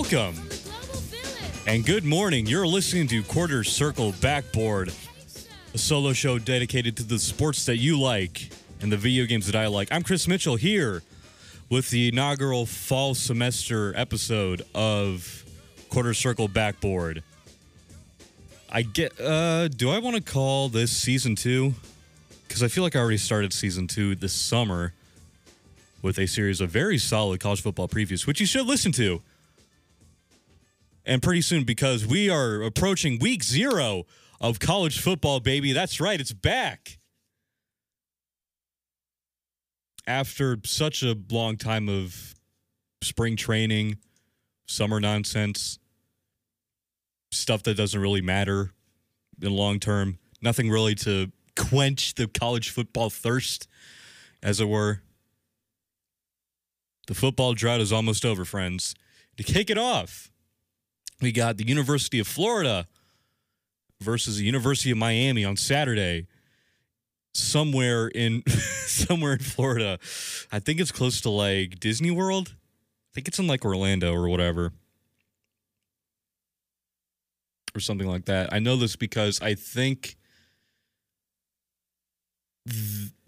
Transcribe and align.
Welcome 0.00 0.36
and 1.66 1.84
good 1.84 2.04
morning. 2.04 2.46
You're 2.46 2.68
listening 2.68 3.08
to 3.08 3.20
Quarter 3.24 3.64
Circle 3.64 4.12
Backboard, 4.20 4.92
a 5.74 5.78
solo 5.78 6.12
show 6.12 6.38
dedicated 6.38 6.96
to 6.98 7.02
the 7.02 7.18
sports 7.18 7.66
that 7.66 7.78
you 7.78 7.98
like 7.98 8.48
and 8.80 8.92
the 8.92 8.96
video 8.96 9.26
games 9.26 9.46
that 9.46 9.56
I 9.56 9.66
like. 9.66 9.88
I'm 9.90 10.04
Chris 10.04 10.28
Mitchell 10.28 10.54
here 10.54 11.02
with 11.68 11.90
the 11.90 12.10
inaugural 12.10 12.64
fall 12.64 13.16
semester 13.16 13.92
episode 13.96 14.62
of 14.72 15.44
Quarter 15.88 16.14
Circle 16.14 16.46
Backboard. 16.46 17.24
I 18.70 18.82
get 18.82 19.20
uh 19.20 19.66
do 19.66 19.90
I 19.90 19.98
want 19.98 20.14
to 20.14 20.22
call 20.22 20.68
this 20.68 20.96
season 20.96 21.34
2? 21.34 21.74
Cuz 22.48 22.62
I 22.62 22.68
feel 22.68 22.84
like 22.84 22.94
I 22.94 23.00
already 23.00 23.18
started 23.18 23.52
season 23.52 23.88
2 23.88 24.14
this 24.14 24.32
summer 24.32 24.92
with 26.02 26.20
a 26.20 26.28
series 26.28 26.60
of 26.60 26.70
very 26.70 26.98
solid 26.98 27.40
college 27.40 27.62
football 27.62 27.88
previews, 27.88 28.28
which 28.28 28.38
you 28.38 28.46
should 28.46 28.64
listen 28.64 28.92
to 28.92 29.22
and 31.08 31.22
pretty 31.22 31.40
soon 31.40 31.64
because 31.64 32.06
we 32.06 32.28
are 32.28 32.62
approaching 32.62 33.18
week 33.18 33.42
zero 33.42 34.04
of 34.40 34.60
college 34.60 35.00
football, 35.00 35.40
baby. 35.40 35.72
That's 35.72 36.00
right, 36.00 36.20
it's 36.20 36.34
back. 36.34 36.98
After 40.06 40.58
such 40.64 41.02
a 41.02 41.16
long 41.30 41.56
time 41.56 41.88
of 41.88 42.34
spring 43.02 43.36
training, 43.36 43.96
summer 44.66 45.00
nonsense, 45.00 45.78
stuff 47.30 47.62
that 47.62 47.76
doesn't 47.76 48.00
really 48.00 48.22
matter 48.22 48.72
in 49.40 49.48
the 49.48 49.50
long 49.50 49.80
term, 49.80 50.18
nothing 50.42 50.68
really 50.68 50.94
to 50.96 51.32
quench 51.56 52.14
the 52.14 52.28
college 52.28 52.68
football 52.68 53.08
thirst, 53.08 53.66
as 54.42 54.60
it 54.60 54.68
were. 54.68 55.00
The 57.06 57.14
football 57.14 57.54
drought 57.54 57.80
is 57.80 57.92
almost 57.92 58.26
over, 58.26 58.44
friends. 58.44 58.94
To 59.38 59.42
kick 59.42 59.70
it 59.70 59.78
off, 59.78 60.30
we 61.20 61.32
got 61.32 61.56
the 61.56 61.66
University 61.66 62.18
of 62.18 62.26
Florida 62.26 62.86
versus 64.00 64.38
the 64.38 64.44
University 64.44 64.90
of 64.90 64.98
Miami 64.98 65.44
on 65.44 65.56
Saturday. 65.56 66.26
Somewhere 67.34 68.08
in 68.08 68.42
somewhere 68.48 69.34
in 69.34 69.40
Florida. 69.40 69.98
I 70.50 70.58
think 70.58 70.80
it's 70.80 70.92
close 70.92 71.20
to 71.22 71.30
like 71.30 71.78
Disney 71.78 72.10
World. 72.10 72.54
I 72.54 73.10
think 73.14 73.28
it's 73.28 73.38
in 73.38 73.46
like 73.46 73.64
Orlando 73.64 74.12
or 74.12 74.28
whatever. 74.28 74.72
Or 77.74 77.80
something 77.80 78.08
like 78.08 78.24
that. 78.24 78.52
I 78.52 78.58
know 78.58 78.76
this 78.76 78.96
because 78.96 79.40
I 79.40 79.54
think 79.54 80.16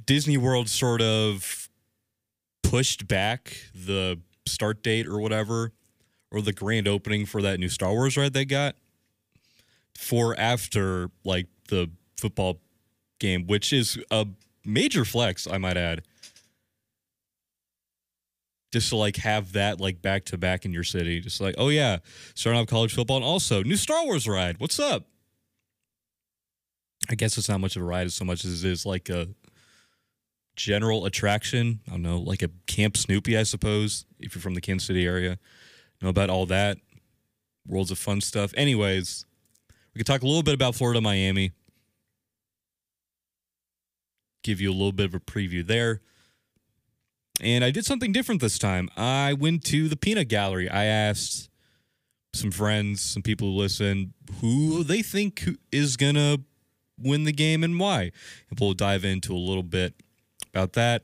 Disney 0.04 0.38
World 0.38 0.68
sort 0.68 1.02
of 1.02 1.68
pushed 2.62 3.06
back 3.06 3.56
the 3.74 4.18
start 4.46 4.82
date 4.82 5.06
or 5.06 5.20
whatever 5.20 5.72
or 6.30 6.40
the 6.40 6.52
grand 6.52 6.86
opening 6.86 7.26
for 7.26 7.42
that 7.42 7.58
new 7.58 7.68
Star 7.68 7.92
Wars 7.92 8.16
ride 8.16 8.32
they 8.32 8.44
got 8.44 8.76
for 9.96 10.38
after 10.38 11.10
like 11.24 11.46
the 11.68 11.90
football 12.16 12.60
game, 13.18 13.46
which 13.46 13.72
is 13.72 13.98
a 14.10 14.26
major 14.64 15.04
flex, 15.04 15.46
I 15.46 15.58
might 15.58 15.76
add. 15.76 16.02
Just 18.72 18.90
to 18.90 18.96
like 18.96 19.16
have 19.16 19.52
that 19.52 19.80
like 19.80 20.00
back 20.00 20.24
to 20.26 20.38
back 20.38 20.64
in 20.64 20.72
your 20.72 20.84
city. 20.84 21.20
Just 21.20 21.40
like, 21.40 21.56
oh 21.58 21.68
yeah, 21.68 21.98
starting 22.34 22.60
off 22.60 22.68
college 22.68 22.94
football 22.94 23.16
and 23.16 23.24
also 23.24 23.62
new 23.62 23.76
Star 23.76 24.04
Wars 24.04 24.28
ride. 24.28 24.58
What's 24.58 24.78
up? 24.78 25.06
I 27.10 27.14
guess 27.14 27.36
it's 27.36 27.48
not 27.48 27.60
much 27.60 27.76
of 27.76 27.82
a 27.82 27.84
ride 27.84 28.06
as 28.06 28.14
so 28.14 28.24
much 28.24 28.44
as 28.44 28.64
it 28.64 28.70
is 28.70 28.86
like 28.86 29.08
a 29.08 29.28
general 30.54 31.04
attraction. 31.04 31.80
I 31.88 31.92
don't 31.92 32.02
know, 32.02 32.18
like 32.18 32.42
a 32.42 32.50
Camp 32.66 32.96
Snoopy, 32.96 33.36
I 33.36 33.42
suppose, 33.42 34.04
if 34.20 34.34
you're 34.34 34.42
from 34.42 34.54
the 34.54 34.60
Kansas 34.60 34.86
City 34.86 35.04
area 35.04 35.38
know 36.00 36.08
about 36.08 36.30
all 36.30 36.46
that. 36.46 36.78
Worlds 37.66 37.90
of 37.90 37.98
fun 37.98 38.20
stuff. 38.20 38.52
Anyways, 38.56 39.26
we 39.94 39.98
could 39.98 40.06
talk 40.06 40.22
a 40.22 40.26
little 40.26 40.42
bit 40.42 40.54
about 40.54 40.74
Florida, 40.74 41.00
Miami. 41.00 41.52
Give 44.42 44.60
you 44.60 44.70
a 44.70 44.72
little 44.72 44.92
bit 44.92 45.06
of 45.06 45.14
a 45.14 45.20
preview 45.20 45.66
there. 45.66 46.00
And 47.42 47.64
I 47.64 47.70
did 47.70 47.84
something 47.84 48.12
different 48.12 48.40
this 48.40 48.58
time. 48.58 48.90
I 48.96 49.32
went 49.32 49.64
to 49.64 49.88
the 49.88 49.96
peanut 49.96 50.28
gallery. 50.28 50.68
I 50.68 50.84
asked 50.84 51.48
some 52.34 52.50
friends, 52.50 53.00
some 53.00 53.22
people 53.22 53.48
who 53.48 53.58
listen, 53.58 54.14
who 54.40 54.84
they 54.84 55.02
think 55.02 55.48
is 55.72 55.96
going 55.96 56.14
to 56.14 56.40
win 56.98 57.24
the 57.24 57.32
game 57.32 57.64
and 57.64 57.78
why. 57.78 58.12
And 58.50 58.60
we'll 58.60 58.74
dive 58.74 59.04
into 59.04 59.32
a 59.32 59.38
little 59.38 59.62
bit 59.62 59.94
about 60.52 60.74
that. 60.74 61.02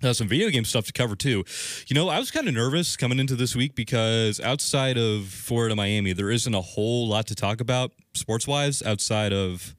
Uh, 0.00 0.12
some 0.12 0.28
video 0.28 0.48
game 0.48 0.64
stuff 0.64 0.86
to 0.86 0.92
cover 0.92 1.16
too. 1.16 1.44
You 1.88 1.94
know, 1.94 2.08
I 2.08 2.20
was 2.20 2.30
kind 2.30 2.46
of 2.46 2.54
nervous 2.54 2.96
coming 2.96 3.18
into 3.18 3.34
this 3.34 3.56
week 3.56 3.74
because 3.74 4.38
outside 4.38 4.96
of 4.96 5.26
Florida, 5.26 5.74
Miami, 5.74 6.12
there 6.12 6.30
isn't 6.30 6.54
a 6.54 6.60
whole 6.60 7.08
lot 7.08 7.26
to 7.26 7.34
talk 7.34 7.60
about 7.60 7.90
sports 8.14 8.46
wise 8.46 8.80
outside 8.82 9.32
of 9.32 9.74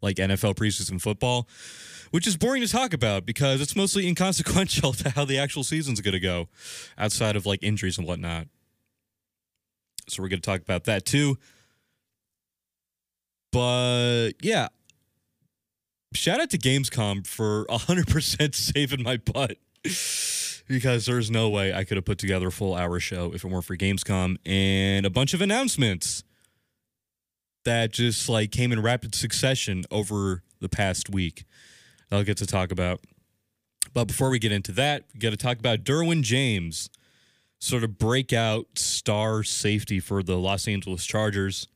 like 0.00 0.16
NFL 0.16 0.54
preseason 0.54 0.98
football, 0.98 1.46
which 2.10 2.26
is 2.26 2.38
boring 2.38 2.62
to 2.62 2.68
talk 2.68 2.94
about 2.94 3.26
because 3.26 3.60
it's 3.60 3.76
mostly 3.76 4.06
inconsequential 4.08 4.94
to 4.94 5.10
how 5.10 5.26
the 5.26 5.38
actual 5.38 5.62
season's 5.62 6.00
going 6.00 6.12
to 6.12 6.20
go 6.20 6.48
outside 6.96 7.36
of 7.36 7.44
like 7.44 7.62
injuries 7.62 7.98
and 7.98 8.06
whatnot. 8.06 8.46
So 10.08 10.22
we're 10.22 10.28
going 10.28 10.40
to 10.40 10.46
talk 10.46 10.62
about 10.62 10.84
that 10.84 11.04
too. 11.04 11.36
But 13.52 14.32
yeah, 14.40 14.68
shout 16.14 16.40
out 16.40 16.50
to 16.50 16.58
Gamescom 16.58 17.26
for 17.26 17.66
100% 17.66 18.54
saving 18.54 19.02
my 19.02 19.16
butt 19.16 19.58
because 20.66 21.06
there's 21.06 21.30
no 21.30 21.48
way 21.48 21.74
I 21.74 21.84
could 21.84 21.96
have 21.96 22.04
put 22.04 22.18
together 22.18 22.48
a 22.48 22.52
full 22.52 22.74
hour 22.74 22.98
show 23.00 23.32
if 23.34 23.44
it 23.44 23.50
weren't 23.50 23.64
for 23.64 23.76
Gamescom 23.76 24.36
and 24.46 25.04
a 25.04 25.10
bunch 25.10 25.34
of 25.34 25.40
announcements 25.40 26.24
that 27.64 27.92
just 27.92 28.28
like 28.28 28.50
came 28.50 28.72
in 28.72 28.82
rapid 28.82 29.14
succession 29.14 29.84
over 29.90 30.42
the 30.60 30.68
past 30.68 31.10
week. 31.10 31.44
I'll 32.10 32.24
get 32.24 32.36
to 32.38 32.46
talk 32.46 32.70
about. 32.70 33.00
But 33.92 34.06
before 34.06 34.30
we 34.30 34.38
get 34.38 34.52
into 34.52 34.72
that, 34.72 35.04
we 35.12 35.20
got 35.20 35.30
to 35.30 35.36
talk 35.36 35.58
about 35.58 35.84
Derwin 35.84 36.22
James, 36.22 36.90
sort 37.58 37.84
of 37.84 37.98
breakout 37.98 38.66
star 38.78 39.42
safety 39.42 40.00
for 40.00 40.22
the 40.22 40.36
Los 40.36 40.66
Angeles 40.66 41.04
Chargers 41.04 41.68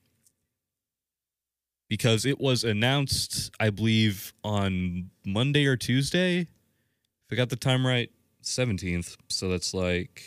because 1.89 2.27
it 2.27 2.39
was 2.39 2.65
announced, 2.65 3.51
I 3.59 3.71
believe, 3.71 4.33
on 4.45 5.11
Monday 5.25 5.67
or 5.67 5.77
Tuesday. 5.77 6.41
If 6.41 7.33
I 7.33 7.35
got 7.35 7.49
the 7.49 7.57
time 7.57 7.87
right, 7.87 8.11
17th. 8.43 9.17
So 9.29 9.49
that's 9.49 9.75
like, 9.75 10.23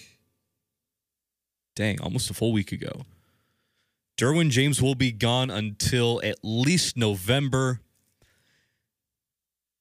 dang, 1.76 2.00
almost 2.02 2.30
a 2.30 2.34
full 2.34 2.52
week 2.52 2.72
ago. 2.72 3.04
Derwin 4.18 4.50
James 4.50 4.82
will 4.82 4.96
be 4.96 5.12
gone 5.12 5.50
until 5.50 6.22
at 6.24 6.38
least 6.44 6.96
November 6.98 7.80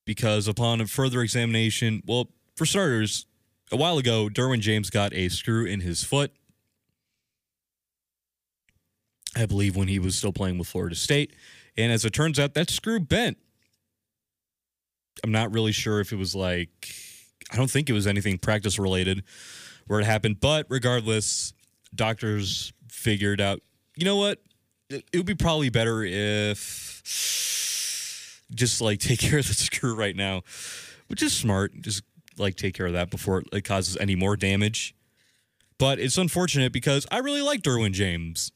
because 0.07 0.49
upon 0.49 0.85
further 0.87 1.21
examination, 1.21 2.03
well, 2.07 2.31
for 2.57 2.67
starters, 2.67 3.27
a 3.71 3.77
while 3.77 3.99
ago, 3.99 4.29
Derwin 4.29 4.61
James 4.61 4.91
got 4.91 5.15
a 5.15 5.29
screw 5.29 5.65
in 5.65 5.81
his 5.81 6.03
foot. 6.03 6.33
I 9.37 9.47
believe 9.47 9.77
when 9.77 9.89
he 9.89 9.99
was 9.99 10.17
still 10.17 10.33
playing 10.33 10.59
with 10.59 10.69
Florida 10.69 10.97
State. 10.97 11.33
And 11.77 11.93
as 11.93 12.05
it 12.05 12.13
turns 12.13 12.39
out, 12.39 12.55
that 12.55 12.71
screw 12.71 13.01
bent. 13.01 13.39
I'm 15.23 15.33
not 15.33 15.53
really 15.53 15.73
sure 15.73 16.01
if 16.01 16.13
it 16.13 16.17
was 16.17 16.35
like, 16.35 16.89
I 17.53 17.57
don't 17.57 17.71
think 17.71 17.91
it 17.91 17.93
was 17.93 18.07
anything 18.07 18.39
practice 18.39 18.79
related 18.79 19.23
where 19.87 20.01
it 20.01 20.07
happened. 20.07 20.41
But 20.41 20.67
regardless, 20.69 21.53
doctors 21.95 22.73
figured 22.89 23.41
out, 23.41 23.61
you 23.97 24.05
know 24.05 24.17
what? 24.17 24.41
It, 24.89 25.05
would 25.15 25.27
be 25.27 25.35
probably 25.35 25.69
better 25.69 26.03
if 26.03 27.03
just 28.55 28.81
like 28.81 28.99
take 29.01 29.21
care 29.21 29.39
of 29.39 29.47
the 29.47 29.55
screw 29.55 29.95
right 29.95 30.17
now, 30.17 30.43
which 31.09 31.23
is 31.23 31.33
smart. 31.33 31.73
Just 31.81 32.03
like 32.39 32.57
take 32.57 32.75
care 32.75 32.87
of 32.87 32.93
that 32.95 33.11
before 33.11 33.43
it 33.53 33.65
causes 33.65 33.97
any 34.01 34.17
more 34.17 34.37
damage. 34.37 34.95
But 35.79 35.99
it's 35.99 36.19
unfortunate 36.19 36.73
because 36.73 37.07
I 37.11 37.19
really 37.19 37.43
like 37.43 37.63
Derwin 37.63 37.93
James 37.93 38.53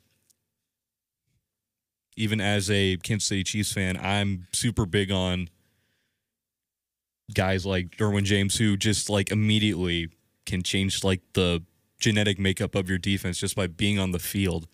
even 2.17 2.41
as 2.41 2.71
a 2.71 2.97
Kansas 2.99 3.29
City 3.29 3.45
Chiefs 3.45 3.73
fan, 3.73 3.97
I'm 3.97 4.47
super 4.53 4.87
big 4.87 5.11
on 5.11 5.49
guys 7.33 7.65
like 7.65 7.91
Derwin 7.93 8.25
James 8.25 8.57
who 8.57 8.77
just 8.77 9.09
like 9.09 9.31
immediately 9.31 10.09
can 10.47 10.63
change 10.63 11.03
like 11.03 11.21
the 11.33 11.63
genetic 11.99 12.39
makeup 12.39 12.75
of 12.75 12.89
your 12.89 12.99
defense 12.99 13.39
just 13.39 13.57
by 13.57 13.67
being 13.67 13.99
on 13.99 14.13
the 14.13 14.19
field. 14.19 14.67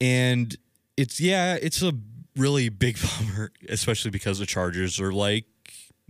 And 0.00 0.56
it's 0.96 1.20
yeah, 1.20 1.58
it's 1.60 1.82
a 1.82 1.92
really 2.36 2.68
big 2.68 2.98
bummer, 3.18 3.52
especially 3.68 4.10
because 4.10 4.38
the 4.38 4.46
Chargers 4.46 5.00
are 5.00 5.12
like, 5.12 5.44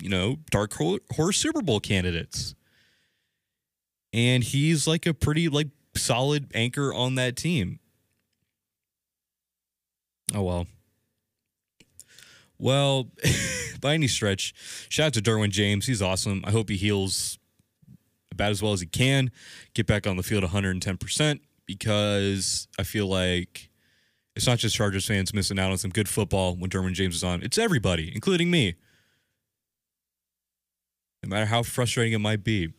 you 0.01 0.09
know, 0.09 0.37
dark 0.51 0.75
horse 0.75 1.37
Super 1.37 1.63
Bowl 1.63 1.81
candidates. 1.81 2.55
And 4.13 4.43
he's 4.43 4.87
like 4.87 5.07
a 5.07 5.15
pretty 5.15 5.49
like 5.49 5.69
solid 5.95 6.51
anchor 6.55 6.93
on 6.93 7.17
that 7.17 7.37
team. 7.37 7.80
Oh 10.35 10.43
well. 10.43 10.67
Well, 12.59 13.09
by 13.81 13.95
any 13.95 14.07
stretch, 14.07 14.55
shout 14.89 15.07
out 15.07 15.15
to 15.15 15.23
Derwin 15.23 15.51
James. 15.51 15.87
He's 15.87 16.03
awesome. 16.03 16.45
I 16.47 16.51
hope 16.51 16.69
he 16.69 16.77
heals 16.77 17.39
about 18.31 18.51
as 18.51 18.63
well 18.63 18.73
as 18.73 18.81
he 18.81 18.87
can, 18.87 19.31
get 19.75 19.87
back 19.87 20.07
on 20.07 20.17
the 20.17 20.23
field 20.23 20.45
110% 20.45 21.41
because 21.67 22.69
I 22.79 22.83
feel 22.83 23.07
like 23.07 23.71
it's 24.37 24.47
not 24.47 24.59
just 24.59 24.77
Chargers 24.77 25.07
fans 25.07 25.35
missing 25.35 25.59
out 25.59 25.71
on 25.71 25.79
some 25.79 25.91
good 25.91 26.09
football 26.09 26.55
when 26.55 26.71
Derwin 26.71 26.93
James 26.93 27.17
is 27.17 27.25
on. 27.25 27.43
It's 27.43 27.59
everybody, 27.59 28.11
including 28.15 28.51
me. 28.51 28.75
No 31.23 31.29
matter 31.29 31.47
how 31.47 31.63
frustrating 31.63 32.13
it 32.13 32.19
might 32.19 32.43
be. 32.45 32.73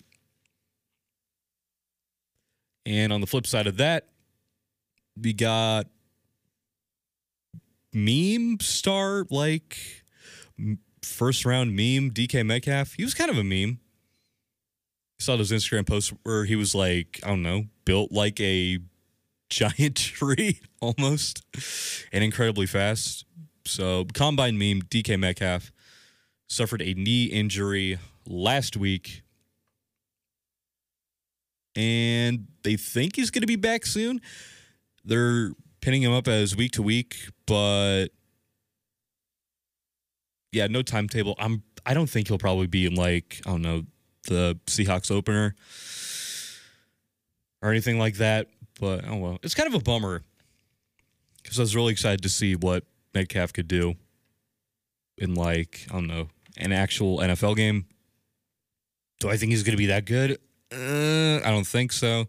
And 2.85 3.13
on 3.13 3.21
the 3.21 3.27
flip 3.27 3.45
side 3.45 3.67
of 3.67 3.77
that, 3.77 4.07
we 5.15 5.33
got 5.33 5.87
meme 7.93 8.59
star 8.59 9.25
like 9.29 9.77
first 11.01 11.45
round 11.45 11.71
meme 11.71 12.11
DK 12.11 12.45
Metcalf. 12.45 12.93
He 12.93 13.03
was 13.03 13.13
kind 13.13 13.29
of 13.29 13.37
a 13.37 13.43
meme. 13.43 13.79
Saw 15.19 15.35
those 15.35 15.51
Instagram 15.51 15.85
posts 15.85 16.13
where 16.23 16.45
he 16.45 16.55
was 16.55 16.73
like, 16.73 17.19
I 17.23 17.27
don't 17.29 17.43
know, 17.43 17.65
built 17.85 18.11
like 18.11 18.39
a 18.39 18.79
giant 19.49 19.95
tree 19.97 20.61
almost 20.81 21.43
and 22.11 22.23
incredibly 22.23 22.65
fast. 22.65 23.25
So, 23.65 24.05
combine 24.13 24.57
meme 24.57 24.81
DK 24.81 25.19
Metcalf 25.19 25.71
suffered 26.47 26.81
a 26.81 26.93
knee 26.93 27.25
injury 27.25 27.99
last 28.27 28.75
week. 28.75 29.21
And 31.75 32.47
they 32.63 32.75
think 32.75 33.15
he's 33.15 33.29
going 33.29 33.41
to 33.41 33.47
be 33.47 33.55
back 33.55 33.85
soon. 33.85 34.19
They're 35.05 35.51
pinning 35.81 36.01
him 36.03 36.11
up 36.11 36.27
as 36.27 36.55
week 36.55 36.71
to 36.73 36.81
week, 36.81 37.17
but 37.45 38.07
yeah, 40.51 40.67
no 40.67 40.81
timetable. 40.81 41.35
I'm 41.39 41.63
I 41.85 41.93
don't 41.93 42.09
think 42.09 42.27
he'll 42.27 42.37
probably 42.37 42.67
be 42.67 42.85
in 42.85 42.95
like, 42.95 43.41
I 43.45 43.51
don't 43.51 43.61
know, 43.61 43.83
the 44.27 44.59
Seahawks 44.67 45.09
opener 45.09 45.55
or 47.61 47.71
anything 47.71 47.97
like 47.97 48.15
that. 48.15 48.47
But 48.79 49.05
oh 49.07 49.17
well, 49.17 49.39
it's 49.43 49.55
kind 49.55 49.67
of 49.67 49.75
a 49.75 49.83
bummer 49.83 50.23
because 51.41 51.59
I 51.59 51.63
was 51.63 51.75
really 51.75 51.91
excited 51.91 52.21
to 52.23 52.29
see 52.29 52.55
what 52.55 52.83
Metcalf 53.13 53.53
could 53.53 53.67
do 53.67 53.95
in 55.17 55.35
like 55.35 55.85
I 55.89 55.93
don't 55.93 56.07
know 56.07 56.29
an 56.57 56.71
actual 56.71 57.19
NFL 57.19 57.55
game. 57.55 57.85
Do 59.19 59.29
I 59.29 59.37
think 59.37 59.51
he's 59.51 59.63
going 59.63 59.73
to 59.73 59.77
be 59.77 59.87
that 59.87 60.05
good? 60.05 60.39
Uh, 60.71 61.45
I 61.45 61.51
don't 61.51 61.67
think 61.67 61.91
so. 61.91 62.25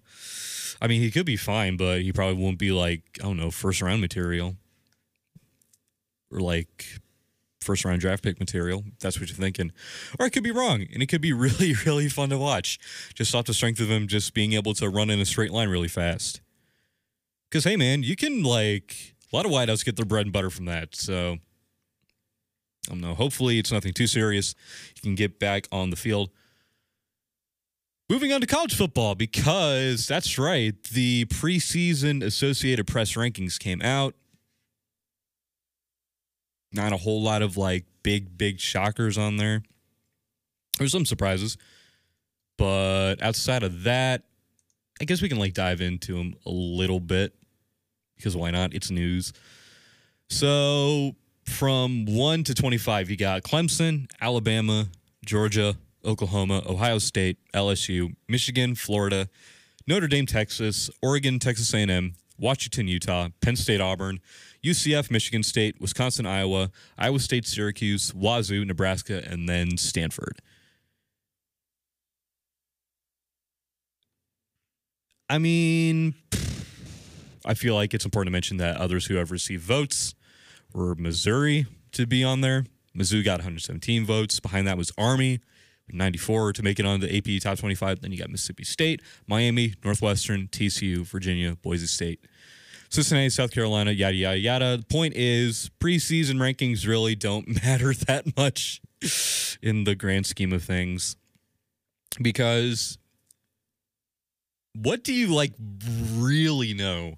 I 0.83 0.89
mean, 0.89 1.01
he 1.01 1.13
could 1.13 1.25
be 1.25 1.37
fine, 1.37 1.77
but 1.77 2.03
he 2.03 2.13
probably 2.13 2.43
won't 2.43 2.59
be 2.59 2.73
like 2.73 3.03
I 3.21 3.23
don't 3.23 3.37
know 3.39 3.53
first 3.53 3.81
round 3.81 4.01
material 4.01 4.57
or 6.31 6.41
like 6.41 6.85
first 7.63 7.85
round 7.85 8.01
draft 8.01 8.23
pick 8.23 8.39
material. 8.39 8.85
That's 9.01 9.19
what 9.19 9.29
you're 9.29 9.37
thinking. 9.37 9.73
Or 10.19 10.27
I 10.27 10.29
could 10.29 10.43
be 10.43 10.51
wrong, 10.51 10.87
and 10.93 11.03
it 11.03 11.07
could 11.07 11.21
be 11.21 11.33
really, 11.33 11.75
really 11.87 12.09
fun 12.09 12.29
to 12.31 12.39
watch. 12.39 12.79
Just 13.15 13.35
off 13.35 13.47
the 13.47 13.55
strength 13.55 13.81
of 13.81 13.91
him 13.91 14.09
just 14.09 14.35
being 14.35 14.53
able 14.53 14.75
to 14.75 14.89
run 14.89 15.09
in 15.09 15.21
a 15.21 15.25
straight 15.25 15.53
line 15.53 15.69
really 15.69 15.89
fast. 15.89 16.41
Because, 17.49 17.65
hey, 17.65 17.77
man, 17.77 18.03
you 18.03 18.17
can, 18.17 18.43
like, 18.43 19.15
a 19.31 19.37
lot 19.37 19.45
of 19.45 19.53
wideouts 19.53 19.85
get 19.85 19.97
their 19.97 20.07
bread 20.07 20.25
and 20.27 20.33
butter 20.33 20.49
from 20.49 20.65
that. 20.65 20.95
So, 20.97 21.37
I 22.89 22.93
don't 22.93 23.01
know. 23.01 23.15
Hopefully, 23.15 23.59
it's 23.59 23.71
nothing 23.71 23.93
too 23.93 24.07
serious. 24.07 24.55
You 24.97 25.03
can 25.03 25.15
get 25.15 25.39
back 25.39 25.69
on 25.71 25.91
the 25.91 25.97
field. 25.97 26.31
Moving 28.13 28.31
on 28.31 28.43
to 28.43 28.47
college 28.47 28.77
football, 28.77 29.15
because 29.15 30.07
that's 30.07 30.39
right, 30.39 30.75
the 30.93 31.25
preseason 31.25 32.23
Associated 32.23 32.87
Press 32.87 33.15
rankings 33.15 33.59
came 33.59 33.81
out 33.81 34.15
not 36.75 36.93
a 36.93 36.99
whole 36.99 37.23
lot 37.23 37.41
of 37.41 37.57
like 37.57 37.87
big, 38.03 38.37
big 38.37 38.61
shockers 38.61 39.17
on 39.17 39.39
there. 39.39 39.63
There's 40.77 40.93
some 40.93 41.07
surprises. 41.07 41.57
But 42.59 43.23
outside 43.23 43.63
of 43.63 43.85
that, 43.85 44.25
I 45.01 45.07
guess 45.07 45.23
we 45.23 45.31
can 45.31 45.39
like 45.39 45.55
dive 45.55 45.81
into 45.81 46.15
them 46.15 46.35
a 46.45 46.51
little 46.51 47.01
bit 47.01 47.33
because 48.19 48.37
why 48.37 48.51
not? 48.51 48.75
It's 48.75 48.91
news. 48.91 49.33
So 50.29 51.17
from 51.47 52.05
1 52.05 52.45
to 52.45 52.55
25, 52.55 53.09
you 53.09 53.17
got 53.17 53.43
Clemson, 53.43 54.11
Alabama, 54.21 54.89
Georgia, 55.25 55.77
Oklahoma, 56.05 56.63
Ohio 56.67 56.99
State, 56.99 57.39
LSU, 57.55 58.15
Michigan, 58.29 58.75
Florida, 58.75 59.29
Notre 59.87 60.09
Dame, 60.09 60.27
Texas, 60.27 60.91
Oregon, 61.03 61.39
Texas 61.39 61.73
A&M, 61.75 62.15
Washington, 62.39 62.89
Utah, 62.89 63.29
Penn 63.41 63.57
State, 63.57 63.81
Auburn, 63.81 64.21
UCF, 64.65 65.11
Michigan 65.11 65.43
State, 65.43 65.81
Wisconsin, 65.81 66.27
Iowa, 66.27 66.71
Iowa 66.99 67.19
State, 67.21 67.47
Syracuse, 67.47 68.13
Wazzu, 68.13 68.67
Nebraska, 68.67 69.23
and 69.29 69.49
then 69.49 69.77
Stanford. 69.77 70.41
I 75.29 75.39
mean, 75.39 76.15
I 77.45 77.55
feel 77.55 77.75
like 77.75 77.95
it's 77.95 78.05
important 78.05 78.29
to 78.29 78.33
mention 78.33 78.59
that 78.59 78.77
others 78.77 79.07
who 79.07 79.15
have 79.15 79.31
received 79.31 79.63
votes 79.63 80.15
were 80.75 80.95
Missouri 80.95 81.67
to 81.93 82.07
be 82.07 82.23
on 82.23 82.41
there. 82.41 82.67
Mizzou 82.97 83.25
got 83.25 83.39
117 83.39 84.05
votes. 84.05 84.41
Behind 84.41 84.67
that 84.67 84.77
was 84.77 84.93
Army, 84.99 85.41
94 85.93 86.55
to 86.55 86.63
make 86.63 86.79
it 86.79 86.87
on 86.87 87.01
the 87.01 87.17
AP 87.17 87.43
Top 87.43 87.59
25. 87.59 88.01
Then 88.01 88.13
you 88.13 88.19
got 88.19 88.31
Mississippi 88.31 88.65
State, 88.65 89.03
Miami, 89.27 89.75
Northwestern, 89.85 90.49
TCU, 90.49 91.07
Virginia, 91.07 91.57
Boise 91.63 91.87
State, 91.87 92.21
Cincinnati, 92.89 93.31
South 93.31 93.53
Carolina, 93.53 93.91
yada, 93.91 94.15
yada, 94.15 94.39
yada. 94.39 94.77
The 94.77 94.85
point 94.85 95.15
is, 95.17 95.71
preseason 95.81 96.37
rankings 96.37 96.87
really 96.87 97.15
don't 97.15 97.49
matter 97.65 97.95
that 97.95 98.37
much 98.37 98.81
in 99.63 99.85
the 99.85 99.95
grand 99.95 100.27
scheme 100.27 100.53
of 100.53 100.63
things 100.63 101.17
because 102.21 102.99
what 104.75 105.05
do 105.05 105.13
you 105.13 105.29
like 105.29 105.53
really 106.15 106.75
know 106.75 107.15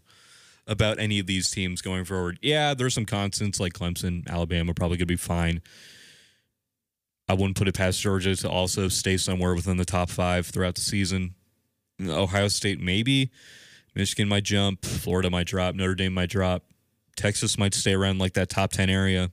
about 0.67 0.99
any 0.99 1.19
of 1.19 1.27
these 1.27 1.51
teams 1.51 1.83
going 1.83 2.05
forward? 2.05 2.39
Yeah, 2.43 2.75
there's 2.75 2.95
some 2.95 3.05
constants 3.05 3.61
like 3.61 3.73
Clemson, 3.73 4.29
Alabama, 4.29 4.75
probably 4.75 4.97
going 4.97 5.07
to 5.07 5.13
be 5.13 5.17
fine. 5.17 5.63
I 7.29 7.35
wouldn't 7.35 7.57
put 7.57 7.69
it 7.69 7.75
past 7.75 8.01
Georgia 8.01 8.37
to 8.37 8.51
also 8.51 8.89
stay 8.89 9.17
somewhere 9.17 9.55
within 9.55 9.77
the 9.77 9.85
top 9.85 10.11
five 10.11 10.47
throughout 10.47 10.75
the 10.75 10.83
season. 10.83 11.35
Ohio 12.03 12.49
State, 12.49 12.81
maybe. 12.81 13.31
Michigan 13.95 14.29
might 14.29 14.45
jump, 14.45 14.85
Florida 14.85 15.31
might 15.31 15.47
drop, 15.47 15.75
Notre 15.75 15.95
Dame 15.95 16.13
might 16.13 16.29
drop, 16.29 16.65
Texas 17.17 17.57
might 17.57 17.75
stay 17.75 17.95
around 17.95 18.19
like 18.19 18.35
that 18.35 18.49
top 18.49 18.73
10 18.73 18.91
area. 18.91 19.31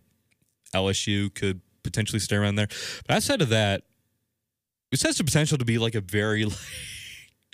LSU 0.74 1.34
could 1.34 1.62
potentially 1.84 2.20
stay 2.20 2.36
around 2.36 2.56
there. 2.56 2.68
But 3.08 3.18
outside 3.18 3.42
of 3.42 3.50
that, 3.50 3.84
this 4.92 5.02
has 5.02 5.18
the 5.18 5.24
potential 5.24 5.58
to 5.58 5.66
be 5.66 5.78
like 5.78 5.96
a 5.96 6.02
very 6.02 6.46
like, 6.46 6.58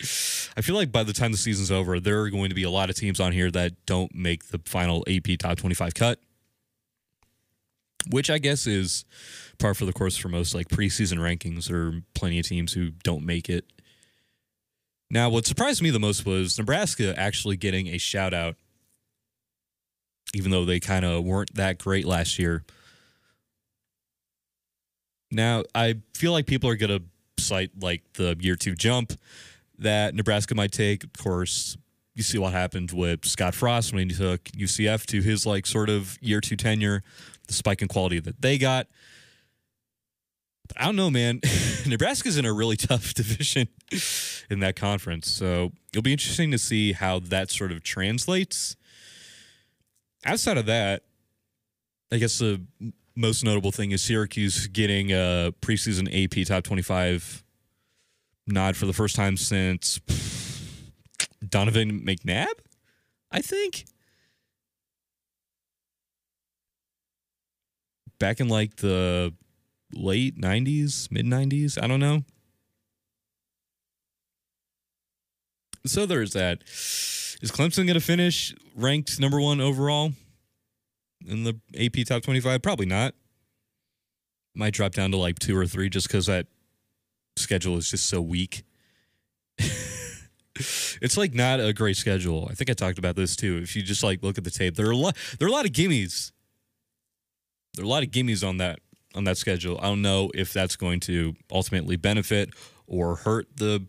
I 0.56 0.60
feel 0.60 0.74
like 0.74 0.92
by 0.92 1.02
the 1.02 1.12
time 1.12 1.32
the 1.32 1.38
season's 1.38 1.70
over, 1.70 1.98
there 1.98 2.20
are 2.20 2.30
going 2.30 2.50
to 2.50 2.54
be 2.54 2.64
a 2.64 2.70
lot 2.70 2.90
of 2.90 2.96
teams 2.96 3.20
on 3.20 3.32
here 3.32 3.50
that 3.50 3.86
don't 3.86 4.14
make 4.14 4.48
the 4.48 4.60
final 4.64 5.04
AP 5.08 5.38
top 5.38 5.56
25 5.58 5.94
cut, 5.94 6.20
which 8.10 8.30
I 8.30 8.38
guess 8.38 8.66
is 8.66 9.04
par 9.58 9.74
for 9.74 9.84
the 9.84 9.92
course 9.92 10.16
for 10.16 10.28
most 10.28 10.54
like 10.54 10.68
preseason 10.68 11.18
rankings. 11.18 11.68
There 11.68 11.88
are 11.88 12.02
plenty 12.14 12.38
of 12.38 12.46
teams 12.46 12.72
who 12.72 12.90
don't 13.02 13.24
make 13.24 13.48
it 13.48 13.64
now, 15.10 15.30
what 15.30 15.46
surprised 15.46 15.82
me 15.82 15.90
the 15.90 15.98
most 15.98 16.26
was 16.26 16.58
Nebraska 16.58 17.18
actually 17.18 17.56
getting 17.56 17.88
a 17.88 17.98
shout 17.98 18.34
out, 18.34 18.56
even 20.34 20.50
though 20.50 20.66
they 20.66 20.80
kind 20.80 21.04
of 21.04 21.24
weren't 21.24 21.54
that 21.54 21.78
great 21.78 22.04
last 22.04 22.38
year. 22.38 22.64
Now, 25.30 25.64
I 25.74 25.96
feel 26.14 26.32
like 26.32 26.46
people 26.46 26.68
are 26.68 26.76
going 26.76 26.98
to 26.98 27.42
cite 27.42 27.70
like 27.80 28.02
the 28.14 28.36
year 28.38 28.56
two 28.56 28.74
jump 28.74 29.12
that 29.78 30.14
Nebraska 30.14 30.54
might 30.54 30.72
take. 30.72 31.04
Of 31.04 31.12
course, 31.14 31.78
you 32.14 32.22
see 32.22 32.36
what 32.36 32.52
happened 32.52 32.92
with 32.92 33.24
Scott 33.24 33.54
Frost 33.54 33.94
when 33.94 34.10
he 34.10 34.14
took 34.14 34.44
UCF 34.44 35.06
to 35.06 35.22
his 35.22 35.46
like 35.46 35.64
sort 35.64 35.88
of 35.88 36.18
year 36.20 36.42
two 36.42 36.56
tenure, 36.56 37.02
the 37.48 37.54
spike 37.54 37.82
in 37.82 37.88
quality 37.88 38.20
that 38.20 38.40
they 38.40 38.58
got. 38.58 38.86
I 40.76 40.84
don't 40.84 40.96
know, 40.96 41.10
man. 41.10 41.40
Nebraska's 41.86 42.36
in 42.36 42.44
a 42.44 42.52
really 42.52 42.76
tough 42.76 43.14
division 43.14 43.68
in 44.50 44.60
that 44.60 44.76
conference. 44.76 45.28
So 45.28 45.72
it'll 45.92 46.02
be 46.02 46.12
interesting 46.12 46.50
to 46.52 46.58
see 46.58 46.92
how 46.92 47.18
that 47.18 47.50
sort 47.50 47.72
of 47.72 47.82
translates. 47.82 48.76
Outside 50.24 50.58
of 50.58 50.66
that, 50.66 51.02
I 52.12 52.18
guess 52.18 52.38
the 52.38 52.62
most 53.14 53.44
notable 53.44 53.72
thing 53.72 53.90
is 53.90 54.02
Syracuse 54.02 54.66
getting 54.68 55.10
a 55.10 55.52
preseason 55.60 56.08
AP 56.12 56.46
top 56.46 56.64
25 56.64 57.42
nod 58.46 58.76
for 58.76 58.86
the 58.86 58.92
first 58.92 59.16
time 59.16 59.36
since 59.36 60.00
Donovan 61.46 62.00
McNabb, 62.00 62.46
I 63.30 63.40
think. 63.40 63.84
Back 68.18 68.40
in 68.40 68.48
like 68.48 68.76
the 68.76 69.32
late 69.92 70.40
90s, 70.40 71.10
mid 71.10 71.26
90s. 71.26 71.82
I 71.82 71.86
don't 71.86 72.00
know. 72.00 72.24
So 75.86 76.04
there's 76.04 76.32
that. 76.32 76.62
Is 76.66 77.52
Clemson 77.52 77.86
going 77.86 77.94
to 77.94 78.00
finish 78.00 78.54
ranked 78.74 79.20
number 79.20 79.40
one 79.40 79.60
overall 79.60 80.12
in 81.26 81.44
the 81.44 81.58
AP 81.78 82.06
top 82.06 82.22
25? 82.22 82.60
Probably 82.62 82.86
not. 82.86 83.14
Might 84.54 84.74
drop 84.74 84.92
down 84.92 85.12
to 85.12 85.16
like 85.16 85.38
two 85.38 85.56
or 85.56 85.66
three 85.66 85.88
just 85.88 86.08
because 86.08 86.26
that 86.26 86.46
schedule 87.36 87.76
is 87.76 87.88
just 87.88 88.08
so 88.08 88.20
weak 88.20 88.64
it's 90.58 91.16
like 91.16 91.34
not 91.34 91.60
a 91.60 91.72
great 91.72 91.96
schedule. 91.96 92.48
I 92.50 92.54
think 92.54 92.70
I 92.70 92.72
talked 92.72 92.98
about 92.98 93.16
this 93.16 93.36
too. 93.36 93.58
If 93.62 93.76
you 93.76 93.82
just 93.82 94.02
like 94.02 94.22
look 94.22 94.38
at 94.38 94.44
the 94.44 94.50
tape, 94.50 94.76
there 94.76 94.86
are 94.86 94.92
a 94.92 94.96
lot 94.96 95.16
there 95.38 95.46
are 95.46 95.50
a 95.50 95.52
lot 95.52 95.66
of 95.66 95.72
gimmies. 95.72 96.32
There 97.74 97.84
are 97.84 97.86
a 97.86 97.88
lot 97.88 98.02
of 98.02 98.10
gimmies 98.10 98.46
on 98.46 98.58
that 98.58 98.80
on 99.14 99.24
that 99.24 99.36
schedule. 99.36 99.78
I 99.78 99.84
don't 99.84 100.02
know 100.02 100.30
if 100.34 100.52
that's 100.52 100.76
going 100.76 101.00
to 101.00 101.34
ultimately 101.50 101.96
benefit 101.96 102.50
or 102.86 103.16
hurt 103.16 103.48
the 103.56 103.86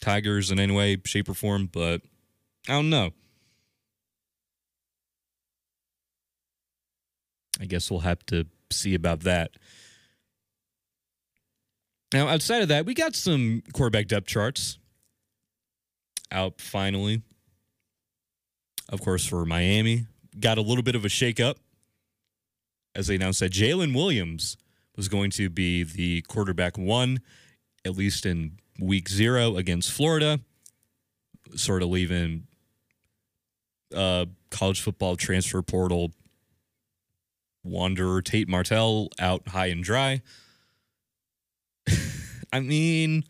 Tigers 0.00 0.50
in 0.50 0.58
any 0.58 0.74
way, 0.74 0.96
shape, 1.04 1.28
or 1.28 1.34
form, 1.34 1.68
but 1.70 2.00
I 2.68 2.72
don't 2.72 2.88
know. 2.88 3.10
I 7.60 7.66
guess 7.66 7.90
we'll 7.90 8.00
have 8.00 8.24
to 8.26 8.46
see 8.70 8.94
about 8.94 9.20
that. 9.20 9.50
Now, 12.14 12.28
outside 12.28 12.62
of 12.62 12.68
that, 12.68 12.86
we 12.86 12.94
got 12.94 13.14
some 13.14 13.62
quarterback 13.72 14.08
depth 14.08 14.26
charts 14.26 14.78
out 16.32 16.60
finally. 16.60 17.22
Of 18.88 19.00
course, 19.02 19.26
for 19.26 19.44
Miami, 19.44 20.06
got 20.38 20.58
a 20.58 20.62
little 20.62 20.82
bit 20.82 20.94
of 20.94 21.04
a 21.04 21.08
shakeup 21.08 21.56
as 22.94 23.06
they 23.06 23.16
announced 23.16 23.40
that 23.40 23.52
Jalen 23.52 23.94
Williams 23.94 24.56
was 24.96 25.08
going 25.08 25.30
to 25.32 25.48
be 25.48 25.82
the 25.82 26.22
quarterback 26.22 26.76
one, 26.76 27.20
at 27.84 27.96
least 27.96 28.26
in 28.26 28.58
week 28.78 29.08
zero 29.08 29.56
against 29.56 29.92
Florida, 29.92 30.40
sort 31.54 31.82
of 31.82 31.88
leaving 31.88 32.46
uh, 33.94 34.26
college 34.50 34.80
football 34.80 35.16
transfer 35.16 35.62
portal 35.62 36.12
wanderer 37.62 38.22
Tate 38.22 38.48
Martell 38.48 39.08
out 39.18 39.48
high 39.48 39.66
and 39.66 39.84
dry. 39.84 40.22
I 42.52 42.60
mean, 42.60 43.24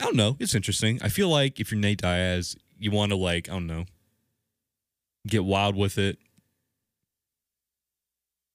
I 0.00 0.04
don't 0.04 0.16
know. 0.16 0.36
It's 0.38 0.54
interesting. 0.54 1.00
I 1.02 1.08
feel 1.08 1.28
like 1.28 1.60
if 1.60 1.70
you're 1.70 1.80
Nate 1.80 2.02
Diaz, 2.02 2.56
you 2.78 2.90
want 2.90 3.10
to 3.10 3.16
like, 3.16 3.48
I 3.48 3.52
don't 3.52 3.66
know, 3.66 3.84
get 5.26 5.44
wild 5.44 5.76
with 5.76 5.98
it. 5.98 6.18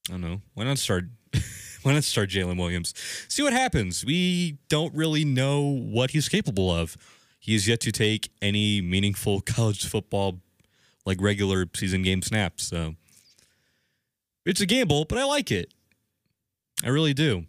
I 0.09 0.13
don't 0.13 0.21
know. 0.21 0.41
Why 0.53 0.65
not 0.65 0.77
start? 0.77 1.05
why 1.81 1.93
not 1.93 2.03
start 2.03 2.29
Jalen 2.29 2.57
Williams? 2.57 2.93
See 3.27 3.43
what 3.43 3.53
happens. 3.53 4.05
We 4.05 4.57
don't 4.69 4.93
really 4.93 5.25
know 5.25 5.61
what 5.61 6.11
he's 6.11 6.29
capable 6.29 6.71
of. 6.71 6.97
He 7.39 7.53
has 7.53 7.67
yet 7.67 7.79
to 7.81 7.91
take 7.91 8.31
any 8.41 8.81
meaningful 8.81 9.41
college 9.45 9.87
football, 9.87 10.39
like 11.05 11.21
regular 11.21 11.65
season 11.75 12.01
game 12.01 12.21
snaps. 12.21 12.67
So 12.67 12.95
it's 14.45 14.61
a 14.61 14.65
gamble, 14.65 15.05
but 15.05 15.17
I 15.17 15.25
like 15.25 15.51
it. 15.51 15.73
I 16.83 16.89
really 16.89 17.13
do. 17.13 17.45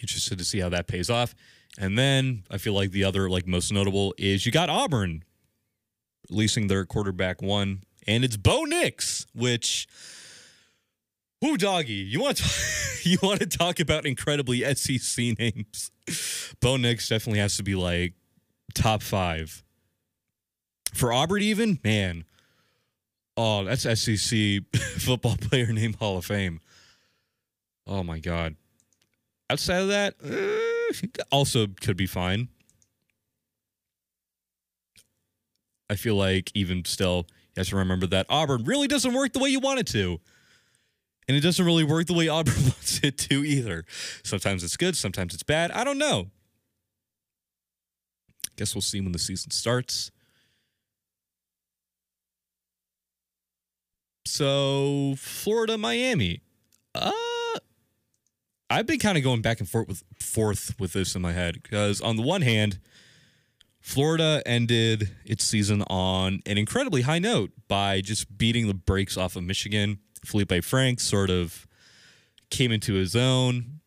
Interested 0.00 0.38
to 0.38 0.44
see 0.44 0.60
how 0.60 0.68
that 0.70 0.86
pays 0.86 1.10
off. 1.10 1.34
And 1.78 1.98
then 1.98 2.44
I 2.50 2.58
feel 2.58 2.72
like 2.72 2.90
the 2.90 3.04
other, 3.04 3.28
like 3.28 3.46
most 3.46 3.72
notable, 3.72 4.14
is 4.18 4.46
you 4.46 4.52
got 4.52 4.68
Auburn 4.68 5.24
releasing 6.28 6.66
their 6.66 6.84
quarterback 6.84 7.42
one, 7.42 7.82
and 8.06 8.24
it's 8.24 8.36
Bo 8.36 8.64
Nix, 8.64 9.26
which, 9.34 9.86
who 11.40 11.56
doggy, 11.56 11.92
you 11.92 12.20
want 12.20 12.38
to 12.38 12.44
you 13.08 13.18
want 13.22 13.40
to 13.40 13.46
talk 13.46 13.80
about 13.80 14.06
incredibly 14.06 14.62
SEC 14.74 15.38
names? 15.38 15.90
Bo 16.60 16.76
Nix 16.76 17.08
definitely 17.08 17.40
has 17.40 17.56
to 17.56 17.62
be 17.62 17.74
like 17.74 18.14
top 18.74 19.02
five 19.02 19.62
for 20.94 21.12
Auburn. 21.12 21.42
Even 21.42 21.78
man, 21.82 22.24
oh, 23.36 23.64
that's 23.64 23.82
SEC 23.82 24.60
football 24.98 25.36
player 25.36 25.72
name 25.72 25.94
Hall 25.94 26.18
of 26.18 26.26
Fame. 26.26 26.60
Oh 27.86 28.02
my 28.02 28.18
god. 28.18 28.56
Outside 29.48 29.82
of 29.82 29.88
that, 29.88 30.14
uh, 30.24 31.24
also 31.32 31.66
could 31.80 31.96
be 31.96 32.06
fine. 32.06 32.48
I 35.88 35.96
feel 35.96 36.14
like 36.14 36.52
even 36.54 36.84
still, 36.84 37.26
you 37.28 37.60
have 37.60 37.68
to 37.68 37.76
remember 37.76 38.06
that 38.06 38.26
Auburn 38.28 38.62
really 38.62 38.86
doesn't 38.86 39.12
work 39.12 39.32
the 39.32 39.40
way 39.40 39.48
you 39.48 39.58
want 39.58 39.80
it 39.80 39.88
to. 39.88 40.20
And 41.30 41.36
it 41.36 41.42
doesn't 41.42 41.64
really 41.64 41.84
work 41.84 42.08
the 42.08 42.12
way 42.12 42.26
Auburn 42.26 42.54
wants 42.60 42.98
it 43.04 43.16
to 43.18 43.44
either. 43.44 43.84
Sometimes 44.24 44.64
it's 44.64 44.76
good, 44.76 44.96
sometimes 44.96 45.32
it's 45.32 45.44
bad. 45.44 45.70
I 45.70 45.84
don't 45.84 45.96
know. 45.96 46.26
Guess 48.56 48.74
we'll 48.74 48.82
see 48.82 49.00
when 49.00 49.12
the 49.12 49.18
season 49.20 49.52
starts. 49.52 50.10
So, 54.26 55.14
Florida, 55.18 55.78
Miami. 55.78 56.40
Uh 56.96 57.12
I've 58.68 58.86
been 58.86 58.98
kind 58.98 59.16
of 59.16 59.22
going 59.22 59.40
back 59.40 59.60
and 59.60 59.68
forth 59.68 59.86
with 59.86 60.02
forth 60.18 60.74
with 60.80 60.94
this 60.94 61.14
in 61.14 61.22
my 61.22 61.30
head 61.30 61.62
because 61.62 62.00
on 62.00 62.16
the 62.16 62.22
one 62.22 62.42
hand, 62.42 62.80
Florida 63.80 64.42
ended 64.44 65.10
its 65.24 65.44
season 65.44 65.82
on 65.82 66.40
an 66.44 66.58
incredibly 66.58 67.02
high 67.02 67.20
note 67.20 67.52
by 67.68 68.00
just 68.00 68.36
beating 68.36 68.66
the 68.66 68.74
brakes 68.74 69.16
off 69.16 69.36
of 69.36 69.44
Michigan. 69.44 70.00
Felipe 70.24 70.64
Franks 70.64 71.04
sort 71.04 71.30
of 71.30 71.66
came 72.50 72.72
into 72.72 72.94
his 72.94 73.14
own, 73.16 73.80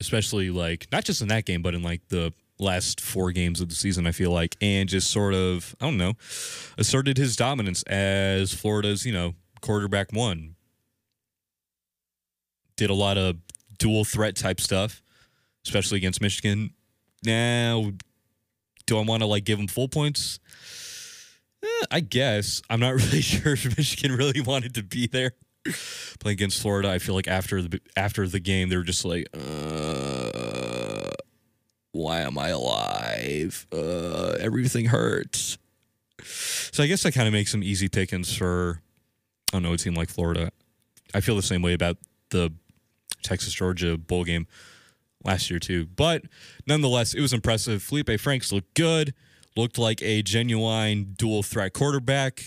especially 0.00 0.50
like 0.50 0.86
not 0.92 1.04
just 1.04 1.22
in 1.22 1.28
that 1.28 1.44
game, 1.44 1.62
but 1.62 1.74
in 1.74 1.82
like 1.82 2.02
the 2.08 2.32
last 2.58 3.00
four 3.00 3.32
games 3.32 3.60
of 3.60 3.68
the 3.68 3.74
season, 3.74 4.06
I 4.06 4.12
feel 4.12 4.30
like, 4.30 4.56
and 4.60 4.88
just 4.88 5.10
sort 5.10 5.34
of, 5.34 5.74
I 5.80 5.86
don't 5.86 5.96
know, 5.96 6.14
asserted 6.78 7.16
his 7.16 7.36
dominance 7.36 7.82
as 7.84 8.54
Florida's, 8.54 9.04
you 9.04 9.12
know, 9.12 9.34
quarterback 9.60 10.12
one 10.12 10.56
did 12.76 12.90
a 12.90 12.94
lot 12.94 13.18
of 13.18 13.36
dual 13.78 14.04
threat 14.04 14.36
type 14.36 14.60
stuff, 14.60 15.02
especially 15.64 15.98
against 15.98 16.20
Michigan. 16.20 16.70
Now, 17.24 17.92
do 18.86 18.98
I 18.98 19.02
want 19.02 19.22
to 19.22 19.26
like 19.26 19.44
give 19.44 19.58
him 19.58 19.68
full 19.68 19.88
points? 19.88 20.40
Eh, 21.62 21.86
I 21.90 22.00
guess 22.00 22.62
I'm 22.68 22.80
not 22.80 22.90
really 22.94 23.20
sure 23.20 23.52
if 23.52 23.76
Michigan 23.76 24.16
really 24.16 24.40
wanted 24.40 24.74
to 24.74 24.82
be 24.82 25.06
there. 25.06 25.32
Playing 26.18 26.34
against 26.34 26.60
Florida, 26.60 26.90
I 26.90 26.98
feel 26.98 27.14
like 27.14 27.28
after 27.28 27.62
the 27.62 27.80
after 27.96 28.26
the 28.26 28.40
game, 28.40 28.68
they 28.68 28.76
were 28.76 28.82
just 28.82 29.04
like, 29.04 29.28
uh, 29.32 31.10
"Why 31.92 32.20
am 32.22 32.36
I 32.36 32.48
alive? 32.48 33.66
Uh, 33.72 34.36
everything 34.40 34.86
hurts." 34.86 35.58
So 36.24 36.82
I 36.82 36.88
guess 36.88 37.04
that 37.04 37.12
kind 37.12 37.28
of 37.28 37.32
makes 37.32 37.52
some 37.52 37.62
easy 37.62 37.88
pickings 37.88 38.34
for 38.36 38.80
I 39.52 39.56
don't 39.56 39.62
know 39.62 39.72
a 39.72 39.76
team 39.76 39.94
like 39.94 40.08
Florida. 40.08 40.50
I 41.14 41.20
feel 41.20 41.36
the 41.36 41.42
same 41.42 41.62
way 41.62 41.74
about 41.74 41.98
the 42.30 42.52
Texas 43.22 43.52
Georgia 43.52 43.96
bowl 43.96 44.24
game 44.24 44.46
last 45.24 45.50
year 45.50 45.58
too. 45.60 45.86
But 45.86 46.24
nonetheless, 46.66 47.14
it 47.14 47.20
was 47.20 47.32
impressive. 47.32 47.82
Felipe 47.82 48.18
Franks 48.18 48.50
looked 48.52 48.74
good, 48.74 49.14
looked 49.56 49.78
like 49.78 50.02
a 50.02 50.22
genuine 50.22 51.14
dual 51.16 51.42
threat 51.42 51.72
quarterback. 51.72 52.42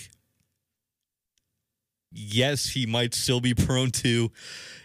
Yes, 2.12 2.70
he 2.70 2.86
might 2.86 3.14
still 3.14 3.40
be 3.40 3.54
prone 3.54 3.90
to 3.92 4.30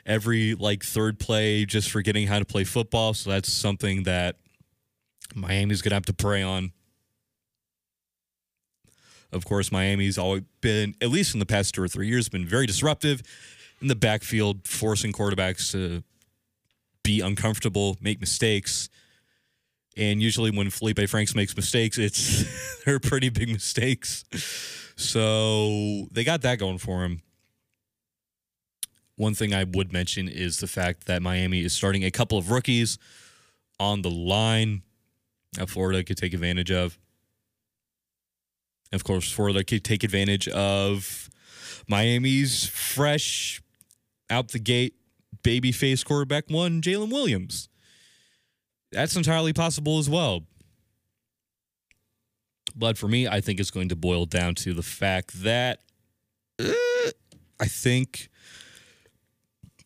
every 0.05 0.55
like 0.55 0.83
third 0.83 1.19
play 1.19 1.65
just 1.65 1.89
forgetting 1.89 2.27
how 2.27 2.39
to 2.39 2.45
play 2.45 2.63
football. 2.63 3.13
So 3.13 3.29
that's 3.29 3.51
something 3.51 4.03
that 4.03 4.37
Miami's 5.35 5.81
gonna 5.81 5.95
have 5.95 6.05
to 6.05 6.13
prey 6.13 6.43
on. 6.43 6.71
Of 9.31 9.45
course, 9.45 9.71
Miami's 9.71 10.17
always 10.17 10.43
been, 10.59 10.95
at 11.01 11.09
least 11.09 11.33
in 11.33 11.39
the 11.39 11.45
past 11.45 11.73
two 11.73 11.81
or 11.81 11.87
three 11.87 12.07
years, 12.07 12.27
been 12.27 12.45
very 12.45 12.65
disruptive 12.65 13.21
in 13.81 13.87
the 13.87 13.95
backfield, 13.95 14.67
forcing 14.67 15.13
quarterbacks 15.13 15.71
to 15.71 16.03
be 17.03 17.21
uncomfortable, 17.21 17.97
make 18.01 18.19
mistakes. 18.19 18.89
And 19.97 20.21
usually, 20.21 20.51
when 20.51 20.69
Felipe 20.69 21.07
Franks 21.09 21.35
makes 21.35 21.55
mistakes, 21.55 21.97
it's 21.97 22.83
they're 22.85 22.99
pretty 22.99 23.29
big 23.29 23.49
mistakes. 23.49 24.23
So 24.95 26.07
they 26.11 26.23
got 26.23 26.41
that 26.43 26.59
going 26.59 26.77
for 26.77 27.03
him. 27.03 27.21
One 29.15 29.33
thing 29.33 29.53
I 29.53 29.65
would 29.65 29.91
mention 29.91 30.27
is 30.27 30.57
the 30.57 30.67
fact 30.67 31.05
that 31.07 31.21
Miami 31.21 31.61
is 31.61 31.73
starting 31.73 32.03
a 32.03 32.11
couple 32.11 32.37
of 32.37 32.49
rookies 32.49 32.97
on 33.79 34.01
the 34.01 34.09
line 34.09 34.83
that 35.53 35.69
Florida 35.69 36.03
could 36.03 36.17
take 36.17 36.33
advantage 36.33 36.71
of. 36.71 36.97
Of 38.93 39.03
course, 39.03 39.31
Florida 39.31 39.63
could 39.63 39.83
take 39.83 40.03
advantage 40.03 40.47
of 40.47 41.29
Miami's 41.87 42.67
fresh 42.67 43.61
out 44.29 44.49
the 44.49 44.59
gate 44.59 44.95
babyface 45.43 46.05
quarterback 46.05 46.49
one, 46.49 46.81
Jalen 46.81 47.11
Williams. 47.11 47.69
That's 48.91 49.15
entirely 49.15 49.53
possible 49.53 49.99
as 49.99 50.09
well. 50.09 50.43
But 52.75 52.97
for 52.97 53.07
me, 53.07 53.27
I 53.27 53.41
think 53.41 53.59
it's 53.59 53.71
going 53.71 53.89
to 53.89 53.95
boil 53.95 54.25
down 54.25 54.55
to 54.55 54.73
the 54.73 54.83
fact 54.83 55.43
that 55.43 55.79
uh, 56.59 56.71
I 57.59 57.65
think, 57.65 58.29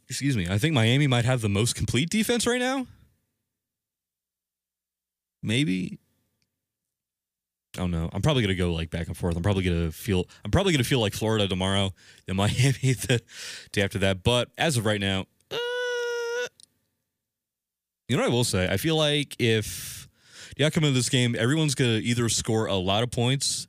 excuse 0.09 0.37
me, 0.37 0.47
I 0.49 0.57
think 0.57 0.73
Miami 0.73 1.07
might 1.07 1.25
have 1.25 1.41
the 1.41 1.49
most 1.49 1.75
complete 1.75 2.09
defense 2.09 2.45
right 2.45 2.59
now. 2.59 2.87
Maybe. 5.41 5.99
I 7.75 7.79
don't 7.81 7.91
know. 7.91 8.09
I'm 8.13 8.21
probably 8.21 8.41
gonna 8.41 8.55
go 8.55 8.73
like 8.73 8.89
back 8.89 9.07
and 9.07 9.17
forth. 9.17 9.35
I'm 9.35 9.43
probably 9.43 9.63
gonna 9.63 9.91
feel. 9.91 10.25
I'm 10.45 10.51
probably 10.51 10.71
gonna 10.71 10.85
feel 10.85 11.01
like 11.01 11.13
Florida 11.13 11.47
tomorrow, 11.47 11.93
then 12.25 12.35
Miami 12.37 12.93
the 12.93 13.21
day 13.73 13.81
after 13.81 13.99
that. 13.99 14.23
But 14.23 14.49
as 14.57 14.77
of 14.77 14.85
right 14.85 15.01
now, 15.01 15.25
You 18.07 18.17
know 18.17 18.23
what 18.23 18.31
I 18.31 18.33
will 18.33 18.43
say? 18.43 18.67
I 18.69 18.77
feel 18.77 18.95
like 18.95 19.35
if 19.39 20.07
the 20.57 20.65
outcome 20.65 20.83
of 20.83 20.93
this 20.93 21.09
game, 21.09 21.35
everyone's 21.37 21.75
going 21.75 21.99
to 21.99 22.05
either 22.05 22.29
score 22.29 22.67
a 22.67 22.75
lot 22.75 23.03
of 23.03 23.11
points 23.11 23.67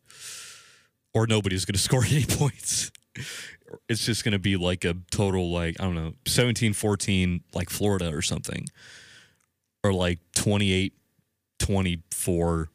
or 1.14 1.26
nobody's 1.26 1.64
going 1.64 1.74
to 1.74 1.80
score 1.80 2.04
any 2.04 2.24
points. 2.24 2.90
It's 3.88 4.04
just 4.04 4.24
going 4.24 4.32
to 4.32 4.38
be 4.38 4.56
like 4.56 4.84
a 4.84 4.94
total, 5.10 5.50
like, 5.50 5.80
I 5.80 5.84
don't 5.84 5.94
know, 5.94 6.12
17 6.26 6.74
14, 6.74 7.42
like 7.54 7.70
Florida 7.70 8.14
or 8.14 8.22
something, 8.22 8.66
or 9.82 9.92
like 9.92 10.18
28 10.34 10.92
24 11.58 12.68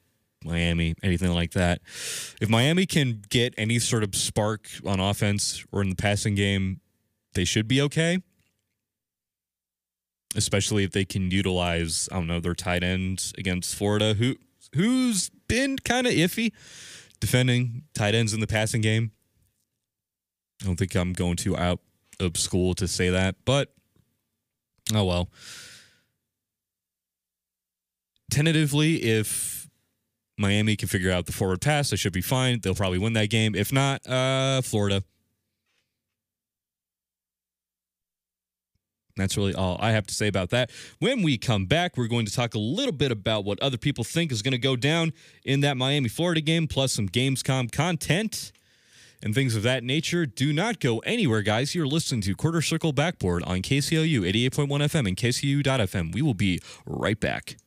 Miami, 0.44 0.96
anything 1.04 1.32
like 1.32 1.52
that. 1.52 1.82
If 2.42 2.50
Miami 2.50 2.88
can 2.88 3.22
get 3.30 3.54
any 3.58 3.78
sort 3.78 4.04
of 4.04 4.16
spark 4.16 4.68
on 4.86 5.00
offense 5.00 5.64
or 5.72 5.84
in 5.84 5.90
the 5.90 5.96
passing 5.96 6.34
game, 6.34 6.82
they 7.36 7.46
should 7.46 7.68
be 7.68 7.80
okay. 7.82 8.20
Especially 10.36 10.84
if 10.84 10.92
they 10.92 11.06
can 11.06 11.30
utilize, 11.30 12.08
I 12.12 12.16
don't 12.16 12.28
know, 12.28 12.40
their 12.40 12.54
tight 12.56 12.84
ends 12.84 13.34
against 13.38 13.76
Florida, 13.76 14.14
who 14.14 14.36
who's 14.74 15.30
been 15.48 15.78
kind 15.78 16.08
of 16.08 16.14
iffy 16.14 16.54
defending 17.20 17.84
tight 17.94 18.16
ends 18.16 18.34
in 18.34 18.40
the 18.40 18.48
passing 18.48 18.82
game. 18.82 19.12
I 20.62 20.66
don't 20.66 20.78
think 20.78 20.96
I'm 20.96 21.14
going 21.14 21.36
too 21.36 21.58
out 21.58 21.80
of 22.20 22.38
school 22.38 22.74
to 22.76 22.88
say 22.88 23.10
that, 23.10 23.36
but 23.46 23.74
oh 24.94 25.04
well. 25.04 25.30
Tentatively, 28.30 29.04
if 29.04 29.70
Miami 30.38 30.76
can 30.78 30.88
figure 30.88 31.12
out 31.12 31.26
the 31.26 31.34
forward 31.34 31.62
pass, 31.62 31.90
they 31.90 31.98
should 31.98 32.14
be 32.14 32.22
fine. 32.22 32.60
They'll 32.62 32.76
probably 32.76 32.98
win 32.98 33.14
that 33.14 33.30
game. 33.30 33.56
If 33.56 33.74
not, 33.74 34.08
uh, 34.08 34.62
Florida. 34.62 35.04
That's 39.16 39.38
really 39.38 39.54
all 39.54 39.78
I 39.80 39.92
have 39.92 40.08
to 40.08 40.14
say 40.14 40.28
about 40.28 40.50
that. 40.52 40.72
When 41.00 41.22
we 41.22 41.38
come 41.38 41.66
back, 41.66 41.98
we're 41.98 42.08
going 42.08 42.26
to 42.26 42.34
talk 42.34 42.56
a 42.56 42.60
little 42.60 42.94
bit 42.94 43.12
about 43.12 43.46
what 43.46 43.60
other 43.62 43.78
people 43.78 44.04
think 44.04 44.32
is 44.32 44.42
going 44.42 44.54
to 44.54 44.58
go 44.58 44.76
down 44.76 45.14
in 45.44 45.62
that 45.62 45.78
Miami 45.78 46.10
Florida 46.10 46.42
game, 46.42 46.68
plus 46.68 46.94
some 46.94 47.10
Gamescom 47.10 47.72
content 47.72 48.52
and 49.24 49.36
things 49.36 49.56
of 49.56 49.64
that 49.64 49.84
nature. 49.84 50.26
Do 50.26 50.52
not 50.54 50.80
go 50.80 51.00
anywhere, 51.00 51.42
guys. 51.42 51.76
You're 51.76 51.88
listening 51.88 52.22
to 52.22 52.36
Quarter 52.36 52.62
Circle 52.62 52.94
Backboard 52.94 53.44
on 53.44 53.62
KCOU 53.62 54.22
88.1 54.22 54.68
FM 54.68 55.08
and 55.08 55.18
KCOU.FM. 55.18 56.14
We 56.14 56.22
will 56.22 56.34
be 56.34 56.60
right 56.86 57.20
back. 57.20 57.58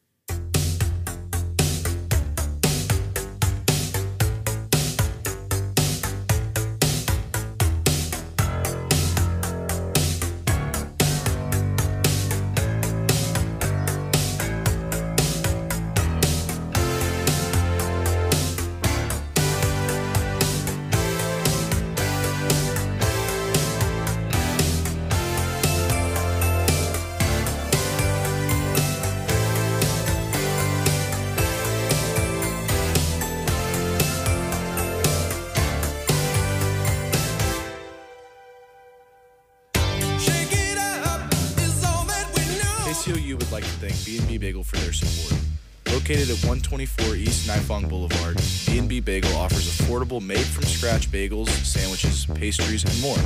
Located 46.15 46.31
at 46.31 46.45
124 46.47 47.17
East 47.17 47.49
Nifong 47.49 47.89
Boulevard, 47.89 48.41
B&B 48.67 49.01
Bagel 49.01 49.37
offers 49.37 49.67
affordable 49.67 50.23
made-from-scratch 50.23 51.11
bagels, 51.11 51.49
sandwiches, 51.49 52.25
pastries, 52.27 52.85
and 52.85 53.03
more. 53.03 53.19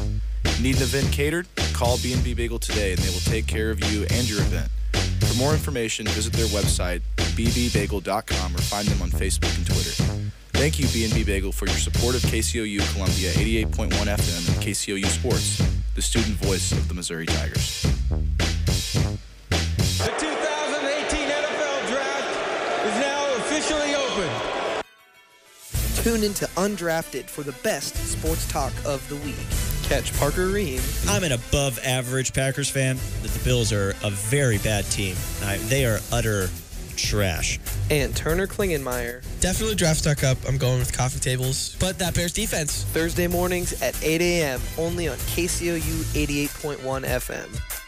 Need 0.62 0.77
an 0.77 0.83
event 0.85 1.12
catered? 1.12 1.46
Call 1.74 1.98
B&B 1.98 2.33
Bagel 2.33 2.59
today 2.59 2.92
and 2.92 3.01
they 3.01 3.11
will 3.11 3.20
take 3.20 3.46
care 3.46 3.70
of 3.70 3.79
you 3.92 4.07
and 4.09 4.27
your 4.27 4.40
event. 4.40 4.70
For 5.20 5.37
more 5.37 5.53
information, 5.53 6.07
visit 6.07 6.33
their 6.33 6.46
website, 6.46 7.03
bbbagel.com, 7.16 8.57
or 8.57 8.59
find 8.62 8.88
them 8.88 9.03
on 9.03 9.11
Facebook 9.11 9.55
and 9.59 9.66
Twitter. 9.66 10.03
Thank 10.55 10.79
you, 10.79 10.88
B&B 10.88 11.24
Bagel, 11.24 11.53
for 11.53 11.66
your 11.66 11.77
support 11.77 12.14
of 12.14 12.22
KCOU 12.22 12.81
Columbia 12.94 13.33
88.1 13.33 13.90
FM 13.90 14.48
and 14.48 14.64
KCOU 14.64 15.07
Sports, 15.09 15.62
the 15.94 16.01
student 16.01 16.37
voice 16.37 16.72
of 16.72 16.88
the 16.88 16.94
Missouri 16.94 17.27
Tigers. 17.27 17.98
Tune 26.03 26.23
into 26.25 26.47
Undrafted 26.57 27.25
for 27.25 27.43
the 27.43 27.53
best 27.63 27.95
sports 27.97 28.47
talk 28.49 28.73
of 28.87 29.07
the 29.09 29.17
week. 29.17 29.35
Catch 29.83 30.17
Parker 30.19 30.47
Ream. 30.47 30.81
I'm 31.09 31.25
an 31.25 31.33
above 31.33 31.79
average 31.85 32.33
Packers 32.33 32.71
fan. 32.71 32.97
The 33.23 33.29
the 33.29 33.45
Bills 33.45 33.73
are 33.73 33.91
a 34.05 34.11
very 34.11 34.59
bad 34.59 34.85
team. 34.87 35.17
They 35.69 35.85
are 35.87 35.99
utter 36.13 36.49
trash. 36.97 37.59
and 37.91 38.15
Turner 38.15 38.47
Klingenmeyer. 38.47 39.23
Definitely 39.41 39.77
draft 39.77 40.01
stuck 40.01 40.25
up. 40.25 40.37
I'm 40.49 40.59
going 40.59 40.79
with 40.79 40.93
coffee 40.97 41.21
tables. 41.21 41.77
But 41.79 41.99
that 42.01 42.15
Bears 42.15 42.33
defense. 42.33 42.85
Thursday 42.85 43.27
mornings 43.29 43.81
at 43.83 43.97
8 44.03 44.21
a.m. 44.21 44.61
only 44.79 45.09
on 45.09 45.17
KCOU 45.17 45.79
88.1 46.27 46.79
FM. 47.05 47.88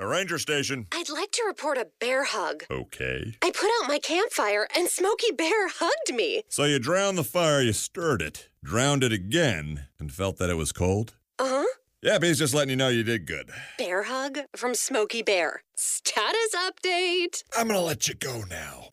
A 0.00 0.06
ranger 0.06 0.38
station. 0.38 0.86
I'd 0.92 1.10
like 1.10 1.30
to 1.32 1.44
report 1.46 1.76
a 1.76 1.86
bear 2.00 2.24
hug. 2.24 2.64
Okay. 2.70 3.34
I 3.42 3.50
put 3.50 3.70
out 3.82 3.86
my 3.88 3.98
campfire 3.98 4.66
and 4.74 4.88
Smokey 4.88 5.30
Bear 5.30 5.68
hugged 5.68 6.14
me. 6.16 6.42
So 6.48 6.64
you 6.64 6.78
drowned 6.78 7.18
the 7.18 7.22
fire, 7.22 7.60
you 7.60 7.74
stirred 7.74 8.22
it, 8.22 8.48
drowned 8.64 9.04
it 9.04 9.12
again, 9.12 9.88
and 9.98 10.10
felt 10.10 10.38
that 10.38 10.48
it 10.48 10.54
was 10.54 10.72
cold? 10.72 11.16
Uh 11.38 11.44
huh. 11.46 11.66
Yeah, 12.00 12.18
but 12.18 12.28
he's 12.28 12.38
just 12.38 12.54
letting 12.54 12.70
you 12.70 12.76
know 12.76 12.88
you 12.88 13.02
did 13.02 13.26
good. 13.26 13.50
Bear 13.76 14.04
hug 14.04 14.38
from 14.56 14.74
Smokey 14.74 15.20
Bear. 15.20 15.64
Status 15.76 16.56
update. 16.56 17.44
I'm 17.54 17.66
gonna 17.66 17.82
let 17.82 18.08
you 18.08 18.14
go 18.14 18.44
now. 18.48 18.88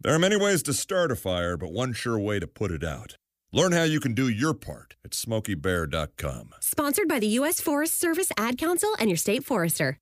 There 0.00 0.14
are 0.14 0.18
many 0.20 0.36
ways 0.36 0.62
to 0.64 0.72
start 0.72 1.10
a 1.10 1.16
fire, 1.16 1.56
but 1.56 1.72
one 1.72 1.92
sure 1.92 2.20
way 2.20 2.38
to 2.38 2.46
put 2.46 2.70
it 2.70 2.84
out. 2.84 3.16
Learn 3.54 3.72
how 3.72 3.82
you 3.82 4.00
can 4.00 4.14
do 4.14 4.30
your 4.30 4.54
part 4.54 4.94
at 5.04 5.10
smokeybear.com. 5.10 6.54
Sponsored 6.60 7.06
by 7.06 7.18
the 7.18 7.26
U.S. 7.26 7.60
Forest 7.60 7.98
Service 8.00 8.32
Ad 8.38 8.56
Council 8.56 8.88
and 8.98 9.10
your 9.10 9.18
state 9.18 9.44
forester. 9.44 9.98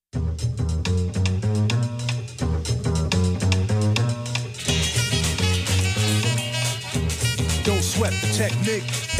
Don't 7.64 7.82
sweat 7.82 8.12
the 8.12 8.30
technique. 8.36 9.19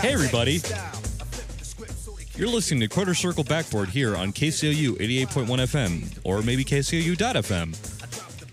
Hey, 0.00 0.12
everybody. 0.12 0.58
style. 0.58 0.78
I 0.78 1.24
flip 1.24 1.46
the 1.58 1.64
script 1.64 1.92
so 1.98 2.12
they 2.12 2.24
You're 2.36 2.48
listening 2.48 2.80
to 2.80 2.88
Quarter 2.88 3.14
Circle 3.14 3.42
Backboard 3.42 3.88
here 3.88 4.16
on 4.16 4.32
KCOU 4.32 4.98
88.1 4.98 5.46
FM 5.46 6.18
or 6.22 6.42
maybe 6.42 6.64
KCOU.FM 6.64 7.74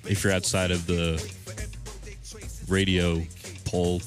if 0.10 0.24
you're 0.24 0.34
outside 0.34 0.72
of 0.72 0.88
the 0.88 1.24
radio 2.68 3.22
pole 3.66 4.02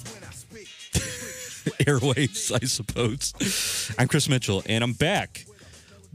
airways, 1.87 2.51
I 2.51 2.65
suppose. 2.67 3.93
I'm 3.97 4.09
Chris 4.09 4.29
Mitchell, 4.29 4.65
and 4.67 4.83
I'm 4.83 4.95
back 4.95 5.45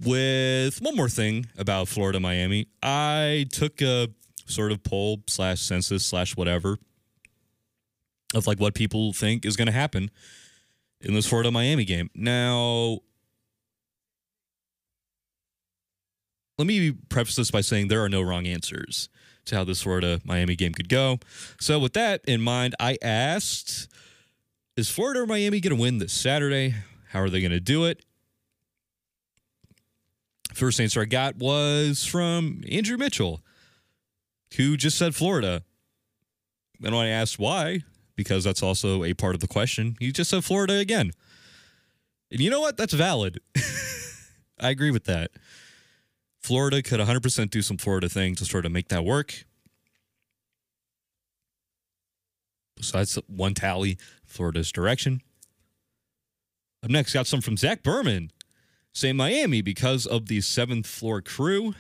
with 0.03 0.81
one 0.81 0.97
more 0.97 1.07
thing 1.09 1.45
about 1.57 1.87
Florida 1.87 2.19
Miami. 2.19 2.67
I 2.83 3.45
took 3.53 3.81
a 3.81 4.09
sort 4.47 4.73
of 4.73 4.83
poll 4.83 5.21
slash 5.27 5.61
census 5.61 6.05
slash 6.05 6.35
whatever 6.35 6.77
of 8.33 8.47
like 8.47 8.59
what 8.59 8.73
people 8.73 9.13
think 9.13 9.45
is 9.45 9.55
going 9.55 9.67
to 9.67 9.71
happen 9.71 10.11
in 11.01 11.13
this 11.13 11.27
Florida 11.27 11.51
Miami 11.51 11.85
game. 11.85 12.09
Now, 12.13 12.99
let 16.57 16.67
me 16.67 16.91
preface 16.91 17.35
this 17.35 17.51
by 17.51 17.61
saying 17.61 17.87
there 17.87 18.03
are 18.03 18.09
no 18.09 18.21
wrong 18.21 18.45
answers 18.45 19.09
to 19.45 19.55
how 19.55 19.63
this 19.63 19.81
Florida 19.81 20.19
Miami 20.23 20.55
game 20.55 20.73
could 20.73 20.89
go. 20.89 21.19
So, 21.59 21.79
with 21.79 21.93
that 21.93 22.21
in 22.25 22.41
mind, 22.41 22.75
I 22.79 22.97
asked 23.01 23.87
Is 24.75 24.89
Florida 24.89 25.21
or 25.21 25.25
Miami 25.25 25.59
going 25.59 25.75
to 25.75 25.81
win 25.81 25.97
this 25.97 26.13
Saturday? 26.13 26.75
How 27.09 27.21
are 27.21 27.29
they 27.29 27.41
going 27.41 27.51
to 27.51 27.59
do 27.59 27.85
it? 27.85 28.05
First 30.53 30.79
answer 30.79 31.01
I 31.01 31.05
got 31.05 31.37
was 31.37 32.05
from 32.05 32.63
Andrew 32.69 32.97
Mitchell, 32.97 33.41
who 34.57 34.77
just 34.77 34.97
said 34.97 35.15
Florida. 35.15 35.63
And 36.83 36.95
when 36.95 37.05
I 37.05 37.09
asked 37.09 37.39
why, 37.39 37.83
because 38.19 38.43
that's 38.43 38.61
also 38.61 39.05
a 39.05 39.13
part 39.13 39.33
of 39.33 39.39
the 39.39 39.47
question, 39.47 39.95
he 39.97 40.11
just 40.11 40.29
said 40.29 40.43
Florida 40.43 40.73
again. 40.73 41.11
And 42.29 42.41
you 42.41 42.49
know 42.49 42.59
what? 42.59 42.75
That's 42.75 42.91
valid. 42.91 43.39
I 44.59 44.71
agree 44.71 44.91
with 44.91 45.05
that. 45.05 45.31
Florida 46.37 46.81
could 46.83 46.99
100% 46.99 47.49
do 47.49 47.61
some 47.61 47.77
Florida 47.77 48.09
thing 48.09 48.35
to 48.35 48.43
sort 48.43 48.65
of 48.65 48.73
make 48.73 48.89
that 48.89 49.05
work. 49.05 49.45
Besides 52.75 53.17
one 53.27 53.53
tally, 53.53 53.97
Florida's 54.25 54.73
direction. 54.73 55.21
Up 56.83 56.89
next, 56.89 57.13
got 57.13 57.25
some 57.25 57.39
from 57.39 57.55
Zach 57.55 57.83
Berman 57.83 58.33
saying 58.91 59.15
Miami 59.15 59.61
because 59.61 60.05
of 60.05 60.25
the 60.25 60.41
seventh 60.41 60.87
floor 60.87 61.21
crew. 61.21 61.73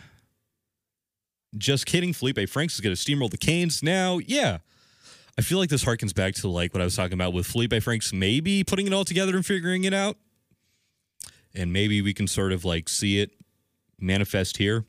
Just 1.57 1.85
kidding. 1.85 2.13
Felipe 2.13 2.47
Franks 2.47 2.75
is 2.75 2.79
going 2.79 2.95
to 2.95 3.01
steamroll 3.01 3.29
the 3.29 3.37
Canes. 3.37 3.83
Now, 3.83 4.19
yeah, 4.19 4.59
I 5.39 5.41
feel 5.41 5.57
like 5.57 5.69
this 5.69 5.85
harkens 5.85 6.13
back 6.13 6.33
to 6.33 6.49
like 6.49 6.73
what 6.73 6.81
I 6.81 6.83
was 6.83 6.97
talking 6.97 7.13
about 7.13 7.31
with 7.31 7.47
Felipe 7.47 7.81
Franks 7.81 8.11
maybe 8.11 8.61
putting 8.61 8.87
it 8.87 8.91
all 8.91 9.05
together 9.05 9.37
and 9.37 9.45
figuring 9.45 9.85
it 9.85 9.93
out. 9.93 10.17
And 11.55 11.71
maybe 11.71 12.01
we 12.01 12.13
can 12.13 12.27
sort 12.27 12.51
of 12.51 12.65
like 12.65 12.89
see 12.89 13.21
it 13.21 13.31
manifest 13.97 14.57
here. 14.57 14.83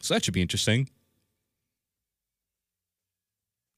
So 0.00 0.14
that 0.14 0.24
should 0.24 0.32
be 0.32 0.40
interesting. 0.40 0.88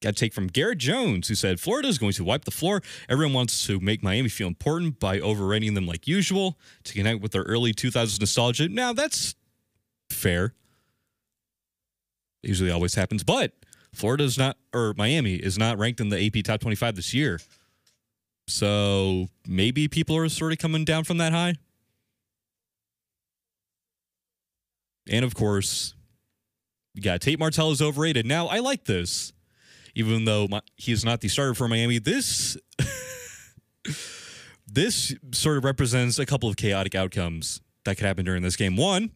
Got 0.03 0.15
to 0.15 0.19
take 0.19 0.35
from 0.35 0.45
Garrett 0.45 0.77
Jones, 0.77 1.29
who 1.29 1.33
said 1.33 1.59
Florida 1.59 1.87
is 1.87 1.97
going 1.97 2.13
to 2.13 2.23
wipe 2.23 2.45
the 2.45 2.51
floor. 2.51 2.83
Everyone 3.09 3.33
wants 3.33 3.65
to 3.65 3.79
make 3.79 4.03
Miami 4.03 4.29
feel 4.29 4.47
important 4.47 4.99
by 4.99 5.19
overrating 5.19 5.73
them 5.73 5.87
like 5.87 6.07
usual 6.07 6.59
to 6.83 6.93
connect 6.93 7.19
with 7.19 7.31
their 7.31 7.41
early 7.41 7.73
2000s 7.73 8.19
nostalgia. 8.19 8.69
Now, 8.69 8.93
that's 8.93 9.33
fair. 10.11 10.53
Usually 12.43 12.71
always 12.71 12.95
happens, 12.95 13.23
but 13.23 13.53
Florida 13.93 14.23
is 14.23 14.37
not, 14.37 14.57
or 14.73 14.93
Miami 14.97 15.35
is 15.35 15.57
not 15.57 15.77
ranked 15.77 15.99
in 15.99 16.09
the 16.09 16.25
AP 16.25 16.43
top 16.43 16.59
25 16.59 16.95
this 16.95 17.13
year. 17.13 17.39
So 18.47 19.27
maybe 19.47 19.87
people 19.87 20.17
are 20.17 20.27
sort 20.29 20.51
of 20.51 20.57
coming 20.57 20.85
down 20.85 21.03
from 21.03 21.17
that 21.17 21.31
high. 21.31 21.55
And 25.09 25.23
of 25.23 25.35
course, 25.35 25.95
you 26.93 27.01
got 27.01 27.21
Tate 27.21 27.39
Martell 27.39 27.71
is 27.71 27.81
overrated. 27.81 28.25
Now, 28.25 28.47
I 28.47 28.59
like 28.59 28.85
this 28.85 29.33
even 29.95 30.25
though 30.25 30.47
my, 30.49 30.61
is 30.85 31.05
not 31.05 31.21
the 31.21 31.27
starter 31.27 31.53
for 31.53 31.67
Miami. 31.67 31.99
This 31.99 32.57
this 34.67 35.15
sort 35.31 35.57
of 35.57 35.63
represents 35.63 36.19
a 36.19 36.25
couple 36.25 36.49
of 36.49 36.55
chaotic 36.55 36.95
outcomes 36.95 37.61
that 37.85 37.97
could 37.97 38.05
happen 38.05 38.25
during 38.25 38.41
this 38.41 38.55
game. 38.55 38.75
One, 38.75 39.11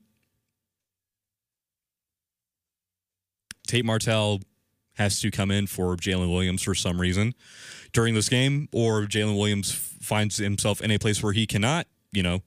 Tate 3.67 3.86
Martell 3.86 4.41
has 4.95 5.19
to 5.21 5.30
come 5.32 5.51
in 5.51 5.67
for 5.67 5.95
Jalen 5.95 6.32
Williams 6.32 6.63
for 6.63 6.73
some 6.73 6.99
reason 6.99 7.34
during 7.93 8.15
this 8.15 8.30
game, 8.30 8.67
or 8.71 9.01
Jalen 9.03 9.38
Williams 9.38 9.71
finds 9.71 10.38
himself 10.38 10.82
in 10.82 10.91
a 10.91 10.97
place 10.97 11.21
where 11.21 11.34
he 11.34 11.45
cannot, 11.45 11.88
you 12.12 12.23
know, 12.23 12.41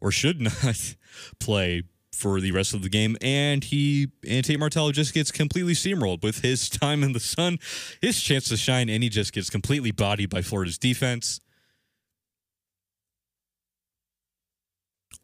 or 0.00 0.10
should 0.10 0.40
not 0.40 0.96
play 1.40 1.82
for 2.12 2.40
the 2.40 2.50
rest 2.50 2.74
of 2.74 2.82
the 2.82 2.88
game, 2.88 3.16
and 3.22 3.64
he 3.64 4.08
and 4.28 4.44
Tate 4.44 4.58
Martell 4.58 4.90
just 4.90 5.14
gets 5.14 5.30
completely 5.30 5.72
steamrolled 5.72 6.22
with 6.22 6.40
his 6.40 6.68
time 6.68 7.02
in 7.04 7.12
the 7.12 7.20
sun, 7.20 7.58
his 8.02 8.20
chance 8.20 8.48
to 8.48 8.56
shine, 8.56 8.88
and 8.88 9.02
he 9.02 9.08
just 9.08 9.32
gets 9.32 9.48
completely 9.48 9.92
bodied 9.92 10.28
by 10.28 10.42
Florida's 10.42 10.78
defense. 10.78 11.40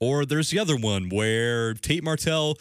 Or 0.01 0.25
there's 0.25 0.51
the 0.51 0.59
other 0.59 0.77
one 0.77 1.09
where 1.09 1.75
Tate 1.75 2.05
Martell 2.05 2.57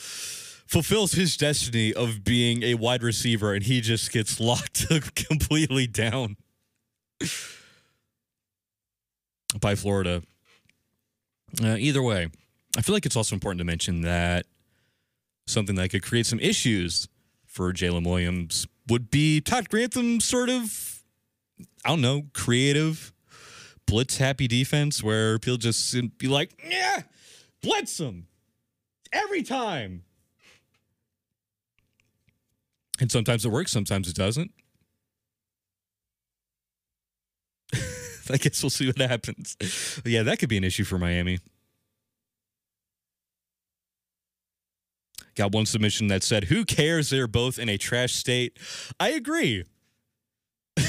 fulfills 0.74 1.12
his 1.12 1.38
destiny 1.38 1.94
of 1.94 2.24
being 2.24 2.64
a 2.64 2.74
wide 2.74 3.04
receiver, 3.04 3.54
and 3.54 3.64
he 3.64 3.80
just 3.80 4.12
gets 4.12 4.40
locked 4.40 4.88
completely 5.16 5.86
down 5.86 6.36
by 9.62 9.76
Florida. 9.76 10.24
Uh, 11.64 11.76
either 11.78 12.02
way. 12.02 12.28
I 12.76 12.82
feel 12.82 12.96
like 12.96 13.06
it's 13.06 13.16
also 13.16 13.36
important 13.36 13.60
to 13.60 13.66
mention 13.66 14.02
that 14.02 14.48
something 15.46 15.76
that 15.76 15.90
could 15.90 16.02
create 16.02 16.26
some 16.26 16.40
issues 16.40 17.08
for 17.46 17.72
Jalen 17.72 18.04
Williams 18.08 18.66
would 18.88 19.12
be 19.12 19.42
Todd 19.42 19.70
Grantham's 19.70 20.26
sort 20.26 20.50
of, 20.50 21.04
I 21.86 21.90
don't 21.90 22.02
know, 22.02 22.24
creative, 22.34 23.14
blitz 23.86 24.18
happy 24.18 24.48
defense 24.48 25.04
where 25.04 25.38
he'll 25.46 25.58
just 25.58 25.96
be 26.18 26.28
like, 26.28 26.60
yeah, 26.68 27.04
blitz 27.62 28.00
him 28.00 28.26
every 29.12 29.44
time. 29.44 30.02
And 33.04 33.12
sometimes 33.12 33.44
it 33.44 33.50
works, 33.50 33.70
sometimes 33.70 34.08
it 34.08 34.16
doesn't. 34.16 34.52
I 38.30 38.38
guess 38.38 38.64
we'll 38.64 38.70
see 38.70 38.88
what 38.88 38.98
happens. 38.98 39.58
But 39.60 40.10
yeah, 40.10 40.24
that 40.24 40.40
could 40.40 40.48
be 40.48 40.56
an 40.56 40.64
issue 40.64 40.86
for 40.86 40.98
Miami. 40.98 41.40
Got 45.36 45.52
one 45.52 45.66
submission 45.66 46.08
that 46.08 46.24
said, 46.24 46.46
Who 46.46 46.64
cares? 46.64 47.10
They're 47.10 47.28
both 47.28 47.60
in 47.60 47.68
a 47.68 47.78
trash 47.78 48.14
state. 48.14 48.58
I 49.02 49.10
agree. 49.10 49.66
I 50.78 50.86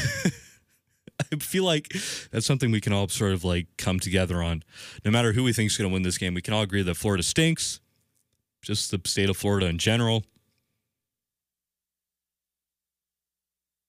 feel 1.40 1.64
like 1.64 1.88
that's 2.30 2.46
something 2.46 2.70
we 2.70 2.80
can 2.80 2.92
all 2.92 3.08
sort 3.08 3.32
of 3.32 3.42
like 3.42 3.66
come 3.76 3.98
together 3.98 4.40
on. 4.40 4.62
No 5.04 5.10
matter 5.10 5.32
who 5.32 5.42
we 5.42 5.52
think 5.52 5.72
is 5.72 5.76
going 5.76 5.90
to 5.90 5.92
win 5.92 6.04
this 6.04 6.18
game, 6.18 6.34
we 6.34 6.42
can 6.42 6.54
all 6.54 6.62
agree 6.62 6.82
that 6.82 6.94
Florida 6.94 7.24
stinks. 7.24 7.80
Just 8.62 8.92
the 8.92 9.00
state 9.04 9.28
of 9.28 9.36
Florida 9.36 9.66
in 9.66 9.78
general. 9.78 10.22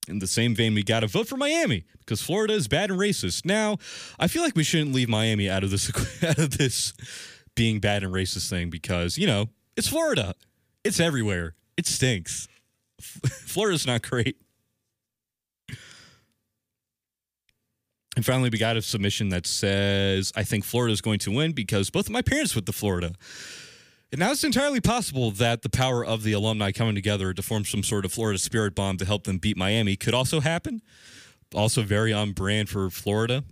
In 0.08 0.20
the 0.20 0.28
same 0.28 0.56
vein, 0.56 0.74
we 0.74 0.84
got 0.84 1.02
to 1.02 1.08
vote 1.08 1.28
for 1.28 1.38
Miami 1.38 1.86
because 2.00 2.22
Florida 2.22 2.54
is 2.54 2.68
bad 2.68 2.92
and 2.92 3.00
racist. 3.00 3.46
Now, 3.46 3.78
I 4.20 4.28
feel 4.28 4.44
like 4.44 4.56
we 4.56 4.64
shouldn't 4.64 4.94
leave 4.94 5.10
Miami 5.10 5.50
out 5.50 5.64
of 5.64 5.72
this 5.72 5.90
out 6.24 6.38
of 6.38 6.58
this 6.58 6.94
being 7.56 7.80
bad 7.80 8.04
and 8.04 8.14
racist 8.14 8.50
thing 8.50 8.70
because 8.70 9.18
you 9.18 9.28
know 9.28 9.50
it's 9.76 9.88
Florida. 9.88 10.36
It's 10.84 11.00
everywhere. 11.00 11.56
It 11.78 11.88
stinks. 11.88 12.48
Florida's 13.00 13.88
not 13.88 14.02
great. 14.02 14.38
And 18.16 18.26
finally, 18.26 18.50
we 18.50 18.58
got 18.58 18.78
a 18.78 18.82
submission 18.82 19.30
that 19.30 19.46
says, 19.46 20.32
I 20.36 20.44
think 20.44 20.64
Florida 20.64 20.94
is 20.94 21.02
going 21.02 21.20
to 21.20 21.32
win 21.32 21.52
because 21.52 21.90
both 21.90 22.06
of 22.06 22.12
my 22.12 22.22
parents 22.22 22.56
went 22.56 22.66
to 22.68 22.72
Florida. 22.72 23.14
And 24.16 24.22
now 24.22 24.32
it's 24.32 24.46
entirely 24.46 24.80
possible 24.80 25.30
that 25.32 25.62
the 25.62 25.68
power 25.68 26.06
of 26.06 26.24
the 26.24 26.32
alumni 26.32 26.72
coming 26.72 26.96
together 26.96 27.34
to 27.34 27.42
form 27.42 27.66
some 27.66 27.84
sort 27.84 28.06
of 28.06 28.14
Florida 28.14 28.40
spirit 28.40 28.74
bomb 28.74 28.96
to 28.96 29.04
help 29.04 29.26
them 29.26 29.40
beat 29.40 29.58
Miami 29.58 29.98
could 29.98 30.14
also 30.14 30.40
happen. 30.40 30.82
Also, 31.54 31.82
very 31.82 32.14
on 32.14 32.32
brand 32.32 32.70
for 32.70 32.90
Florida. 32.90 33.44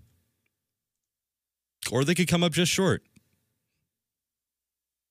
Or 1.91 2.05
they 2.05 2.15
could 2.15 2.29
come 2.29 2.45
up 2.45 2.53
just 2.53 2.71
short. 2.71 3.03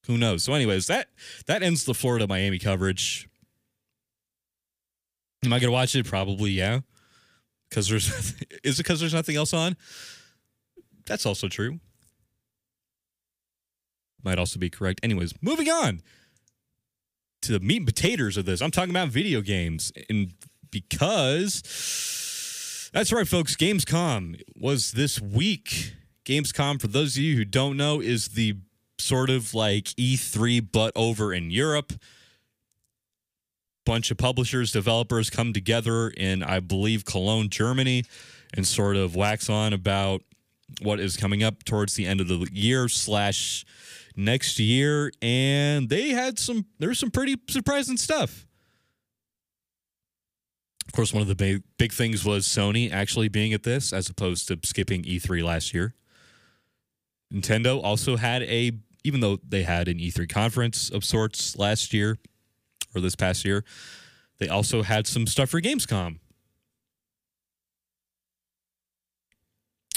Who 0.06 0.16
knows? 0.16 0.42
So, 0.44 0.54
anyways, 0.54 0.86
that 0.86 1.08
that 1.44 1.62
ends 1.62 1.84
the 1.84 1.92
Florida 1.92 2.26
Miami 2.26 2.58
coverage. 2.58 3.28
Am 5.44 5.52
I 5.52 5.58
gonna 5.58 5.70
watch 5.70 5.94
it? 5.94 6.06
Probably, 6.06 6.52
yeah. 6.52 6.80
Because 7.68 7.90
there's 7.90 8.08
is 8.64 8.80
it 8.80 8.84
because 8.84 9.00
there's 9.00 9.12
nothing 9.12 9.36
else 9.36 9.52
on? 9.52 9.76
That's 11.04 11.26
also 11.26 11.48
true. 11.48 11.78
Might 14.22 14.38
also 14.38 14.58
be 14.58 14.70
correct. 14.70 15.00
Anyways, 15.02 15.34
moving 15.42 15.68
on 15.68 16.02
to 17.42 17.52
the 17.52 17.60
meat 17.60 17.78
and 17.78 17.86
potatoes 17.86 18.36
of 18.36 18.44
this. 18.44 18.62
I'm 18.62 18.70
talking 18.70 18.90
about 18.90 19.08
video 19.08 19.40
games, 19.40 19.92
and 20.08 20.32
because 20.70 22.90
that's 22.92 23.12
right, 23.12 23.26
folks. 23.26 23.56
Gamescom 23.56 24.40
was 24.56 24.92
this 24.92 25.20
week. 25.20 25.94
Gamescom, 26.24 26.80
for 26.80 26.88
those 26.88 27.16
of 27.16 27.22
you 27.22 27.36
who 27.36 27.44
don't 27.44 27.76
know, 27.76 28.00
is 28.00 28.28
the 28.28 28.56
sort 28.98 29.30
of 29.30 29.54
like 29.54 29.84
E3 29.84 30.68
but 30.70 30.92
over 30.94 31.32
in 31.32 31.50
Europe. 31.50 31.92
Bunch 33.84 34.12
of 34.12 34.18
publishers, 34.18 34.70
developers 34.70 35.28
come 35.28 35.52
together 35.52 36.08
in, 36.10 36.42
I 36.42 36.60
believe, 36.60 37.04
Cologne, 37.04 37.48
Germany, 37.48 38.04
and 38.54 38.66
sort 38.66 38.96
of 38.96 39.16
wax 39.16 39.50
on 39.50 39.72
about 39.72 40.22
what 40.80 41.00
is 41.00 41.16
coming 41.16 41.42
up 41.42 41.64
towards 41.64 41.94
the 41.94 42.06
end 42.06 42.20
of 42.20 42.28
the 42.28 42.48
year 42.52 42.88
slash 42.88 43.64
next 44.16 44.58
year. 44.58 45.12
And 45.20 45.88
they 45.88 46.10
had 46.10 46.38
some, 46.38 46.66
there's 46.78 46.98
some 46.98 47.10
pretty 47.10 47.36
surprising 47.48 47.96
stuff. 47.96 48.46
Of 50.86 50.92
course, 50.92 51.12
one 51.12 51.22
of 51.22 51.28
the 51.28 51.36
big, 51.36 51.62
big 51.78 51.92
things 51.92 52.24
was 52.24 52.46
Sony 52.46 52.92
actually 52.92 53.28
being 53.28 53.52
at 53.52 53.62
this 53.62 53.92
as 53.92 54.10
opposed 54.10 54.48
to 54.48 54.58
skipping 54.64 55.02
E3 55.04 55.42
last 55.42 55.72
year. 55.72 55.94
Nintendo 57.32 57.82
also 57.82 58.16
had 58.16 58.42
a 58.42 58.72
even 59.04 59.20
though 59.20 59.38
they 59.46 59.62
had 59.62 59.88
an 59.88 59.98
E3 59.98 60.28
conference 60.28 60.90
of 60.90 61.04
sorts 61.04 61.56
last 61.56 61.92
year 61.92 62.18
or 62.94 63.00
this 63.00 63.16
past 63.16 63.44
year, 63.44 63.64
they 64.38 64.48
also 64.48 64.82
had 64.82 65.06
some 65.06 65.26
stuff 65.26 65.50
for 65.50 65.60
Gamescom. 65.60 66.18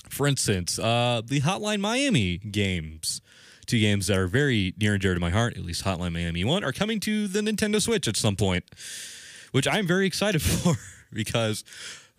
For 0.09 0.27
instance, 0.27 0.79
uh, 0.79 1.21
the 1.25 1.41
Hotline 1.41 1.81
Miami 1.81 2.37
games, 2.37 3.21
two 3.65 3.79
games 3.79 4.07
that 4.07 4.17
are 4.17 4.27
very 4.27 4.73
near 4.79 4.93
and 4.93 5.01
dear 5.01 5.13
to 5.13 5.19
my 5.19 5.29
heart, 5.29 5.57
at 5.57 5.63
least 5.63 5.83
Hotline 5.83 6.13
Miami 6.13 6.43
1, 6.43 6.63
are 6.63 6.71
coming 6.71 6.99
to 7.01 7.27
the 7.27 7.41
Nintendo 7.41 7.81
Switch 7.81 8.07
at 8.07 8.15
some 8.15 8.35
point, 8.35 8.63
which 9.51 9.67
I'm 9.67 9.87
very 9.87 10.05
excited 10.05 10.41
for 10.41 10.75
because, 11.11 11.63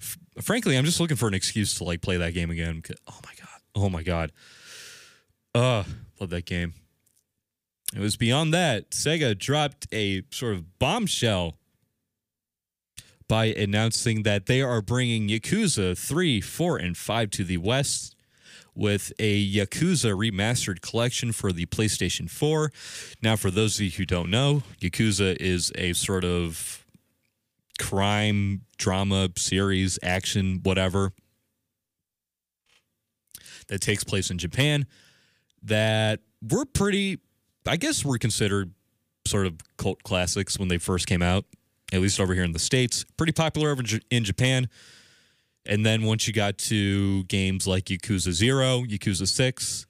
f- 0.00 0.18
frankly, 0.42 0.76
I'm 0.76 0.84
just 0.84 1.00
looking 1.00 1.16
for 1.16 1.28
an 1.28 1.34
excuse 1.34 1.74
to 1.76 1.84
like 1.84 2.02
play 2.02 2.16
that 2.16 2.34
game 2.34 2.50
again. 2.50 2.82
Oh 3.08 3.20
my 3.24 3.32
God. 3.38 3.60
Oh 3.74 3.88
my 3.88 4.02
god. 4.02 4.32
Uh, 5.54 5.84
love 6.20 6.30
that 6.30 6.44
game. 6.46 6.74
It 7.94 8.00
was 8.00 8.16
beyond 8.16 8.52
that. 8.52 8.90
Sega 8.90 9.38
dropped 9.38 9.86
a 9.92 10.22
sort 10.30 10.54
of 10.54 10.78
bombshell 10.78 11.56
by 13.28 13.46
announcing 13.46 14.22
that 14.22 14.46
they 14.46 14.60
are 14.62 14.82
bringing 14.82 15.28
Yakuza 15.28 15.96
3, 15.96 16.40
4, 16.40 16.76
and 16.78 16.96
5 16.96 17.30
to 17.30 17.44
the 17.44 17.56
West 17.58 18.15
with 18.76 19.12
a 19.18 19.52
Yakuza 19.52 20.14
remastered 20.14 20.80
collection 20.82 21.32
for 21.32 21.52
the 21.52 21.66
PlayStation 21.66 22.30
4. 22.30 22.70
Now, 23.22 23.36
for 23.36 23.50
those 23.50 23.76
of 23.76 23.86
you 23.86 23.90
who 23.90 24.04
don't 24.04 24.30
know, 24.30 24.62
Yakuza 24.80 25.36
is 25.40 25.72
a 25.76 25.94
sort 25.94 26.24
of 26.24 26.84
crime 27.78 28.62
drama 28.76 29.30
series, 29.36 29.98
action, 30.02 30.60
whatever, 30.62 31.12
that 33.68 33.80
takes 33.80 34.04
place 34.04 34.30
in 34.30 34.38
Japan 34.38 34.86
that 35.62 36.20
were 36.48 36.64
pretty, 36.64 37.18
I 37.66 37.76
guess, 37.76 38.04
were 38.04 38.18
considered 38.18 38.72
sort 39.26 39.46
of 39.46 39.54
cult 39.76 40.02
classics 40.02 40.58
when 40.58 40.68
they 40.68 40.78
first 40.78 41.06
came 41.06 41.22
out, 41.22 41.44
at 41.92 42.00
least 42.00 42.20
over 42.20 42.34
here 42.34 42.44
in 42.44 42.52
the 42.52 42.58
States. 42.58 43.04
Pretty 43.16 43.32
popular 43.32 43.70
over 43.70 43.82
in 44.10 44.24
Japan. 44.24 44.68
And 45.68 45.84
then 45.84 46.02
once 46.02 46.26
you 46.26 46.32
got 46.32 46.58
to 46.58 47.24
games 47.24 47.66
like 47.66 47.86
Yakuza 47.86 48.32
0, 48.32 48.84
Yakuza 48.88 49.26
6, 49.26 49.86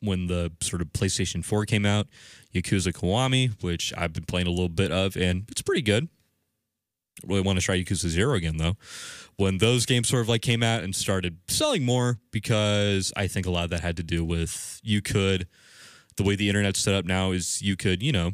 when 0.00 0.26
the 0.26 0.52
sort 0.60 0.82
of 0.82 0.88
PlayStation 0.88 1.44
4 1.44 1.64
came 1.64 1.86
out, 1.86 2.08
Yakuza 2.54 2.92
Kiwami, 2.92 3.62
which 3.62 3.92
I've 3.96 4.12
been 4.12 4.24
playing 4.24 4.46
a 4.46 4.50
little 4.50 4.68
bit 4.68 4.90
of, 4.90 5.16
and 5.16 5.44
it's 5.48 5.62
pretty 5.62 5.82
good. 5.82 6.08
I 7.22 7.26
Really 7.26 7.42
want 7.42 7.58
to 7.58 7.64
try 7.64 7.76
Yakuza 7.76 8.08
0 8.08 8.34
again, 8.34 8.56
though. 8.56 8.76
When 9.36 9.58
those 9.58 9.86
games 9.86 10.08
sort 10.08 10.22
of 10.22 10.28
like 10.28 10.42
came 10.42 10.62
out 10.62 10.82
and 10.82 10.94
started 10.94 11.38
selling 11.48 11.84
more, 11.84 12.18
because 12.32 13.12
I 13.16 13.28
think 13.28 13.46
a 13.46 13.50
lot 13.50 13.64
of 13.64 13.70
that 13.70 13.80
had 13.80 13.96
to 13.98 14.02
do 14.02 14.24
with 14.24 14.80
you 14.82 15.00
could, 15.00 15.46
the 16.16 16.24
way 16.24 16.36
the 16.36 16.48
internet's 16.48 16.80
set 16.80 16.94
up 16.94 17.04
now 17.04 17.30
is 17.30 17.62
you 17.62 17.76
could, 17.76 18.02
you 18.02 18.12
know, 18.12 18.32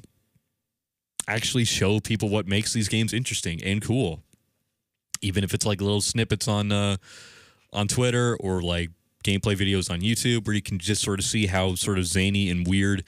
actually 1.28 1.64
show 1.64 2.00
people 2.00 2.28
what 2.28 2.46
makes 2.46 2.72
these 2.72 2.88
games 2.88 3.12
interesting 3.12 3.62
and 3.62 3.82
cool 3.82 4.22
even 5.20 5.44
if 5.44 5.54
it's 5.54 5.66
like 5.66 5.80
little 5.80 6.00
snippets 6.00 6.48
on 6.48 6.72
uh, 6.72 6.96
on 7.72 7.88
Twitter 7.88 8.36
or 8.40 8.62
like 8.62 8.90
gameplay 9.24 9.56
videos 9.56 9.90
on 9.90 10.00
YouTube, 10.00 10.46
where 10.46 10.54
you 10.54 10.62
can 10.62 10.78
just 10.78 11.02
sort 11.02 11.18
of 11.18 11.24
see 11.24 11.46
how 11.46 11.74
sort 11.74 11.98
of 11.98 12.06
zany 12.06 12.50
and 12.50 12.66
weird 12.66 13.04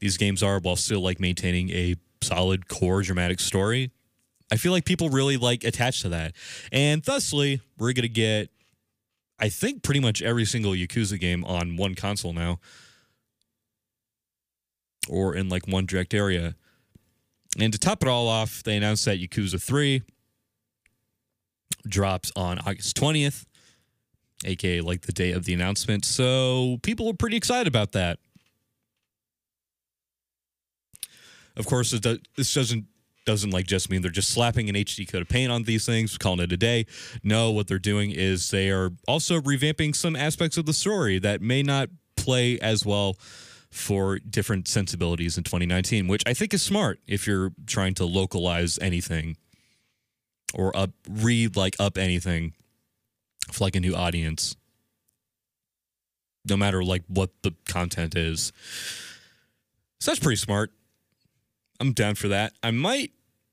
these 0.00 0.16
games 0.16 0.42
are, 0.42 0.58
while 0.58 0.76
still 0.76 1.00
like 1.00 1.20
maintaining 1.20 1.70
a 1.70 1.96
solid 2.22 2.68
core 2.68 3.02
dramatic 3.02 3.40
story. 3.40 3.90
I 4.50 4.56
feel 4.56 4.72
like 4.72 4.84
people 4.84 5.08
really 5.08 5.36
like 5.36 5.64
attached 5.64 6.02
to 6.02 6.08
that, 6.10 6.34
and 6.72 7.02
thusly 7.02 7.60
we're 7.78 7.92
gonna 7.92 8.08
get, 8.08 8.50
I 9.38 9.48
think, 9.48 9.82
pretty 9.82 10.00
much 10.00 10.22
every 10.22 10.44
single 10.44 10.72
Yakuza 10.72 11.18
game 11.18 11.44
on 11.44 11.76
one 11.76 11.94
console 11.94 12.32
now, 12.32 12.60
or 15.08 15.34
in 15.34 15.48
like 15.48 15.66
one 15.66 15.86
direct 15.86 16.14
area. 16.14 16.54
And 17.58 17.72
to 17.72 17.78
top 17.78 18.02
it 18.02 18.08
all 18.08 18.26
off, 18.26 18.62
they 18.64 18.76
announced 18.76 19.04
that 19.04 19.20
Yakuza 19.20 19.62
3 19.62 20.02
drops 21.86 22.32
on 22.36 22.58
August 22.60 22.96
20th, 22.96 23.44
aka 24.44 24.80
like 24.80 25.02
the 25.02 25.12
day 25.12 25.32
of 25.32 25.44
the 25.44 25.54
announcement. 25.54 26.04
So 26.04 26.78
people 26.82 27.08
are 27.08 27.14
pretty 27.14 27.36
excited 27.36 27.66
about 27.66 27.92
that. 27.92 28.18
Of 31.56 31.66
course, 31.66 31.92
this 32.36 32.54
doesn't 32.54 32.86
doesn't 33.24 33.50
like 33.50 33.66
just 33.66 33.90
mean 33.90 34.02
they're 34.02 34.10
just 34.10 34.30
slapping 34.30 34.68
an 34.68 34.74
HD 34.74 35.10
coat 35.10 35.22
of 35.22 35.28
paint 35.28 35.50
on 35.50 35.62
these 35.62 35.86
things, 35.86 36.18
calling 36.18 36.40
it 36.40 36.52
a 36.52 36.56
day. 36.56 36.86
No, 37.22 37.50
what 37.50 37.66
they're 37.68 37.78
doing 37.78 38.10
is 38.10 38.50
they 38.50 38.70
are 38.70 38.90
also 39.08 39.40
revamping 39.40 39.96
some 39.96 40.14
aspects 40.14 40.56
of 40.58 40.66
the 40.66 40.74
story 40.74 41.18
that 41.20 41.40
may 41.40 41.62
not 41.62 41.88
play 42.16 42.58
as 42.60 42.84
well 42.84 43.16
for 43.70 44.18
different 44.18 44.68
sensibilities 44.68 45.36
in 45.36 45.44
2019, 45.44 46.06
which 46.06 46.22
I 46.26 46.34
think 46.34 46.54
is 46.54 46.62
smart 46.62 47.00
if 47.06 47.26
you're 47.26 47.52
trying 47.66 47.94
to 47.94 48.04
localize 48.04 48.78
anything 48.80 49.36
or 50.54 50.76
up 50.76 50.90
read 51.08 51.56
like 51.56 51.76
up 51.78 51.98
anything 51.98 52.52
for 53.52 53.64
like 53.64 53.76
a 53.76 53.80
new 53.80 53.94
audience. 53.94 54.56
No 56.46 56.56
matter 56.56 56.84
like 56.84 57.02
what 57.08 57.30
the 57.42 57.54
content 57.68 58.16
is. 58.16 58.52
So 60.00 60.10
that's 60.10 60.20
pretty 60.20 60.36
smart. 60.36 60.70
I'm 61.80 61.92
down 61.92 62.14
for 62.14 62.28
that. 62.28 62.52
I 62.62 62.70
might 62.70 63.12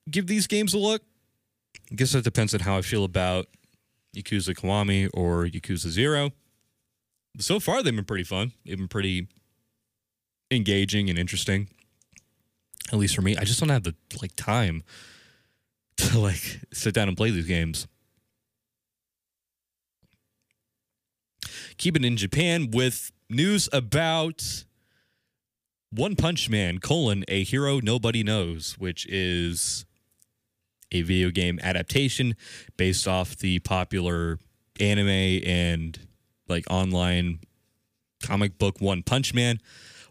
give 0.09 0.27
these 0.27 0.47
games 0.47 0.73
a 0.73 0.77
look. 0.77 1.01
I 1.91 1.95
guess 1.95 2.11
that 2.11 2.23
depends 2.23 2.53
on 2.53 2.61
how 2.61 2.77
i 2.77 2.81
feel 2.81 3.03
about 3.03 3.47
yakuza 4.15 4.55
kiwami 4.55 5.09
or 5.13 5.45
yakuza 5.45 5.87
zero. 5.87 6.31
So 7.39 7.59
far 7.59 7.81
they've 7.81 7.95
been 7.95 8.05
pretty 8.05 8.23
fun. 8.25 8.51
They've 8.65 8.77
been 8.77 8.87
pretty 8.87 9.27
engaging 10.49 11.09
and 11.09 11.17
interesting. 11.17 11.69
At 12.91 12.99
least 12.99 13.15
for 13.15 13.21
me. 13.21 13.37
I 13.37 13.45
just 13.45 13.59
don't 13.59 13.69
have 13.69 13.83
the 13.83 13.95
like 14.21 14.35
time 14.35 14.83
to 15.97 16.19
like 16.19 16.62
sit 16.73 16.93
down 16.93 17.08
and 17.08 17.17
play 17.17 17.32
these 17.32 17.47
games. 17.47 17.88
Keeping 21.77 22.04
in 22.04 22.17
Japan 22.17 22.69
with 22.71 23.12
news 23.30 23.67
about 23.73 24.65
One 25.91 26.15
Punch 26.15 26.49
Man, 26.49 26.80
colon, 26.80 27.23
a 27.27 27.43
hero 27.43 27.80
nobody 27.80 28.23
knows, 28.23 28.75
which 28.77 29.08
is 29.08 29.86
a 30.91 31.01
video 31.01 31.30
game 31.30 31.60
adaptation 31.63 32.36
based 32.77 33.08
off 33.08 33.38
the 33.38 33.60
popular 33.60 34.38
anime 34.80 35.41
and 35.45 35.99
like 36.47 36.65
online 36.69 37.39
comic 38.21 38.58
book 38.58 38.80
One 38.80 39.04
Punch 39.04 39.34
Man, 39.34 39.60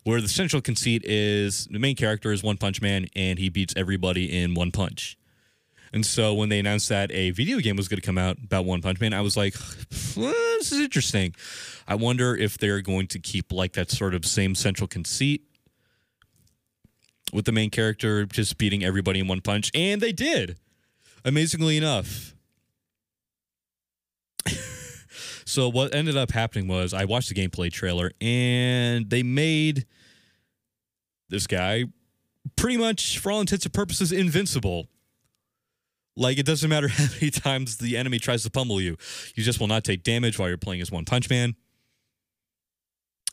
where 0.05 0.21
the 0.21 0.29
central 0.29 0.63
conceit 0.63 1.05
is 1.05 1.67
the 1.71 1.79
main 1.79 1.97
character 1.97 2.33
is 2.33 2.43
One 2.43 2.57
Punch 2.57 2.81
Man 2.81 3.07
and 3.15 3.39
he 3.39 3.49
beats 3.49 3.75
everybody 3.77 4.43
in 4.43 4.55
one 4.55 4.73
punch. 4.73 5.17
And 5.93 6.07
so 6.07 6.35
when 6.35 6.49
they 6.49 6.61
announced 6.61 6.89
that 6.89 7.11
a 7.11 7.31
video 7.31 7.59
game 7.59 7.77
was 7.77 7.89
going 7.89 8.01
to 8.01 8.07
come 8.07 8.19
out 8.19 8.39
about 8.45 8.65
One 8.65 8.81
Punch 8.81 9.01
Man, 9.01 9.13
I 9.13 9.23
was 9.23 9.37
like, 9.37 9.55
this 9.91 10.73
is 10.73 10.79
interesting. 10.79 11.35
I 11.89 11.97
wonder 11.97 12.37
if 12.37 12.59
they're 12.59 12.81
going 12.81 13.09
to 13.09 13.19
keep 13.19 13.53
like 13.53 13.73
that 13.73 13.91
sort 13.91 14.15
of 14.15 14.25
same 14.25 14.55
central 14.55 14.87
conceit 14.87 15.43
with 17.33 17.45
the 17.45 17.53
main 17.53 17.71
character 17.71 18.25
just 18.27 18.59
beating 18.59 18.85
everybody 18.85 19.19
in 19.21 19.27
one 19.27 19.41
punch. 19.41 19.71
And 19.75 20.01
they 20.01 20.13
did, 20.13 20.59
amazingly 21.25 21.77
enough. 21.77 22.35
so 25.45 25.69
what 25.69 25.95
ended 25.95 26.17
up 26.17 26.31
happening 26.31 26.69
was 26.69 26.95
I 26.95 27.05
watched 27.05 27.29
the 27.29 27.35
gameplay 27.35 27.73
trailer 27.73 28.13
and 28.21 29.11
they 29.11 29.23
made 29.23 29.87
this 31.29 31.47
guy 31.47 31.85
pretty 32.57 32.77
much, 32.77 33.19
for 33.19 33.33
all 33.33 33.41
intents 33.41 33.65
and 33.65 33.75
purposes, 33.75 34.13
invincible 34.13 34.89
like 36.17 36.39
it 36.39 36.47
doesn't 36.47 36.69
matter 36.69 36.89
how 36.89 37.07
many 37.15 37.31
times 37.31 37.79
the 37.79 37.97
enemy 37.97 38.19
tries 38.19 38.43
to 38.45 38.51
pummel 38.51 38.81
you, 38.81 38.97
you 39.35 39.43
just 39.43 39.61
will 39.61 39.67
not 39.67 39.85
take 39.85 40.03
damage 40.03 40.39
while 40.39 40.49
you're 40.49 40.59
playing 40.59 40.81
as 40.81 40.91
One 40.91 41.05
Punch 41.05 41.29
Man. 41.31 41.55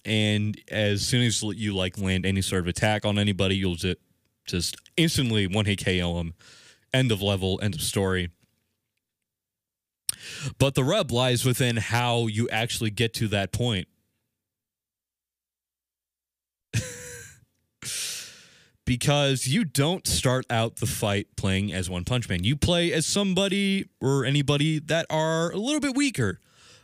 And 0.06 0.60
as 0.72 1.06
soon 1.06 1.24
as 1.24 1.44
you 1.44 1.76
like 1.76 1.98
land 1.98 2.26
any 2.26 2.42
sort 2.42 2.62
of 2.62 2.68
attack 2.68 3.06
on 3.06 3.20
anybody, 3.20 3.56
you'll 3.56 3.76
just 3.76 3.98
just 4.46 4.78
instantly 4.96 5.48
one 5.48 5.66
hit 5.66 5.84
KO 5.84 6.16
them. 6.16 6.34
End 6.94 7.12
of 7.12 7.22
level, 7.22 7.60
end 7.62 7.76
of 7.76 7.82
story. 7.82 8.30
But 10.58 10.76
the 10.76 10.84
rub 10.84 11.12
lies 11.12 11.46
within 11.46 11.76
how 11.78 12.28
you 12.28 12.48
actually 12.50 12.90
get 12.90 13.14
to 13.16 13.28
that 13.30 13.52
point. 13.52 13.88
Because 18.88 19.46
you 19.48 19.66
don't 19.66 20.08
start 20.08 20.46
out 20.50 20.78
the 20.78 20.86
fight 20.86 21.28
playing 21.36 21.74
as 21.74 21.90
One 21.90 22.06
Punch 22.06 22.30
Man. 22.30 22.46
You 22.46 22.56
play 22.56 22.94
as 22.94 23.06
somebody 23.06 23.90
or 24.02 24.24
anybody 24.24 24.80
that 24.80 25.06
are 25.10 25.52
a 25.52 25.58
little 25.58 25.82
bit 25.82 25.94
weaker, 25.94 26.40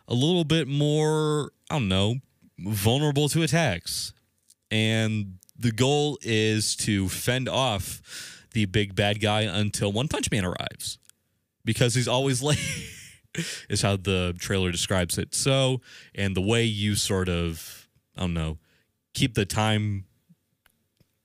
a 0.10 0.14
little 0.14 0.44
bit 0.44 0.68
more, 0.68 1.54
I 1.72 1.76
don't 1.76 1.88
know, 1.88 2.16
vulnerable 2.60 3.30
to 3.30 3.42
attacks. 3.42 4.12
And 4.70 5.38
the 5.58 5.72
goal 5.72 6.20
is 6.22 6.76
to 6.78 7.08
fend 7.08 7.48
off 7.48 8.02
the 8.52 8.66
big 8.66 8.96
bad 8.96 9.22
guy 9.22 9.44
until 9.44 9.94
One 9.94 10.10
Punch 10.10 10.30
Man 10.30 10.44
arrives 10.44 11.00
because 11.64 11.96
he's 11.96 12.10
always 12.10 12.44
late. 12.44 12.60
is 13.70 13.82
how 13.82 13.96
the 13.96 14.36
trailer 14.38 14.72
describes 14.72 15.18
it. 15.18 15.34
So, 15.34 15.80
and 16.14 16.36
the 16.36 16.42
way 16.42 16.66
you 16.66 16.96
sort 16.96 17.30
of, 17.30 17.88
I 18.18 18.22
don't 18.22 18.34
know, 18.34 18.60
keep 19.14 19.36
the 19.36 19.46
time 19.46 20.06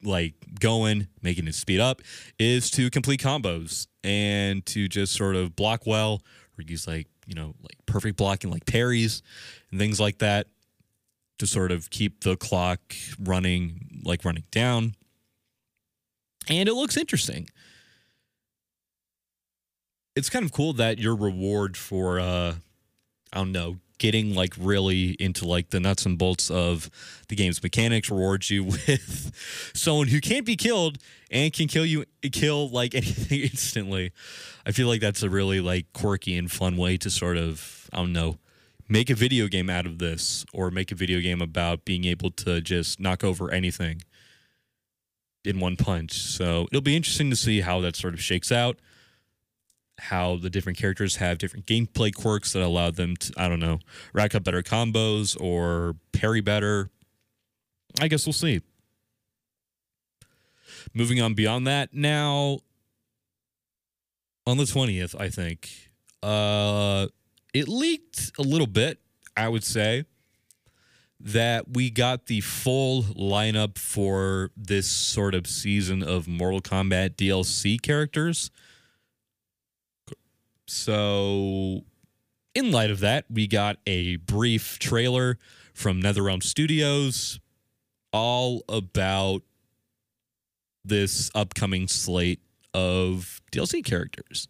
like 0.02 0.34
going, 0.61 1.08
making 1.22 1.48
it 1.48 1.54
speed 1.54 1.80
up, 1.80 2.02
is 2.38 2.70
to 2.72 2.90
complete 2.90 3.20
combos 3.20 3.87
and 4.04 4.64
to 4.66 4.88
just 4.88 5.14
sort 5.14 5.37
of 5.37 5.56
block 5.56 5.87
well 5.87 6.22
or 6.58 6.62
use 6.62 6.87
like, 6.87 7.06
you 7.26 7.34
know, 7.34 7.54
like 7.62 7.76
perfect 7.87 8.16
blocking 8.16 8.50
like 8.50 8.66
parries 8.66 9.22
and 9.70 9.80
things 9.80 10.00
like 10.00 10.18
that 10.18 10.46
to 11.38 11.46
sort 11.46 11.70
of 11.70 11.90
keep 11.90 12.24
the 12.24 12.37
clock 12.37 12.80
running, 13.20 14.02
like 14.04 14.24
running 14.24 14.44
down. 14.50 14.94
And 16.48 16.68
it 16.68 16.74
looks 16.74 16.96
interesting. 16.96 17.48
It's 20.16 20.30
kind 20.30 20.44
of 20.44 20.52
cool 20.52 20.72
that 20.74 20.98
your 20.98 21.14
reward 21.14 21.76
for, 21.76 22.18
uh, 22.18 22.54
I 23.32 23.37
don't 23.37 23.52
know, 23.52 23.76
getting 23.98 24.34
like 24.34 24.54
really 24.58 25.11
into 25.20 25.46
like 25.46 25.70
the 25.70 25.80
nuts 25.80 26.06
and 26.06 26.18
bolts 26.18 26.50
of 26.50 26.90
the 27.28 27.37
game's 27.37 27.62
mechanics 27.62 28.11
rewards 28.11 28.50
you 28.50 28.64
with 28.88 29.70
someone 29.74 30.08
who 30.08 30.20
can't 30.20 30.46
be 30.46 30.56
killed 30.56 30.98
and 31.30 31.52
can 31.52 31.68
kill 31.68 31.84
you 31.84 32.04
kill 32.32 32.68
like 32.68 32.94
anything 32.94 33.40
instantly. 33.40 34.12
I 34.66 34.72
feel 34.72 34.88
like 34.88 35.00
that's 35.00 35.22
a 35.22 35.30
really 35.30 35.61
like 35.61 35.92
quirky 35.92 36.37
and 36.37 36.50
fun 36.50 36.76
way 36.76 36.96
to 36.98 37.11
sort 37.11 37.37
of 37.37 37.88
I 37.92 37.98
don't 37.98 38.12
know 38.12 38.38
make 38.88 39.11
a 39.11 39.14
video 39.14 39.48
game 39.48 39.68
out 39.68 39.87
of 39.87 39.98
this 39.98 40.44
or 40.52 40.70
make 40.70 40.90
a 40.90 40.94
video 40.94 41.20
game 41.20 41.42
about 41.42 41.84
being 41.84 42.04
able 42.04 42.30
to 42.30 42.61
just 42.61 42.98
knock 42.98 43.22
over 43.22 43.50
anything 43.50 44.02
in 45.44 45.61
one 45.61 45.76
punch. 45.76 46.12
So 46.12 46.66
it'll 46.72 46.80
be 46.80 46.96
interesting 46.96 47.30
to 47.30 47.37
see 47.37 47.61
how 47.61 47.80
that 47.80 47.96
sort 47.96 48.14
of 48.14 48.20
shakes 48.20 48.50
out. 48.50 48.78
How 49.98 50.37
the 50.37 50.50
different 50.50 50.78
characters 50.78 51.16
have 51.16 51.38
different 51.38 51.66
gameplay 51.66 52.14
quirks 52.14 52.52
that 52.52 52.62
allow 52.62 52.90
them 52.90 53.16
to, 53.16 53.32
I 53.37 53.48
don't 53.48 53.61
know, 53.61 53.80
rack 54.12 54.34
up 54.34 54.44
better 54.44 54.62
combos 54.62 55.40
or 55.40 55.96
parry 56.12 56.40
better. 56.40 56.90
I 58.00 58.08
guess 58.08 58.26
we'll 58.26 58.32
see. 58.32 58.61
Moving 60.94 61.20
on 61.20 61.34
beyond 61.34 61.66
that, 61.66 61.92
now 61.92 62.61
on 64.46 64.56
the 64.56 64.64
20th, 64.64 65.20
I 65.20 65.28
think, 65.28 65.70
uh, 66.22 67.08
it 67.52 67.68
leaked 67.68 68.32
a 68.38 68.42
little 68.42 68.66
bit, 68.66 68.98
I 69.37 69.48
would 69.48 69.64
say, 69.64 70.04
that 71.20 71.74
we 71.74 71.90
got 71.90 72.26
the 72.26 72.40
full 72.40 73.02
lineup 73.02 73.76
for 73.76 74.50
this 74.56 74.88
sort 74.88 75.34
of 75.34 75.46
season 75.46 76.02
of 76.02 76.28
Mortal 76.28 76.61
Kombat 76.61 77.16
DLC 77.16 77.80
characters. 77.80 78.50
So, 80.68 81.85
in 82.54 82.70
light 82.70 82.90
of 82.90 83.00
that, 83.00 83.24
we 83.31 83.46
got 83.46 83.78
a 83.87 84.16
brief 84.16 84.78
trailer 84.78 85.38
from 85.72 86.02
NetherRealm 86.02 86.42
Studios 86.42 87.40
all 88.12 88.62
about 88.68 89.42
this 90.85 91.31
upcoming 91.35 91.88
slate 91.88 92.40
of 92.74 93.40
DLC 93.52 93.85
characters. 93.85 94.48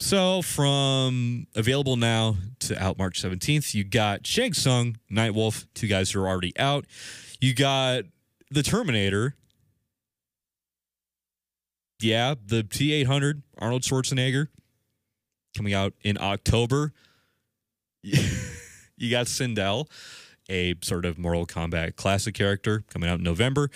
So 0.00 0.42
from 0.42 1.46
available 1.54 1.96
now 1.96 2.36
to 2.60 2.82
out 2.82 2.98
March 2.98 3.22
17th, 3.22 3.74
you 3.74 3.84
got 3.84 4.26
Shang 4.26 4.52
Tsung, 4.52 4.96
Nightwolf, 5.10 5.66
two 5.74 5.86
guys 5.86 6.10
who 6.10 6.20
are 6.20 6.28
already 6.28 6.52
out. 6.58 6.84
You 7.40 7.54
got 7.54 8.04
the 8.50 8.62
Terminator. 8.62 9.34
Yeah, 12.04 12.34
the 12.46 12.62
T 12.62 12.92
800, 12.92 13.42
Arnold 13.58 13.80
Schwarzenegger, 13.80 14.48
coming 15.56 15.72
out 15.72 15.94
in 16.02 16.18
October. 16.20 16.92
you 18.02 19.10
got 19.10 19.24
Sindel, 19.24 19.88
a 20.50 20.74
sort 20.82 21.06
of 21.06 21.16
Mortal 21.16 21.46
Kombat 21.46 21.96
classic 21.96 22.34
character, 22.34 22.84
coming 22.90 23.08
out 23.08 23.20
in 23.20 23.24
November. 23.24 23.70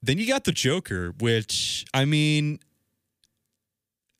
Then 0.00 0.18
you 0.18 0.28
got 0.28 0.44
the 0.44 0.52
Joker, 0.52 1.12
which, 1.18 1.86
I 1.92 2.04
mean, 2.04 2.60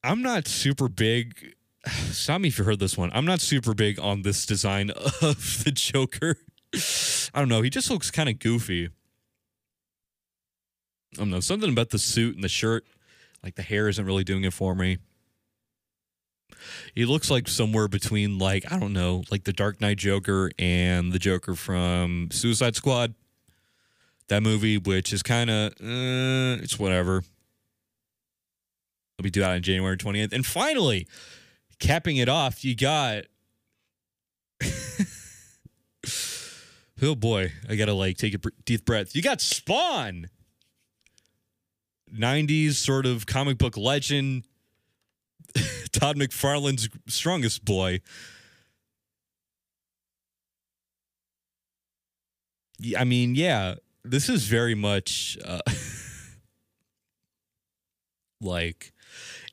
I'm 0.02 0.20
not 0.20 0.48
super 0.48 0.88
big. 0.88 1.54
Stop 1.86 2.40
me 2.40 2.48
if 2.48 2.58
you 2.58 2.64
heard 2.64 2.80
this 2.80 2.98
one. 2.98 3.12
I'm 3.14 3.26
not 3.26 3.42
super 3.42 3.74
big 3.74 4.00
on 4.00 4.22
this 4.22 4.44
design 4.44 4.90
of 5.22 5.62
the 5.62 5.70
Joker. 5.72 6.34
I 7.32 7.38
don't 7.38 7.48
know. 7.48 7.62
He 7.62 7.70
just 7.70 7.92
looks 7.92 8.10
kind 8.10 8.28
of 8.28 8.40
goofy. 8.40 8.90
I 11.16 11.20
don't 11.20 11.30
know. 11.30 11.40
Something 11.40 11.70
about 11.70 11.90
the 11.90 11.98
suit 11.98 12.34
and 12.34 12.44
the 12.44 12.48
shirt, 12.48 12.84
like 13.42 13.54
the 13.54 13.62
hair 13.62 13.88
isn't 13.88 14.04
really 14.04 14.24
doing 14.24 14.44
it 14.44 14.52
for 14.52 14.74
me. 14.74 14.98
He 16.94 17.04
looks 17.04 17.30
like 17.30 17.48
somewhere 17.48 17.88
between, 17.88 18.38
like, 18.38 18.70
I 18.70 18.78
don't 18.78 18.92
know, 18.92 19.24
like 19.30 19.44
the 19.44 19.52
Dark 19.52 19.80
Knight 19.80 19.98
Joker 19.98 20.50
and 20.58 21.12
the 21.12 21.18
Joker 21.18 21.54
from 21.54 22.28
Suicide 22.30 22.76
Squad. 22.76 23.14
That 24.28 24.42
movie, 24.42 24.78
which 24.78 25.12
is 25.12 25.22
kind 25.22 25.50
of, 25.50 25.72
uh, 25.72 26.62
it's 26.62 26.78
whatever. 26.78 27.18
It'll 29.18 29.24
be 29.24 29.30
due 29.30 29.44
out 29.44 29.52
on 29.52 29.62
January 29.62 29.96
20th. 29.96 30.32
And 30.32 30.46
finally, 30.46 31.06
capping 31.78 32.16
it 32.16 32.28
off, 32.28 32.64
you 32.64 32.74
got. 32.74 33.24
oh 37.02 37.14
boy, 37.14 37.52
I 37.68 37.76
gotta 37.76 37.92
like 37.92 38.16
take 38.16 38.34
a 38.34 38.38
deep 38.64 38.84
breath. 38.84 39.14
You 39.14 39.22
got 39.22 39.40
Spawn, 39.40 40.28
90s 42.14 42.74
sort 42.74 43.06
of 43.06 43.26
comic 43.26 43.58
book 43.58 43.76
legend, 43.76 44.46
Todd 45.92 46.16
McFarlane's 46.16 46.88
strongest 47.06 47.64
boy. 47.64 48.00
I 52.96 53.04
mean, 53.04 53.34
yeah, 53.34 53.74
this 54.04 54.28
is 54.28 54.46
very 54.46 54.74
much 54.74 55.38
uh, 55.44 55.60
like 58.40 58.92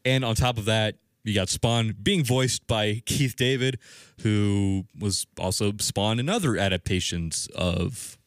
and 0.06 0.26
on 0.26 0.36
top 0.36 0.58
of 0.58 0.66
that, 0.66 0.96
you 1.24 1.34
got 1.36 1.50
Spawn 1.50 1.96
being 2.02 2.24
voiced 2.24 2.66
by 2.68 3.02
Keith 3.06 3.36
David, 3.36 3.80
who 4.22 4.86
was 5.00 5.28
also 5.40 5.74
Spawn 5.80 6.20
in 6.20 6.30
other 6.30 6.58
adaptations 6.58 7.48
of 7.56 8.18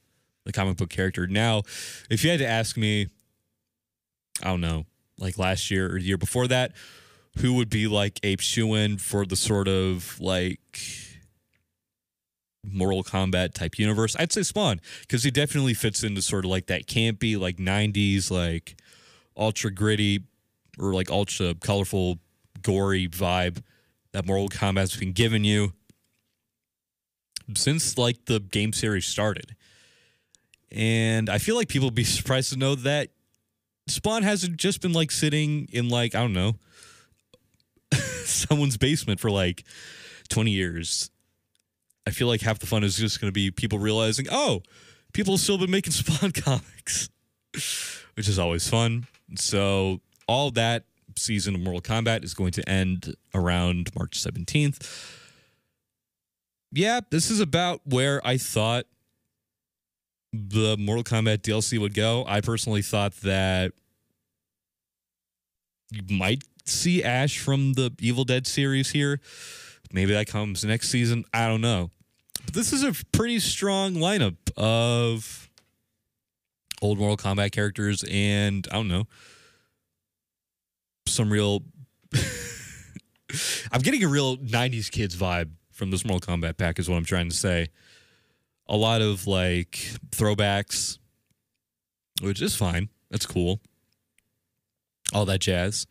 the 0.45 0.53
comic 0.53 0.77
book 0.77 0.91
character. 0.91 1.27
Now, 1.27 1.63
if 2.11 2.23
you 2.23 2.31
had 2.31 2.39
to 2.39 2.47
ask 2.47 2.77
me, 2.77 3.09
I 4.43 4.49
don't 4.49 4.61
know, 4.61 4.87
like 5.19 5.39
last 5.39 5.71
year 5.71 5.89
or 5.89 5.99
year 5.99 6.19
before 6.19 6.49
that, 6.49 6.73
who 7.39 7.55
would 7.55 7.71
be 7.71 7.87
like 7.87 8.21
Ape 8.23 8.41
Shuen 8.41 9.01
for 9.01 9.25
the 9.25 9.37
sort 9.37 9.69
of 9.69 10.19
like 10.21 10.81
Mortal 12.65 13.05
Kombat 13.05 13.55
type 13.55 13.79
universe? 13.79 14.17
I'd 14.19 14.33
say 14.33 14.43
Spawn 14.43 14.81
because 15.03 15.25
he 15.25 15.31
definitely 15.31 15.75
fits 15.75 16.03
into 16.03 16.23
sort 16.23 16.45
of 16.45 16.51
like 16.51 16.67
that 16.67 16.87
campy, 16.87 17.39
like 17.39 17.57
90s, 17.57 18.31
like 18.31 18.77
ultra 19.37 19.73
gritty 19.73 20.25
or 20.79 20.93
like 20.93 21.11
ultra 21.11 21.55
colorful, 21.55 22.19
gory 22.63 23.09
vibe 23.09 23.63
that 24.13 24.27
Mortal 24.27 24.49
Kombat's 24.49 24.97
been 24.97 25.13
giving 25.13 25.45
you 25.45 25.73
since 27.55 27.99
like 27.99 28.25
the 28.27 28.41
game 28.41 28.73
series 28.73 29.07
started. 29.07 29.55
And 30.71 31.29
I 31.29 31.39
feel 31.39 31.57
like 31.57 31.69
people 31.69 31.89
would 31.89 31.95
be 31.95 32.05
surprised 32.05 32.53
to 32.53 32.59
know 32.59 32.75
that 32.77 33.11
Spawn 33.87 34.23
hasn't 34.23 34.57
just 34.57 34.81
been 34.81 34.93
like 34.93 35.11
sitting 35.11 35.69
in 35.73 35.89
like, 35.89 36.15
I 36.15 36.21
don't 36.21 36.33
know, 36.33 36.55
someone's 38.25 38.77
basement 38.77 39.21
for 39.21 39.31
like 39.31 39.65
20 40.29 40.51
years. 40.51 41.11
I 42.07 42.11
feel 42.11 42.29
like 42.29 42.43
half 42.43 42.59
the 42.59 42.67
fun 42.67 42.85
is 42.85 42.97
just 42.97 43.21
going 43.21 43.29
to 43.29 43.33
be 43.33 43.51
people 43.51 43.79
realizing, 43.79 44.27
oh, 44.31 44.63
people 45.13 45.35
have 45.35 45.41
still 45.41 45.59
been 45.59 45.71
making 45.71 45.93
Spawn 45.95 46.33
comics, 46.33 47.09
which 48.15 48.29
is 48.29 48.39
always 48.39 48.69
fun. 48.69 49.07
So 49.37 50.01
all 50.27 50.51
that 50.53 50.85
season 51.17 51.55
of 51.55 51.61
Mortal 51.61 51.81
Kombat 51.81 52.25
is 52.25 52.35
going 52.35 52.53
to 52.53 52.69
end 52.69 53.15
around 53.35 53.95
March 53.95 54.21
17th. 54.21 55.21
Yeah, 56.73 57.01
this 57.11 57.31
is 57.31 57.41
about 57.41 57.83
where 57.85 58.21
I 58.27 58.37
thought 58.37 58.87
the 60.33 60.77
Mortal 60.77 61.05
Kombat 61.05 61.39
DLC 61.39 61.79
would 61.79 61.95
go. 61.95 62.25
I 62.27 62.41
personally 62.41 62.83
thought 62.83 63.15
that 63.21 63.73
you 65.95 66.17
might 66.17 66.43
see 66.65 67.03
Ash 67.03 67.39
from 67.39 67.75
the 67.75 67.93
Evil 68.01 68.25
Dead 68.25 68.47
series 68.47 68.91
here. 68.91 69.21
Maybe 69.93 70.13
that 70.13 70.27
comes 70.27 70.65
next 70.65 70.89
season. 70.89 71.25
I 71.33 71.47
don't 71.49 71.61
know. 71.61 71.91
But 72.45 72.55
this 72.55 72.73
is 72.73 72.83
a 72.83 72.93
pretty 73.13 73.39
strong 73.39 73.95
lineup 73.95 74.37
of 74.57 75.49
old 76.83 76.99
Mortal 76.99 77.17
Kombat 77.17 77.53
characters 77.53 78.05
and 78.11 78.67
I 78.71 78.75
don't 78.75 78.89
know 78.89 79.07
some 81.07 81.31
real. 81.31 81.63
I'm 83.73 83.81
getting 83.81 84.05
a 84.05 84.09
real 84.09 84.37
90s 84.37 84.91
kids 84.91 85.17
vibe 85.17 85.51
from 85.73 85.91
this 85.91 86.05
Mortal 86.05 86.37
Kombat 86.37 86.57
pack, 86.57 86.79
is 86.79 86.89
what 86.89 86.97
I'm 86.97 87.05
trying 87.05 87.29
to 87.31 87.37
say. 87.37 87.69
A 88.69 88.77
lot 88.77 89.03
of 89.03 89.27
like 89.27 89.73
throwbacks, 90.11 90.99
which 92.23 92.41
is 92.41 92.55
fine. 92.55 92.89
That's 93.11 93.27
cool. 93.27 93.61
All 95.15 95.25
that 95.27 95.41
jazz. 95.41 95.87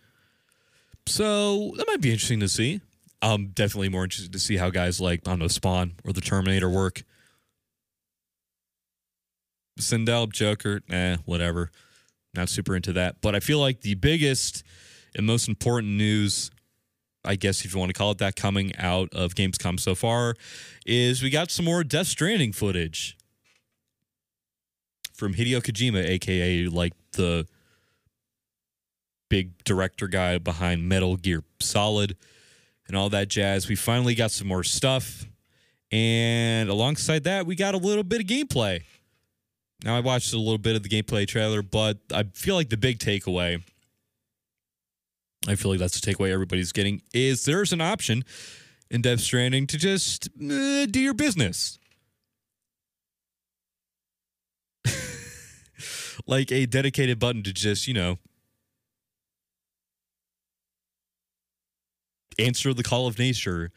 So 1.08 1.72
that 1.78 1.88
might 1.88 2.02
be 2.02 2.12
interesting 2.12 2.42
to 2.42 2.48
see. 2.48 2.82
I'm 3.22 3.48
definitely 3.48 3.90
more 3.90 4.04
interested 4.04 4.34
to 4.34 4.40
see 4.40 4.58
how 4.58 4.70
guys 4.70 5.00
like, 5.00 5.22
I 5.26 5.32
don't 5.32 5.40
know, 5.40 5.48
Spawn 5.48 5.94
or 6.06 6.14
the 6.14 6.22
Terminator 6.22 6.70
work. 6.70 7.04
Sindel, 9.80 10.32
Joker, 10.32 10.82
eh, 10.90 11.18
whatever. 11.26 11.72
Not 12.34 12.50
super 12.50 12.76
into 12.76 12.94
that. 12.94 13.22
But 13.22 13.34
I 13.34 13.40
feel 13.40 13.60
like 13.60 13.82
the 13.82 13.96
biggest 13.96 14.64
and 15.16 15.26
most 15.26 15.48
important 15.48 15.94
news, 15.94 16.52
I 17.24 17.36
guess 17.36 17.64
if 17.64 17.74
you 17.74 17.80
want 17.80 17.90
to 17.90 17.98
call 17.98 18.12
it 18.12 18.18
that, 18.18 18.36
coming 18.36 18.76
out 18.78 19.10
of 19.14 19.36
Gamescom 19.36 19.80
so 19.80 19.96
far 19.96 20.36
is 20.86 21.24
we 21.24 21.30
got 21.30 21.50
some 21.50 21.66
more 21.66 21.84
Death 21.84 22.08
Stranding 22.08 22.52
footage 22.52 23.18
from 25.14 25.34
Hideo 25.34 25.62
Kojima, 25.62 26.04
aka 26.06 26.66
like 26.66 26.94
the 27.14 27.48
big 29.34 29.64
director 29.64 30.08
guy 30.08 30.38
behind 30.38 30.88
Metal 30.88 31.18
Gear 31.18 31.44
Solid. 31.60 32.16
and 32.88 32.96
all 32.96 33.10
that 33.10 33.30
jazz. 33.30 33.68
We 33.68 33.76
finally 33.76 34.14
got 34.14 34.30
some 34.30 34.48
more 34.48 34.64
stuff. 34.64 35.26
And 35.92 36.70
alongside 36.70 37.24
that, 37.24 37.48
we 37.48 37.56
got 37.56 37.74
a 37.74 37.80
little 37.80 38.04
bit 38.04 38.22
of 38.22 38.28
gameplay. 38.28 38.84
Now, 39.84 39.98
I 39.98 40.02
watched 40.02 40.34
a 40.34 40.38
little 40.38 40.60
bit 40.60 40.76
of 40.76 40.84
the 40.84 40.90
gameplay 40.90 41.28
trailer, 41.28 41.64
but 41.64 41.98
I 42.14 42.26
feel 42.36 42.54
like 42.54 42.70
the 42.70 42.78
big 42.78 43.00
takeaway, 43.00 43.64
I 45.48 45.56
feel 45.56 45.72
like 45.72 45.80
that's 45.80 46.00
the 46.00 46.14
takeaway 46.14 46.32
everybody's 46.32 46.72
getting, 46.72 47.02
is 47.12 47.46
there's 47.46 47.74
an 47.74 47.82
option 47.82 48.24
in 48.92 49.02
Death 49.02 49.22
Stranding 49.22 49.66
to 49.66 49.80
just 49.80 50.28
uh, 50.28 50.86
do 50.86 51.00
your 51.00 51.16
business. 51.16 51.80
like 56.28 56.52
a 56.52 56.68
dedicated 56.68 57.18
button 57.18 57.42
to 57.42 57.52
just, 57.52 57.88
you 57.88 57.96
know, 57.96 58.20
answer 62.40 62.74
the 62.74 62.84
call 62.84 63.08
of 63.08 63.20
nature, 63.20 63.72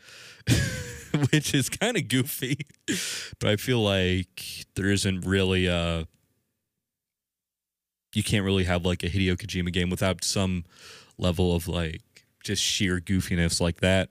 which 1.30 1.54
is 1.54 1.68
kind 1.68 1.96
of 1.96 2.08
goofy. 2.08 2.66
But 3.38 3.50
I 3.50 3.56
feel 3.56 3.80
like 3.82 4.66
there 4.74 4.90
isn't 4.90 5.26
really 5.26 5.66
a. 5.66 6.06
You 8.14 8.22
can't 8.22 8.44
really 8.44 8.64
have 8.64 8.84
like 8.84 9.02
a 9.02 9.08
Hideo 9.08 9.36
Kojima 9.36 9.72
game 9.72 9.90
without 9.90 10.24
some 10.24 10.64
level 11.18 11.54
of 11.54 11.68
like 11.68 12.02
just 12.42 12.62
sheer 12.62 13.00
goofiness 13.00 13.60
like 13.60 13.80
that. 13.80 14.08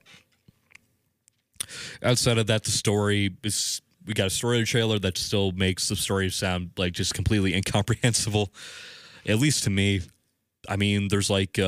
Outside 2.02 2.38
of 2.38 2.46
that, 2.46 2.64
the 2.64 2.70
story 2.70 3.36
is. 3.42 3.80
We 4.06 4.14
got 4.14 4.28
a 4.28 4.30
story 4.30 4.62
trailer 4.62 5.00
that 5.00 5.18
still 5.18 5.50
makes 5.50 5.88
the 5.88 5.96
story 5.96 6.30
sound 6.30 6.70
like 6.76 6.92
just 6.92 7.12
completely 7.12 7.54
incomprehensible, 7.54 8.52
at 9.26 9.40
least 9.40 9.64
to 9.64 9.70
me. 9.70 10.02
I 10.68 10.76
mean, 10.76 11.08
there's 11.08 11.28
like 11.28 11.58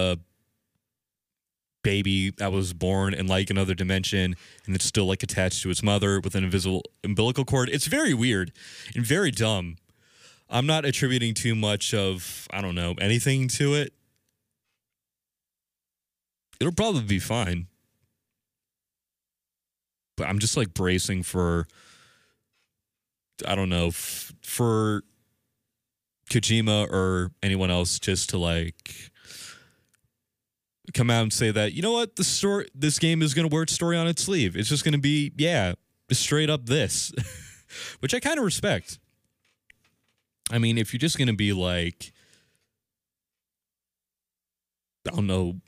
baby 1.88 2.30
that 2.32 2.52
was 2.52 2.74
born 2.74 3.14
in 3.14 3.26
like 3.26 3.48
another 3.48 3.74
dimension 3.74 4.36
and 4.66 4.74
it's 4.74 4.84
still 4.84 5.06
like 5.06 5.22
attached 5.22 5.62
to 5.62 5.70
its 5.70 5.82
mother 5.82 6.20
with 6.20 6.34
an 6.34 6.44
invisible 6.44 6.82
umbilical 7.02 7.46
cord. 7.46 7.70
It's 7.70 7.86
very 7.86 8.12
weird 8.12 8.52
and 8.94 9.06
very 9.06 9.30
dumb. 9.30 9.76
I'm 10.50 10.66
not 10.66 10.84
attributing 10.84 11.32
too 11.32 11.54
much 11.54 11.94
of, 11.94 12.46
I 12.50 12.60
don't 12.60 12.74
know, 12.74 12.94
anything 13.00 13.48
to 13.56 13.72
it. 13.72 13.94
It'll 16.60 16.74
probably 16.74 17.04
be 17.04 17.20
fine. 17.20 17.68
But 20.18 20.28
I'm 20.28 20.40
just 20.40 20.58
like 20.58 20.74
bracing 20.74 21.22
for 21.22 21.66
I 23.46 23.54
don't 23.54 23.70
know, 23.70 23.86
f- 23.86 24.34
for 24.42 25.04
Kojima 26.28 26.90
or 26.90 27.30
anyone 27.42 27.70
else 27.70 27.98
just 27.98 28.28
to 28.30 28.36
like 28.36 29.10
come 30.92 31.10
out 31.10 31.22
and 31.22 31.32
say 31.32 31.50
that 31.50 31.72
you 31.72 31.82
know 31.82 31.92
what 31.92 32.16
the 32.16 32.24
story 32.24 32.66
this 32.74 32.98
game 32.98 33.22
is 33.22 33.34
going 33.34 33.48
to 33.48 33.54
wear 33.54 33.62
its 33.62 33.72
story 33.72 33.96
on 33.96 34.06
its 34.06 34.22
sleeve. 34.22 34.56
It's 34.56 34.68
just 34.68 34.84
going 34.84 34.92
to 34.92 34.98
be 34.98 35.32
yeah, 35.36 35.74
straight 36.10 36.50
up 36.50 36.66
this, 36.66 37.12
which 38.00 38.14
I 38.14 38.20
kind 38.20 38.38
of 38.38 38.44
respect. 38.44 38.98
I 40.50 40.58
mean, 40.58 40.78
if 40.78 40.92
you're 40.92 40.98
just 40.98 41.18
going 41.18 41.28
to 41.28 41.36
be 41.36 41.52
like, 41.52 42.12
I 45.06 45.14
don't 45.14 45.26
know, 45.26 45.60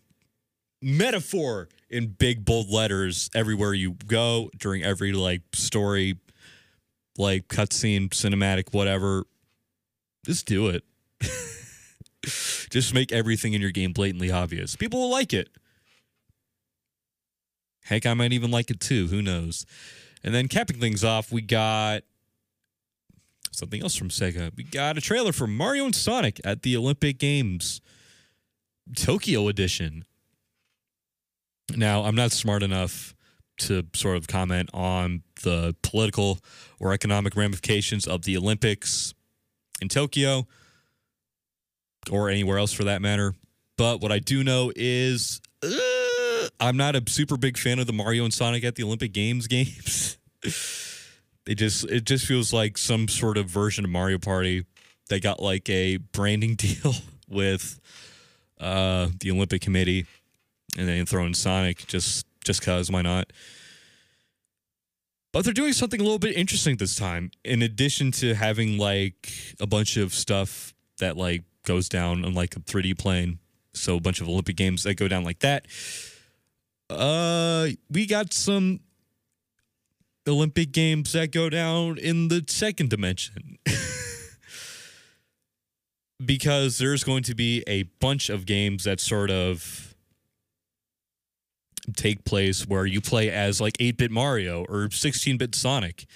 metaphor 0.82 1.68
in 1.90 2.08
big 2.08 2.44
bold 2.44 2.70
letters 2.70 3.28
everywhere 3.34 3.74
you 3.74 3.96
go 4.06 4.50
during 4.56 4.82
every 4.82 5.12
like 5.12 5.42
story, 5.54 6.18
like 7.18 7.48
cutscene, 7.48 8.08
cinematic, 8.10 8.72
whatever, 8.72 9.24
just 10.24 10.46
do 10.46 10.68
it. 10.68 10.84
Just 12.22 12.94
make 12.94 13.12
everything 13.12 13.54
in 13.54 13.60
your 13.60 13.70
game 13.70 13.92
blatantly 13.92 14.30
obvious. 14.30 14.76
People 14.76 15.00
will 15.00 15.10
like 15.10 15.32
it. 15.32 15.48
Heck, 17.84 18.06
I 18.06 18.14
might 18.14 18.32
even 18.32 18.50
like 18.50 18.70
it 18.70 18.80
too. 18.80 19.06
Who 19.08 19.22
knows? 19.22 19.66
And 20.22 20.34
then 20.34 20.48
capping 20.48 20.78
things 20.78 21.02
off, 21.02 21.32
we 21.32 21.40
got 21.40 22.02
something 23.52 23.82
else 23.82 23.96
from 23.96 24.10
Sega. 24.10 24.54
We 24.56 24.64
got 24.64 24.98
a 24.98 25.00
trailer 25.00 25.32
for 25.32 25.46
Mario 25.46 25.86
and 25.86 25.94
Sonic 25.94 26.40
at 26.44 26.62
the 26.62 26.76
Olympic 26.76 27.18
Games 27.18 27.80
Tokyo 28.94 29.48
Edition. 29.48 30.04
Now, 31.76 32.04
I'm 32.04 32.14
not 32.14 32.32
smart 32.32 32.62
enough 32.62 33.14
to 33.58 33.86
sort 33.94 34.16
of 34.16 34.26
comment 34.26 34.70
on 34.72 35.22
the 35.42 35.74
political 35.82 36.40
or 36.78 36.92
economic 36.92 37.36
ramifications 37.36 38.06
of 38.06 38.22
the 38.22 38.36
Olympics 38.36 39.14
in 39.80 39.88
Tokyo 39.88 40.46
or 42.10 42.28
anywhere 42.28 42.58
else 42.58 42.72
for 42.72 42.84
that 42.84 43.00
matter. 43.00 43.34
But 43.76 44.00
what 44.00 44.12
I 44.12 44.18
do 44.18 44.44
know 44.44 44.72
is 44.76 45.40
uh, 45.62 46.48
I'm 46.58 46.76
not 46.76 46.96
a 46.96 47.02
super 47.08 47.36
big 47.36 47.56
fan 47.56 47.78
of 47.78 47.86
the 47.86 47.92
Mario 47.92 48.24
and 48.24 48.34
Sonic 48.34 48.64
at 48.64 48.74
the 48.74 48.82
Olympic 48.82 49.12
Games 49.12 49.46
games. 49.48 50.18
they 51.46 51.54
just 51.54 51.84
it 51.84 52.04
just 52.04 52.26
feels 52.26 52.52
like 52.52 52.76
some 52.76 53.08
sort 53.08 53.38
of 53.38 53.46
version 53.46 53.84
of 53.84 53.90
Mario 53.90 54.18
Party. 54.18 54.66
that 55.08 55.22
got 55.22 55.40
like 55.40 55.68
a 55.70 55.96
branding 55.96 56.54
deal 56.56 56.94
with 57.28 57.80
uh, 58.60 59.08
the 59.20 59.30
Olympic 59.30 59.62
Committee, 59.62 60.06
and 60.76 60.88
then 60.88 61.06
throw 61.06 61.24
in 61.24 61.34
Sonic 61.34 61.86
just 61.86 62.26
just 62.44 62.62
cause 62.62 62.90
why 62.90 63.02
not? 63.02 63.32
But 65.32 65.44
they're 65.44 65.54
doing 65.54 65.72
something 65.72 66.00
a 66.00 66.02
little 66.02 66.18
bit 66.18 66.36
interesting 66.36 66.76
this 66.76 66.96
time. 66.96 67.30
In 67.44 67.62
addition 67.62 68.10
to 68.12 68.34
having 68.34 68.78
like 68.78 69.30
a 69.60 69.66
bunch 69.66 69.96
of 69.96 70.12
stuff 70.12 70.74
that 70.98 71.16
like 71.16 71.44
goes 71.70 71.88
down 71.88 72.24
on 72.24 72.34
like 72.34 72.56
a 72.56 72.58
3D 72.58 72.98
plane. 72.98 73.38
So 73.74 73.96
a 73.96 74.00
bunch 74.00 74.20
of 74.20 74.28
Olympic 74.28 74.56
games 74.56 74.82
that 74.82 74.94
go 74.94 75.06
down 75.06 75.22
like 75.22 75.38
that. 75.38 75.66
Uh, 76.90 77.68
we 77.88 78.06
got 78.06 78.32
some 78.32 78.80
Olympic 80.26 80.72
games 80.72 81.12
that 81.12 81.30
go 81.30 81.48
down 81.48 81.96
in 81.96 82.26
the 82.26 82.44
second 82.48 82.90
dimension. 82.90 83.58
because 86.24 86.78
there's 86.78 87.04
going 87.04 87.22
to 87.22 87.36
be 87.36 87.62
a 87.68 87.84
bunch 88.00 88.30
of 88.30 88.46
games 88.46 88.82
that 88.82 88.98
sort 88.98 89.30
of 89.30 89.94
take 91.94 92.24
place 92.24 92.66
where 92.66 92.84
you 92.84 93.00
play 93.00 93.30
as 93.30 93.60
like 93.60 93.78
8-bit 93.78 94.10
Mario 94.10 94.64
or 94.64 94.88
16-bit 94.88 95.54
Sonic 95.54 96.06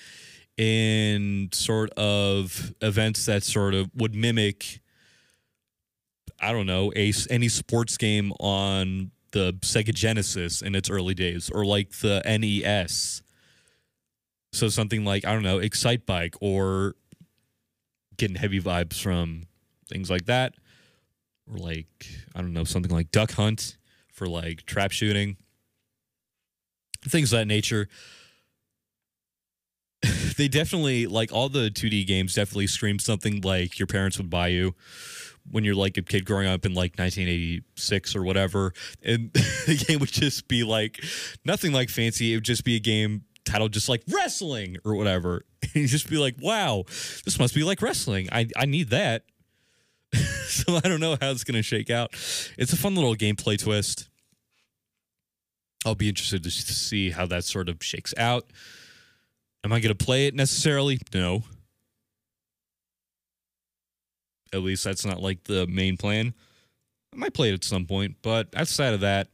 in 0.56 1.50
sort 1.52 1.90
of 1.90 2.74
events 2.80 3.24
that 3.26 3.44
sort 3.44 3.74
of 3.74 3.88
would 3.94 4.16
mimic 4.16 4.80
I 6.44 6.52
don't 6.52 6.66
know, 6.66 6.92
a 6.94 7.12
any 7.30 7.48
sports 7.48 7.96
game 7.96 8.30
on 8.38 9.10
the 9.32 9.54
Sega 9.62 9.94
Genesis 9.94 10.60
in 10.60 10.74
its 10.74 10.90
early 10.90 11.14
days, 11.14 11.50
or 11.50 11.64
like 11.64 11.90
the 12.00 12.20
NES. 12.26 13.22
So 14.52 14.68
something 14.68 15.06
like 15.06 15.24
I 15.24 15.32
don't 15.32 15.42
know, 15.42 15.58
Excitebike 15.58 16.36
or 16.42 16.96
getting 18.18 18.36
heavy 18.36 18.60
vibes 18.60 19.00
from 19.00 19.44
things 19.88 20.10
like 20.10 20.26
that, 20.26 20.54
or 21.50 21.56
like 21.56 22.06
I 22.34 22.42
don't 22.42 22.52
know, 22.52 22.64
something 22.64 22.92
like 22.92 23.10
Duck 23.10 23.32
Hunt 23.32 23.78
for 24.12 24.26
like 24.26 24.66
trap 24.66 24.92
shooting, 24.92 25.38
things 27.08 27.32
of 27.32 27.38
that 27.38 27.46
nature. 27.46 27.88
they 30.36 30.48
definitely 30.48 31.06
like 31.06 31.32
all 31.32 31.48
the 31.48 31.70
2D 31.70 32.06
games 32.06 32.34
definitely 32.34 32.66
scream 32.66 32.98
something 32.98 33.40
like 33.40 33.78
your 33.78 33.86
parents 33.86 34.18
would 34.18 34.28
buy 34.28 34.48
you 34.48 34.74
when 35.50 35.64
you're 35.64 35.74
like 35.74 35.96
a 35.96 36.02
kid 36.02 36.24
growing 36.24 36.46
up 36.46 36.64
in 36.64 36.72
like 36.72 36.98
1986 36.98 38.16
or 38.16 38.22
whatever, 38.22 38.72
and 39.02 39.32
the 39.32 39.84
game 39.86 40.00
would 40.00 40.12
just 40.12 40.48
be 40.48 40.64
like 40.64 41.02
nothing 41.44 41.72
like 41.72 41.90
fancy. 41.90 42.32
It 42.32 42.36
would 42.36 42.44
just 42.44 42.64
be 42.64 42.76
a 42.76 42.80
game 42.80 43.24
titled 43.44 43.72
just 43.72 43.88
like 43.88 44.02
wrestling 44.08 44.76
or 44.84 44.94
whatever. 44.94 45.44
And 45.74 45.82
you 45.82 45.88
just 45.88 46.08
be 46.10 46.18
like, 46.18 46.36
wow, 46.40 46.84
this 47.24 47.38
must 47.38 47.54
be 47.54 47.64
like 47.64 47.80
wrestling. 47.82 48.28
I, 48.30 48.46
I 48.56 48.66
need 48.66 48.90
that. 48.90 49.24
so 50.46 50.76
I 50.76 50.80
don't 50.80 51.00
know 51.00 51.16
how 51.20 51.30
it's 51.30 51.42
going 51.42 51.56
to 51.56 51.62
shake 51.62 51.90
out. 51.90 52.12
It's 52.58 52.72
a 52.72 52.76
fun 52.76 52.94
little 52.94 53.16
gameplay 53.16 53.58
twist. 53.58 54.08
I'll 55.84 55.94
be 55.94 56.08
interested 56.08 56.44
to 56.44 56.50
see 56.50 57.10
how 57.10 57.26
that 57.26 57.44
sort 57.44 57.68
of 57.68 57.82
shakes 57.82 58.14
out. 58.18 58.44
Am 59.64 59.72
I 59.72 59.80
going 59.80 59.96
to 59.96 60.04
play 60.04 60.26
it 60.26 60.34
necessarily? 60.34 61.00
No. 61.12 61.42
At 64.54 64.62
least 64.62 64.84
that's 64.84 65.04
not 65.04 65.20
like 65.20 65.44
the 65.44 65.66
main 65.66 65.96
plan. 65.96 66.32
I 67.12 67.16
might 67.16 67.34
play 67.34 67.50
it 67.50 67.54
at 67.54 67.64
some 67.64 67.86
point, 67.86 68.16
but 68.22 68.48
outside 68.56 68.94
of 68.94 69.00
that, 69.00 69.28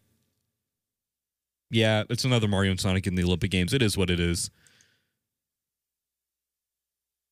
yeah, 1.71 2.05
it's 2.09 2.25
another 2.25 2.49
Mario 2.49 2.71
and 2.71 2.81
Sonic 2.81 3.07
in 3.07 3.15
the 3.15 3.23
Olympic 3.23 3.51
Games. 3.51 3.73
It 3.75 3.83
is 3.83 3.97
what 3.97 4.11
it 4.11 4.19
is. 4.19 4.51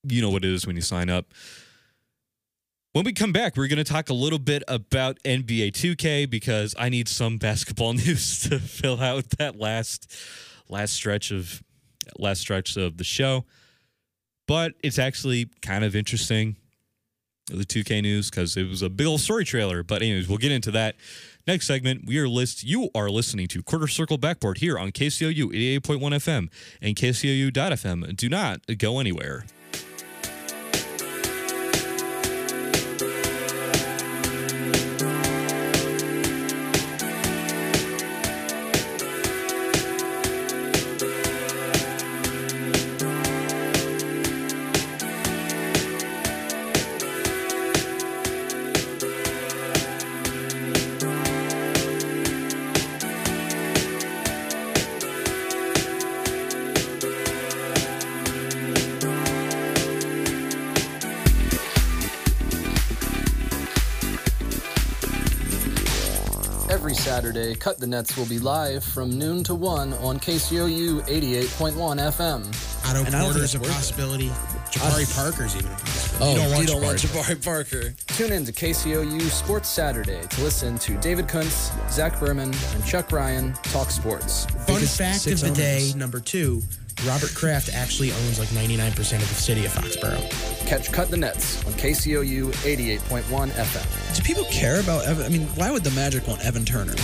You 0.05 0.22
know 0.22 0.30
what 0.30 0.45
it 0.45 0.53
is 0.53 0.66
when 0.66 0.76
you 0.76 0.82
sign 0.82 1.11
up. 1.11 1.32
When 2.93 3.05
we 3.05 3.12
come 3.12 3.32
back, 3.32 3.57
we're 3.57 3.68
going 3.68 3.78
to 3.78 3.84
talk 3.84 4.11
a 4.11 4.14
little 4.14 4.39
bit 4.39 4.62
about 4.68 5.18
NBA 5.24 5.72
2K 5.72 6.28
because 6.28 6.74
I 6.78 6.89
need 6.89 7.09
some 7.09 7.36
basketball 7.39 7.95
news 7.95 8.41
to 8.49 8.59
fill 8.59 9.01
out 9.01 9.30
that 9.39 9.59
last 9.59 10.14
last 10.68 10.93
stretch 10.93 11.30
of 11.30 11.62
last 12.18 12.41
stretch 12.41 12.76
of 12.76 12.97
the 12.99 13.05
show. 13.05 13.45
But 14.47 14.74
it's 14.82 14.99
actually 14.99 15.51
kind 15.62 15.84
of 15.84 15.95
interesting 15.97 16.57
the 17.49 17.65
2K 17.65 18.03
news 18.03 18.31
because 18.31 18.57
it 18.57 18.69
was 18.69 18.83
a 18.83 18.89
big 18.89 19.07
old 19.07 19.21
story 19.21 19.45
trailer. 19.45 19.83
But 19.83 20.03
anyways, 20.03 20.29
we'll 20.29 20.39
get 20.39 20.53
into 20.53 20.71
that 20.73 20.97
next 21.47 21.67
segment. 21.67 22.07
We 22.07 22.19
are 22.19 22.29
list. 22.29 22.65
You 22.65 22.91
are 22.95 23.09
listening 23.09 23.49
to 23.49 23.63
Quarter 23.63 23.89
Circle 23.89 24.19
Backboard 24.19 24.59
here 24.59 24.79
on 24.79 24.93
KCOU 24.93 25.53
88.1 25.81 25.99
FM 26.01 26.49
and 26.81 26.95
KCOU.FM. 26.95 28.17
Do 28.17 28.29
not 28.29 28.61
go 28.79 29.01
anywhere. 29.01 29.45
Saturday, 67.29 67.55
Cut 67.55 67.79
the 67.79 67.87
Nets 67.87 68.16
will 68.16 68.24
be 68.24 68.39
live 68.39 68.83
from 68.83 69.18
noon 69.18 69.45
to 69.45 69.55
1 69.55 69.93
on 69.95 70.18
KCOU 70.18 71.03
88.1 71.03 71.74
FM. 71.76 72.89
Otto 72.89 73.05
And 73.05 73.14
I 73.14 73.20
don't 73.20 73.33
think 73.35 73.35
Porter's 73.35 73.55
a 73.55 73.59
worth 73.59 73.68
it. 73.68 73.72
possibility. 73.74 74.29
Jabari 74.70 75.14
Parker's 75.14 75.55
even 75.55 75.70
a 75.70 75.74
possibility. 75.74 76.24
Oh, 76.24 76.31
you 76.33 76.37
don't 76.39 76.51
want, 76.51 76.61
you 76.62 76.66
don't 76.68 76.83
want 76.83 76.99
Jabari. 76.99 77.45
Parker. 77.45 77.95
Tune 78.16 78.33
in 78.33 78.47
to 78.47 78.53
KCOU 78.53 79.20
Sports 79.29 79.68
Saturday 79.68 80.22
to 80.22 80.41
listen 80.43 80.79
to 80.79 80.97
David 81.01 81.29
Kuntz, 81.29 81.70
Zach 81.91 82.18
Berman, 82.18 82.55
and 82.74 82.87
Chuck 82.87 83.12
Ryan 83.12 83.53
talk 83.64 83.91
sports. 83.91 84.47
Fun 84.66 84.81
fact 84.81 85.26
of 85.26 85.39
the 85.43 85.51
day, 85.51 85.93
number 85.97 86.20
two, 86.20 86.62
Robert 87.07 87.33
Kraft 87.35 87.71
actually 87.73 88.11
owns 88.11 88.39
like 88.39 88.49
99% 88.49 88.99
of 88.99 89.29
the 89.29 89.35
city 89.35 89.65
of 89.65 89.73
Foxborough. 89.73 90.67
Catch 90.67 90.91
Cut 90.91 91.11
the 91.11 91.17
Nets 91.17 91.65
on 91.65 91.73
KCOU 91.75 92.51
88.1 92.65 93.51
FM. 93.51 94.17
Do 94.17 94.23
people 94.23 94.45
care 94.45 94.81
about 94.81 95.07
Evan? 95.07 95.25
I 95.25 95.29
mean, 95.29 95.47
why 95.55 95.71
would 95.71 95.85
the 95.85 95.93
Magic 95.93 96.27
want 96.27 96.45
Evan 96.45 96.65
Turner? 96.65 96.95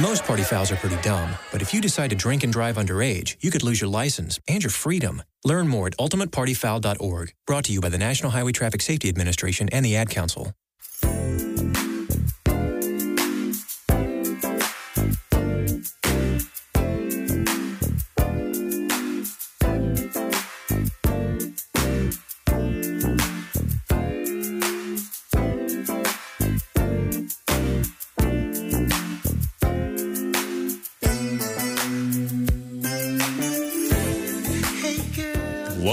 Most 0.01 0.25
party 0.25 0.43
fouls 0.43 0.73
are 0.73 0.77
pretty 0.77 1.01
dumb, 1.03 1.31
but 1.53 1.63
if 1.63 1.73
you 1.73 1.81
decide 1.81 2.11
to 2.11 2.17
drink 2.17 2.43
and 2.43 2.53
drive 2.53 2.75
underage, 2.75 3.37
you 3.39 3.53
could 3.53 3.63
lose 3.63 3.81
your 3.81 3.89
license 3.89 4.41
and 4.49 4.61
your 4.61 4.73
freedom. 4.73 5.23
Learn 5.45 5.69
more 5.69 5.87
at 5.87 5.97
ultimatepartyfoul.org. 5.99 7.33
Brought 7.47 7.65
to 7.67 7.73
you 7.73 7.81
by 7.81 7.91
the 7.91 7.99
National 7.99 8.33
Highway 8.33 8.51
Traffic 8.51 8.83
Safety 8.83 9.09
Administration 9.09 9.69
and 9.69 9.85
the 9.85 9.95
Ad 9.95 10.11
Council. 10.11 10.53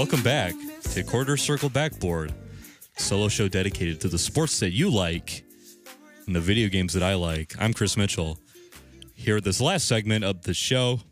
Welcome 0.02 0.24
back 0.24 0.54
to 0.94 1.04
Quarter 1.04 1.36
Circle 1.36 1.70
Backboard, 1.70 2.34
solo 2.96 3.28
show 3.28 3.46
dedicated 3.46 4.00
to 4.00 4.08
the 4.08 4.18
sports 4.18 4.58
that 4.58 4.72
you 4.72 4.90
like 4.90 5.44
and 6.26 6.34
the 6.34 6.40
video 6.40 6.68
games 6.68 6.92
that 6.94 7.04
I 7.04 7.14
like. 7.14 7.54
I'm 7.56 7.72
Chris 7.72 7.96
Mitchell. 7.96 8.40
Here 9.14 9.36
at 9.36 9.44
this 9.44 9.60
last 9.60 9.86
segment 9.86 10.24
of 10.24 10.42
the 10.42 10.54
show, 10.54 11.02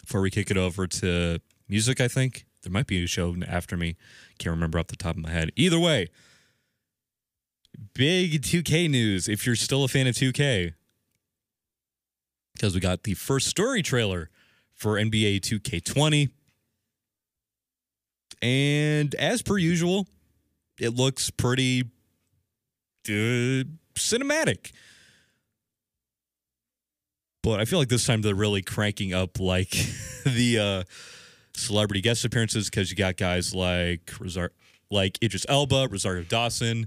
before 0.00 0.22
we 0.22 0.30
kick 0.30 0.50
it 0.50 0.56
over 0.56 0.86
to 0.86 1.40
music, 1.68 2.00
I 2.00 2.08
think 2.08 2.46
there 2.62 2.72
might 2.72 2.86
be 2.86 3.04
a 3.04 3.06
show 3.06 3.36
after 3.46 3.76
me. 3.76 3.96
Can't 4.38 4.54
remember 4.54 4.78
off 4.78 4.86
the 4.86 4.96
top 4.96 5.16
of 5.16 5.22
my 5.22 5.30
head. 5.30 5.52
Either 5.54 5.78
way, 5.78 6.08
big 7.92 8.40
2K 8.40 8.88
news 8.88 9.28
if 9.28 9.44
you're 9.44 9.54
still 9.54 9.84
a 9.84 9.88
fan 9.88 10.06
of 10.06 10.14
2K, 10.14 10.72
because 12.54 12.72
we 12.72 12.80
got 12.80 13.02
the 13.02 13.12
first 13.12 13.48
story 13.48 13.82
trailer 13.82 14.30
for 14.72 14.94
NBA 14.94 15.40
2K20. 15.42 16.30
And 18.42 19.14
as 19.14 19.40
per 19.40 19.56
usual, 19.56 20.08
it 20.78 20.90
looks 20.90 21.30
pretty 21.30 21.82
uh, 23.08 23.64
cinematic. 23.94 24.72
But 27.42 27.60
I 27.60 27.64
feel 27.64 27.78
like 27.78 27.88
this 27.88 28.04
time 28.06 28.22
they're 28.22 28.34
really 28.34 28.62
cranking 28.62 29.14
up 29.14 29.40
like 29.40 29.70
the 30.24 30.58
uh, 30.58 30.82
celebrity 31.54 32.00
guest 32.00 32.24
appearances 32.24 32.68
because 32.68 32.90
you 32.90 32.96
got 32.96 33.16
guys 33.16 33.54
like 33.54 34.12
like 34.90 35.22
Idris 35.22 35.46
Elba, 35.48 35.88
Rosario 35.90 36.22
Dawson, 36.22 36.78
you 36.78 36.86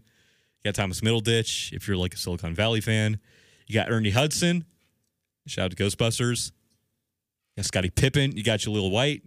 got 0.63 0.75
Thomas 0.75 1.01
Middleditch. 1.01 1.73
If 1.73 1.87
you're 1.87 1.97
like 1.97 2.13
a 2.13 2.17
Silicon 2.17 2.53
Valley 2.53 2.81
fan, 2.81 3.19
you 3.67 3.73
got 3.73 3.89
Ernie 3.89 4.11
Hudson. 4.11 4.65
Shout 5.47 5.65
out 5.65 5.77
to 5.77 5.83
Ghostbusters. 5.83 6.51
You 7.55 7.61
got 7.61 7.65
Scottie 7.65 7.89
Pippen. 7.89 8.35
You 8.35 8.43
got 8.43 8.65
your 8.65 8.73
little 8.73 8.91
white 8.91 9.23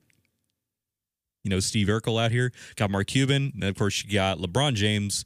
you 1.49 1.57
know, 1.57 1.61
Steve 1.61 1.87
Urkel 1.87 2.23
out 2.23 2.31
here. 2.31 2.53
Got 2.77 2.91
Mark 2.91 3.07
Cuban. 3.07 3.53
And 3.55 3.65
of 3.65 3.75
course, 3.75 4.05
you 4.05 4.13
got 4.13 4.37
LeBron 4.37 4.75
James 4.75 5.25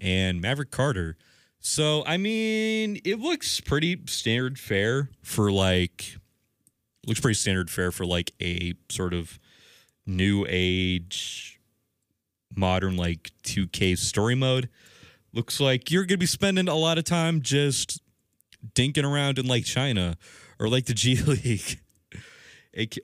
and 0.00 0.40
Maverick 0.40 0.70
Carter. 0.70 1.16
So, 1.58 2.04
I 2.06 2.16
mean, 2.16 3.00
it 3.04 3.18
looks 3.18 3.60
pretty 3.60 4.00
standard 4.06 4.56
fare 4.56 5.10
for 5.20 5.50
like, 5.50 6.16
looks 7.08 7.18
pretty 7.18 7.34
standard 7.34 7.70
fare 7.70 7.90
for 7.90 8.06
like 8.06 8.32
a 8.40 8.74
sort 8.88 9.12
of 9.12 9.40
new 10.06 10.46
age, 10.48 11.58
modern, 12.54 12.96
like 12.96 13.32
2K 13.42 13.98
story 13.98 14.36
mode. 14.36 14.68
Looks 15.32 15.58
like 15.58 15.90
you're 15.90 16.04
going 16.04 16.08
to 16.10 16.18
be 16.18 16.26
spending 16.26 16.68
a 16.68 16.76
lot 16.76 16.98
of 16.98 17.04
time 17.04 17.42
just 17.42 18.00
dinking 18.76 19.04
around 19.04 19.40
in 19.40 19.46
like 19.46 19.64
China 19.64 20.16
or 20.60 20.68
like 20.68 20.86
the 20.86 20.94
G 20.94 21.16
League 21.26 21.80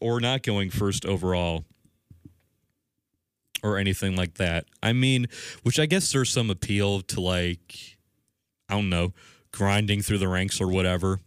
or 0.01 0.21
not 0.21 0.45
going 0.45 0.71
first 0.71 1.05
overall 1.05 1.65
or 3.65 3.79
anything 3.79 4.15
like 4.15 4.35
that. 4.35 4.67
I 4.83 4.93
mean, 4.93 5.27
which 5.63 5.81
I 5.81 5.87
guess 5.87 6.13
there's 6.13 6.31
some 6.31 6.51
appeal 6.51 7.01
to 7.01 7.21
like, 7.21 7.97
I 8.69 8.75
don't 8.75 8.91
know, 8.91 9.15
grinding 9.53 10.03
through 10.03 10.19
the 10.19 10.29
ranks 10.29 10.61
or 10.61 10.69
whatever. 10.69 11.21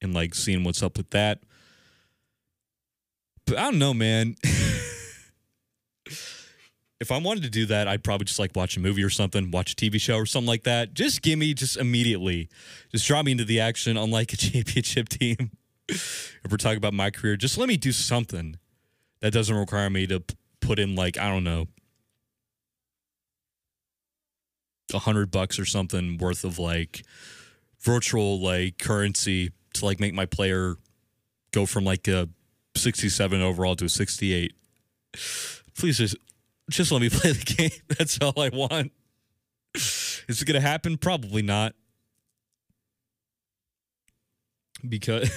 And 0.00 0.14
like 0.14 0.34
seeing 0.34 0.64
what's 0.64 0.82
up 0.82 0.96
with 0.96 1.10
that. 1.10 1.40
But 3.46 3.58
I 3.58 3.64
don't 3.64 3.78
know, 3.78 3.92
man. 3.92 4.36
if 6.98 7.12
I 7.12 7.18
wanted 7.18 7.42
to 7.42 7.50
do 7.50 7.66
that, 7.66 7.88
I'd 7.88 8.02
probably 8.02 8.24
just 8.24 8.38
like 8.38 8.56
watch 8.56 8.78
a 8.78 8.80
movie 8.80 9.04
or 9.04 9.10
something, 9.10 9.50
watch 9.50 9.74
a 9.74 9.76
TV 9.76 10.00
show 10.00 10.16
or 10.16 10.24
something 10.24 10.48
like 10.48 10.62
that. 10.62 10.94
Just 10.94 11.20
give 11.20 11.38
me 11.38 11.52
just 11.52 11.76
immediately, 11.76 12.48
just 12.90 13.06
drop 13.06 13.26
me 13.26 13.32
into 13.32 13.44
the 13.44 13.60
action 13.60 13.98
on 13.98 14.10
like 14.10 14.32
a 14.32 14.36
championship 14.38 15.10
team. 15.10 15.50
if 15.88 16.46
we're 16.50 16.56
talking 16.56 16.78
about 16.78 16.94
my 16.94 17.10
career, 17.10 17.36
just 17.36 17.58
let 17.58 17.68
me 17.68 17.76
do 17.76 17.92
something 17.92 18.56
that 19.20 19.32
doesn't 19.32 19.54
require 19.54 19.90
me 19.90 20.06
to 20.06 20.22
put 20.60 20.78
in 20.78 20.94
like 20.94 21.18
I 21.18 21.28
don't 21.28 21.44
know 21.44 21.66
a 24.92 24.98
hundred 24.98 25.30
bucks 25.30 25.58
or 25.58 25.64
something 25.64 26.18
worth 26.18 26.44
of 26.44 26.58
like 26.58 27.04
virtual 27.80 28.40
like 28.40 28.78
currency 28.78 29.52
to 29.74 29.84
like 29.84 30.00
make 30.00 30.14
my 30.14 30.26
player 30.26 30.74
go 31.52 31.64
from 31.64 31.84
like 31.84 32.08
a 32.08 32.28
67 32.76 33.40
overall 33.40 33.76
to 33.76 33.84
a 33.84 33.88
68 33.88 34.52
please 35.76 35.98
just 35.98 36.16
just 36.70 36.92
let 36.92 37.02
me 37.02 37.10
play 37.10 37.32
the 37.32 37.44
game. 37.44 37.70
That's 37.98 38.18
all 38.20 38.40
i 38.40 38.48
want. 38.48 38.92
Is 39.74 40.40
it 40.40 40.46
gonna 40.46 40.60
happen? 40.60 40.96
Probably 40.96 41.42
not. 41.42 41.74
Because 44.88 45.28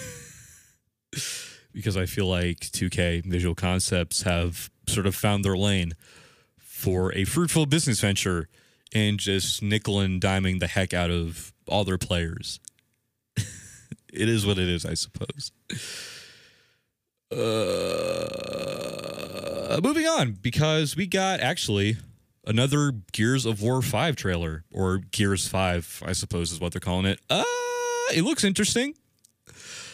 because 1.74 1.98
I 1.98 2.06
feel 2.06 2.28
like 2.28 2.60
2K 2.60 3.26
Visual 3.26 3.56
Concepts 3.56 4.22
have 4.24 4.70
sort 4.88 5.06
of 5.08 5.16
found 5.16 5.44
their 5.44 5.58
lane 5.58 5.94
for 6.58 7.14
a 7.14 7.24
fruitful 7.24 7.66
business 7.66 8.00
venture 8.02 8.48
and 8.94 9.18
just 9.20 9.62
nickel 9.62 10.00
and 10.00 10.22
diming 10.22 10.60
the 10.60 10.68
heck 10.68 10.94
out 10.94 11.10
of 11.10 11.54
all 11.68 11.84
their 11.84 11.98
players. 11.98 12.60
it 13.38 14.30
is 14.30 14.46
what 14.46 14.60
it 14.60 14.70
is, 14.70 14.86
I 14.86 14.94
suppose. 14.94 15.52
Uh, 17.32 18.20
moving 19.82 20.06
on 20.06 20.34
because 20.34 20.96
we 20.96 21.08
got 21.08 21.40
actually 21.40 21.98
another 22.46 22.92
Gears 23.12 23.46
of 23.46 23.62
War 23.62 23.82
5 23.82 24.16
trailer 24.16 24.64
or 24.72 25.00
Gears 25.00 25.48
5, 25.48 26.04
I 26.06 26.12
suppose 26.12 26.52
is 26.52 26.60
what 26.60 26.74
they're 26.74 26.80
calling 26.80 27.06
it. 27.06 27.20
Uh, 27.30 27.44
it 28.14 28.24
looks 28.24 28.44
interesting. 28.44 28.96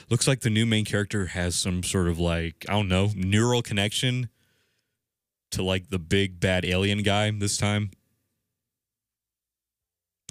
Looks 0.10 0.28
like 0.28 0.42
the 0.42 0.50
new 0.50 0.66
main 0.66 0.86
character 0.86 1.28
has 1.28 1.56
some 1.56 1.84
sort 1.84 2.08
of 2.08 2.18
like, 2.18 2.66
I 2.68 2.74
don't 2.74 2.88
know, 2.88 3.12
neural 3.16 3.62
connection 3.62 4.30
to 5.52 5.62
like 5.62 5.90
the 5.90 6.00
big 6.00 6.40
bad 6.40 6.66
alien 6.66 7.04
guy 7.04 7.30
this 7.32 7.58
time. 7.58 7.92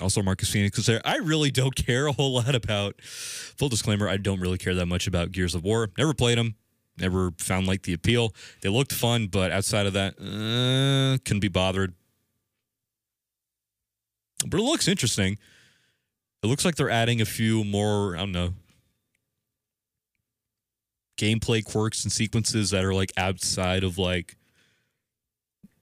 Also, 0.01 0.21
Marcus 0.23 0.51
Phoenix 0.51 0.79
is 0.79 0.87
there. 0.87 1.01
I 1.05 1.17
really 1.17 1.51
don't 1.51 1.75
care 1.87 2.07
a 2.07 2.13
whole 2.13 2.35
lot 2.35 2.55
about. 2.55 3.01
Full 3.03 3.69
disclaimer: 3.69 4.09
I 4.09 4.17
don't 4.17 4.41
really 4.41 4.59
care 4.59 4.75
that 4.75 4.87
much 4.87 5.07
about 5.07 5.33
Gears 5.33 5.55
of 5.55 5.65
War. 5.65 5.91
Never 5.97 6.15
played 6.15 6.39
them. 6.39 6.57
Never 6.99 7.33
found 7.39 7.69
like 7.69 7.83
the 7.83 7.93
appeal. 7.93 8.35
They 8.63 8.69
looked 8.69 8.93
fun, 8.93 9.29
but 9.29 9.53
outside 9.53 9.87
of 9.87 9.93
that, 9.93 10.15
uh, 10.19 11.19
couldn't 11.25 11.41
be 11.41 11.49
bothered. 11.49 11.95
But 14.47 14.59
it 14.59 14.65
looks 14.65 14.89
interesting. 14.89 15.39
It 16.43 16.47
looks 16.47 16.65
like 16.65 16.77
they're 16.77 16.91
adding 16.91 17.21
a 17.21 17.25
few 17.25 17.65
more. 17.65 18.17
I 18.17 18.21
don't 18.21 18.33
know 18.33 18.55
gameplay 21.19 21.63
quirks 21.63 22.05
and 22.05 22.13
sequences 22.13 22.71
that 22.71 22.85
are 22.85 22.95
like 22.95 23.13
outside 23.17 23.85
of 23.85 23.99
like 23.99 24.37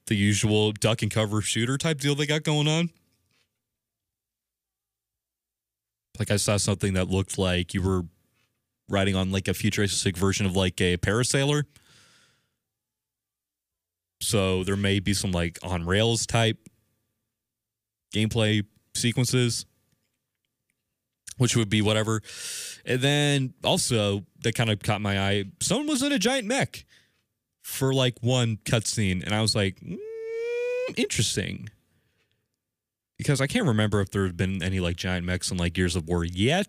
the 0.07 0.16
usual 0.16 0.72
duck 0.72 1.03
and 1.03 1.11
cover 1.11 1.41
shooter 1.41 1.76
type 1.76 2.01
deal 2.01 2.14
they 2.14 2.26
got 2.26 2.43
going 2.43 2.66
on. 2.66 2.91
Like 6.18 6.30
I 6.30 6.37
saw 6.37 6.57
something 6.57 6.95
that 6.95 7.09
looked 7.09 7.39
like 7.39 7.74
you 7.74 7.82
were 7.82 8.03
riding 8.89 9.14
on 9.14 9.30
like 9.30 9.49
a 9.49 9.55
futuristic 9.55 10.16
version 10.16 10.47
of 10.47 10.57
like 10.57 10.80
a 10.80 10.97
parasailer. 10.97 11.64
So 14.20 14.64
there 14.64 14.76
may 14.76 14.99
be 15.01 15.12
some 15.12 15.32
like 15.32 15.59
on 15.62 15.84
rails 15.84 16.26
type 16.26 16.57
gameplay 18.14 18.64
sequences, 18.95 19.66
which 21.39 21.57
would 21.57 21.68
be 21.68 21.82
whatever. 21.82 22.22
And 22.84 23.01
then 23.01 23.55
also 23.64 24.24
that 24.43 24.55
kind 24.55 24.70
of 24.70 24.80
caught 24.80 25.01
my 25.01 25.20
eye. 25.20 25.45
Someone 25.61 25.87
was 25.87 26.03
in 26.03 26.12
a 26.12 26.18
giant 26.18 26.47
mech 26.47 26.84
for 27.62 27.93
like 27.93 28.18
one 28.20 28.59
cutscene, 28.64 29.24
and 29.24 29.34
I 29.34 29.41
was 29.43 29.55
like, 29.55 29.80
mm, 29.80 29.99
interesting 30.97 31.68
because 33.16 33.41
I 33.41 33.47
can't 33.47 33.66
remember 33.66 34.01
if 34.01 34.11
there 34.11 34.24
have 34.26 34.37
been 34.37 34.62
any 34.62 34.80
like 34.80 34.97
giant 34.97 35.24
mechs 35.24 35.51
in 35.51 35.57
like 35.57 35.72
Gears 35.72 35.97
of 35.97 36.09
War 36.09 36.24
yet, 36.24 36.68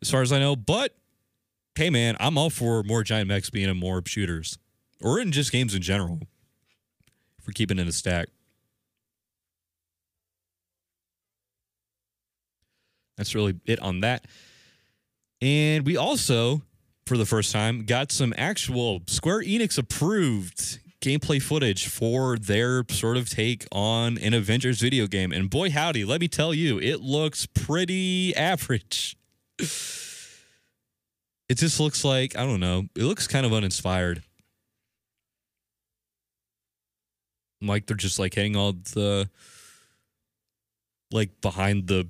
as 0.00 0.10
far 0.10 0.22
as 0.22 0.32
I 0.32 0.38
know. 0.38 0.56
But 0.56 0.94
hey, 1.74 1.90
man, 1.90 2.16
I'm 2.18 2.38
all 2.38 2.50
for 2.50 2.82
more 2.82 3.02
giant 3.02 3.28
mechs 3.28 3.50
being 3.50 3.68
in 3.68 3.76
more 3.76 4.02
shooters 4.06 4.58
or 5.02 5.20
in 5.20 5.32
just 5.32 5.52
games 5.52 5.74
in 5.74 5.82
general. 5.82 6.20
We're 7.46 7.52
keeping 7.52 7.78
in 7.78 7.88
a 7.88 7.92
stack, 7.92 8.28
that's 13.18 13.34
really 13.34 13.56
it 13.66 13.78
on 13.80 14.00
that. 14.00 14.24
And 15.42 15.84
we 15.84 15.98
also, 15.98 16.62
for 17.04 17.18
the 17.18 17.26
first 17.26 17.52
time, 17.52 17.84
got 17.84 18.10
some 18.10 18.32
actual 18.38 19.02
Square 19.06 19.42
Enix 19.42 19.76
approved 19.76 20.78
gameplay 21.00 21.40
footage 21.40 21.86
for 21.86 22.36
their 22.36 22.84
sort 22.90 23.16
of 23.16 23.30
take 23.30 23.66
on 23.70 24.18
an 24.18 24.34
Avengers 24.34 24.80
video 24.80 25.06
game. 25.06 25.30
And 25.30 25.48
boy, 25.48 25.70
howdy, 25.70 26.04
let 26.04 26.20
me 26.20 26.26
tell 26.26 26.52
you, 26.52 26.80
it 26.80 27.00
looks 27.00 27.46
pretty 27.46 28.34
average. 28.34 29.16
It 31.48 31.56
just 31.56 31.78
looks 31.78 32.04
like, 32.04 32.36
I 32.36 32.44
don't 32.44 32.60
know, 32.60 32.86
it 32.96 33.04
looks 33.04 33.26
kind 33.26 33.46
of 33.46 33.52
uninspired. 33.52 34.22
Like 37.60 37.86
they're 37.86 37.96
just 37.96 38.18
like 38.18 38.34
hitting 38.34 38.56
all 38.56 38.72
the, 38.72 39.30
like 41.10 41.40
behind 41.40 41.86
the, 41.86 42.08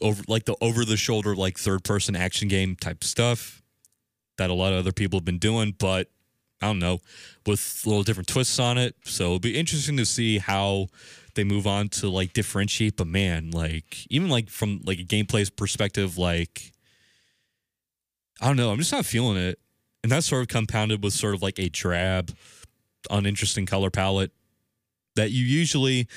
over, 0.00 0.22
like 0.28 0.44
the 0.44 0.56
over 0.60 0.84
the 0.84 0.96
shoulder, 0.96 1.34
like 1.34 1.58
third 1.58 1.84
person 1.84 2.16
action 2.16 2.48
game 2.48 2.76
type 2.76 3.04
stuff 3.04 3.62
that 4.38 4.50
a 4.50 4.54
lot 4.54 4.72
of 4.72 4.78
other 4.78 4.92
people 4.92 5.18
have 5.18 5.24
been 5.24 5.38
doing. 5.38 5.74
But 5.78 6.08
I 6.62 6.66
don't 6.66 6.78
know, 6.78 7.00
with 7.46 7.82
little 7.86 8.02
different 8.02 8.28
twists 8.28 8.58
on 8.58 8.78
it. 8.78 8.94
So 9.04 9.24
it'll 9.24 9.38
be 9.38 9.58
interesting 9.58 9.96
to 9.96 10.06
see 10.06 10.38
how 10.38 10.88
they 11.34 11.44
move 11.44 11.66
on 11.66 11.88
to 11.88 12.08
like 12.08 12.32
differentiate. 12.32 12.96
But 12.96 13.06
man, 13.06 13.50
like 13.50 14.06
even 14.10 14.28
like 14.28 14.50
from 14.50 14.80
like 14.84 14.98
a 14.98 15.04
gameplay 15.04 15.50
perspective, 15.54 16.18
like 16.18 16.72
I 18.40 18.46
don't 18.46 18.56
know, 18.56 18.70
I'm 18.70 18.78
just 18.78 18.92
not 18.92 19.06
feeling 19.06 19.36
it. 19.36 19.58
And 20.02 20.10
that's 20.10 20.26
sort 20.26 20.42
of 20.42 20.48
compounded 20.48 21.04
with 21.04 21.12
sort 21.12 21.34
of 21.34 21.42
like 21.42 21.58
a 21.58 21.68
drab, 21.68 22.34
uninteresting 23.10 23.66
color 23.66 23.90
palette 23.90 24.32
that 25.16 25.30
you 25.30 25.44
usually 25.44 26.08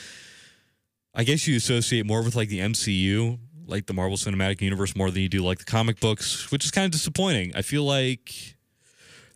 I 1.16 1.24
guess 1.24 1.48
you 1.48 1.56
associate 1.56 2.06
more 2.06 2.24
with 2.24 2.36
like 2.36 2.50
the 2.50 2.60
MCU, 2.60 3.38
like 3.68 3.86
the 3.86 3.94
Marvel 3.94 4.18
Cinematic 4.18 4.62
Universe 4.62 4.96
more 4.96 5.12
than 5.12 5.22
you 5.22 5.30
do 5.30 5.44
like 5.44 5.60
the 5.60 5.66
comic 5.66 6.00
books, 6.00 6.52
which 6.52 6.66
is 6.66 6.72
kind 6.72 6.86
of 6.86 6.92
disappointing. 6.92 7.54
I 7.56 7.62
feel 7.62 7.84
like 7.84 8.56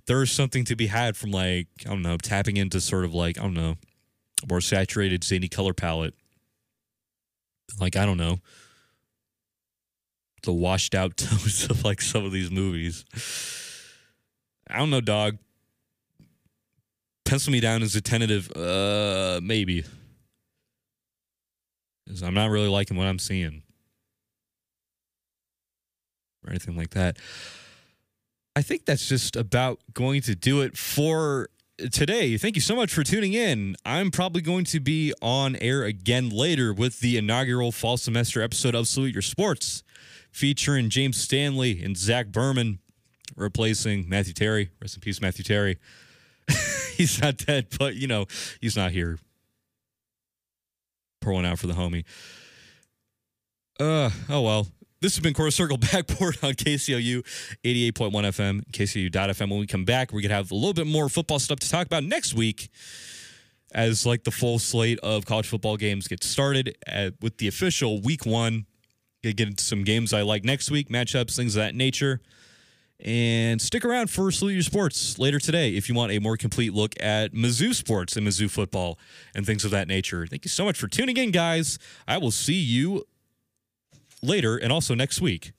there 0.05 0.21
is 0.21 0.31
something 0.31 0.65
to 0.65 0.75
be 0.75 0.87
had 0.87 1.15
from 1.15 1.31
like 1.31 1.67
I 1.85 1.89
don't 1.89 2.01
know 2.01 2.17
tapping 2.17 2.57
into 2.57 2.81
sort 2.81 3.05
of 3.05 3.13
like 3.13 3.37
I 3.37 3.41
don't 3.41 3.53
know 3.53 3.75
more 4.49 4.61
saturated 4.61 5.23
zany 5.23 5.47
color 5.47 5.73
palette. 5.73 6.13
Like 7.79 7.95
I 7.95 8.05
don't 8.05 8.17
know 8.17 8.39
the 10.43 10.53
washed 10.53 10.95
out 10.95 11.17
tones 11.17 11.65
of 11.69 11.83
like 11.83 12.01
some 12.01 12.25
of 12.25 12.31
these 12.31 12.51
movies. 12.51 13.05
I 14.69 14.79
don't 14.79 14.89
know, 14.89 15.01
dog. 15.01 15.37
Pencil 17.25 17.51
me 17.51 17.59
down 17.59 17.83
as 17.83 17.93
a 17.95 18.01
tentative, 18.01 18.49
uh, 18.55 19.41
maybe. 19.43 19.83
I'm 22.23 22.33
not 22.33 22.49
really 22.49 22.69
liking 22.69 22.95
what 22.95 23.05
I'm 23.05 23.19
seeing 23.19 23.63
or 26.47 26.51
anything 26.51 26.75
like 26.77 26.91
that. 26.91 27.17
I 28.55 28.61
think 28.61 28.85
that's 28.85 29.07
just 29.07 29.35
about 29.35 29.79
going 29.93 30.21
to 30.21 30.35
do 30.35 30.61
it 30.61 30.77
for 30.77 31.49
today. 31.91 32.37
Thank 32.37 32.55
you 32.55 32.61
so 32.61 32.75
much 32.75 32.91
for 32.91 33.03
tuning 33.03 33.33
in. 33.33 33.75
I'm 33.85 34.09
probably 34.09 34.41
going 34.41 34.65
to 34.65 34.79
be 34.79 35.13
on 35.21 35.55
air 35.57 35.83
again 35.83 36.29
later 36.29 36.73
with 36.73 36.99
the 36.99 37.17
inaugural 37.17 37.71
fall 37.71 37.97
semester 37.97 38.41
episode 38.41 38.73
of 38.73 38.87
Salute 38.87 39.13
Your 39.13 39.21
Sports, 39.21 39.83
featuring 40.31 40.89
James 40.89 41.17
Stanley 41.17 41.83
and 41.83 41.95
Zach 41.95 42.27
Berman 42.27 42.79
replacing 43.35 44.09
Matthew 44.09 44.33
Terry. 44.33 44.71
Rest 44.81 44.95
in 44.95 45.01
peace, 45.01 45.21
Matthew 45.21 45.43
Terry. 45.43 45.77
he's 46.95 47.21
not 47.21 47.37
dead, 47.37 47.67
but 47.77 47.95
you 47.95 48.07
know, 48.07 48.25
he's 48.59 48.75
not 48.75 48.91
here. 48.91 49.19
Pour 51.21 51.33
one 51.33 51.45
out 51.45 51.59
for 51.59 51.67
the 51.67 51.73
homie. 51.73 52.05
Uh, 53.79 54.09
oh 54.29 54.41
well. 54.41 54.67
This 54.99 55.15
has 55.15 55.21
been 55.21 55.35
Quarter 55.35 55.51
Circle 55.51 55.77
Backboard 55.91 56.37
on 56.41 56.53
KCOU 56.53 57.23
88.1 57.63 57.93
FM, 57.93 58.65
KCOU.FM. 58.71 59.49
When 59.49 59.59
we 59.59 59.67
come 59.67 59.85
back, 59.85 60.11
we're 60.11 60.21
going 60.21 60.29
to 60.29 60.35
have 60.35 60.49
a 60.49 60.55
little 60.55 60.73
bit 60.73 60.87
more 60.87 61.07
football 61.07 61.37
stuff 61.37 61.59
to 61.59 61.69
talk 61.69 61.85
about 61.85 62.03
next 62.03 62.33
week 62.33 62.69
as 63.75 64.07
like 64.07 64.23
the 64.23 64.31
full 64.31 64.57
slate 64.57 64.99
of 65.01 65.25
college 65.25 65.47
football 65.47 65.77
games 65.77 66.07
gets 66.07 66.25
started 66.25 66.75
at, 66.87 67.13
with 67.21 67.37
the 67.37 67.47
official 67.47 68.01
week 68.01 68.25
one. 68.25 68.65
Get 69.21 69.39
into 69.39 69.63
some 69.63 69.83
games 69.83 70.13
I 70.13 70.21
like 70.23 70.43
next 70.43 70.71
week, 70.71 70.89
matchups, 70.89 71.35
things 71.35 71.55
of 71.55 71.61
that 71.61 71.75
nature. 71.75 72.21
And 72.99 73.61
stick 73.61 73.85
around 73.85 74.09
for 74.09 74.31
Salute 74.31 74.53
Your 74.53 74.63
Sports 74.63 75.19
later 75.19 75.37
today 75.37 75.75
if 75.75 75.89
you 75.89 75.93
want 75.93 76.11
a 76.11 76.17
more 76.17 76.37
complete 76.37 76.73
look 76.73 76.95
at 76.99 77.33
Mizzou 77.33 77.75
sports 77.75 78.17
and 78.17 78.25
Mizzou 78.25 78.49
football 78.49 78.97
and 79.35 79.45
things 79.45 79.63
of 79.63 79.69
that 79.71 79.87
nature. 79.87 80.25
Thank 80.25 80.45
you 80.45 80.49
so 80.49 80.65
much 80.65 80.79
for 80.79 80.87
tuning 80.87 81.17
in, 81.17 81.29
guys. 81.29 81.77
I 82.07 82.17
will 82.17 82.31
see 82.31 82.55
you 82.55 83.03
later 84.27 84.57
and 84.57 84.71
also 84.71 84.93
next 84.93 85.21
week. 85.21 85.53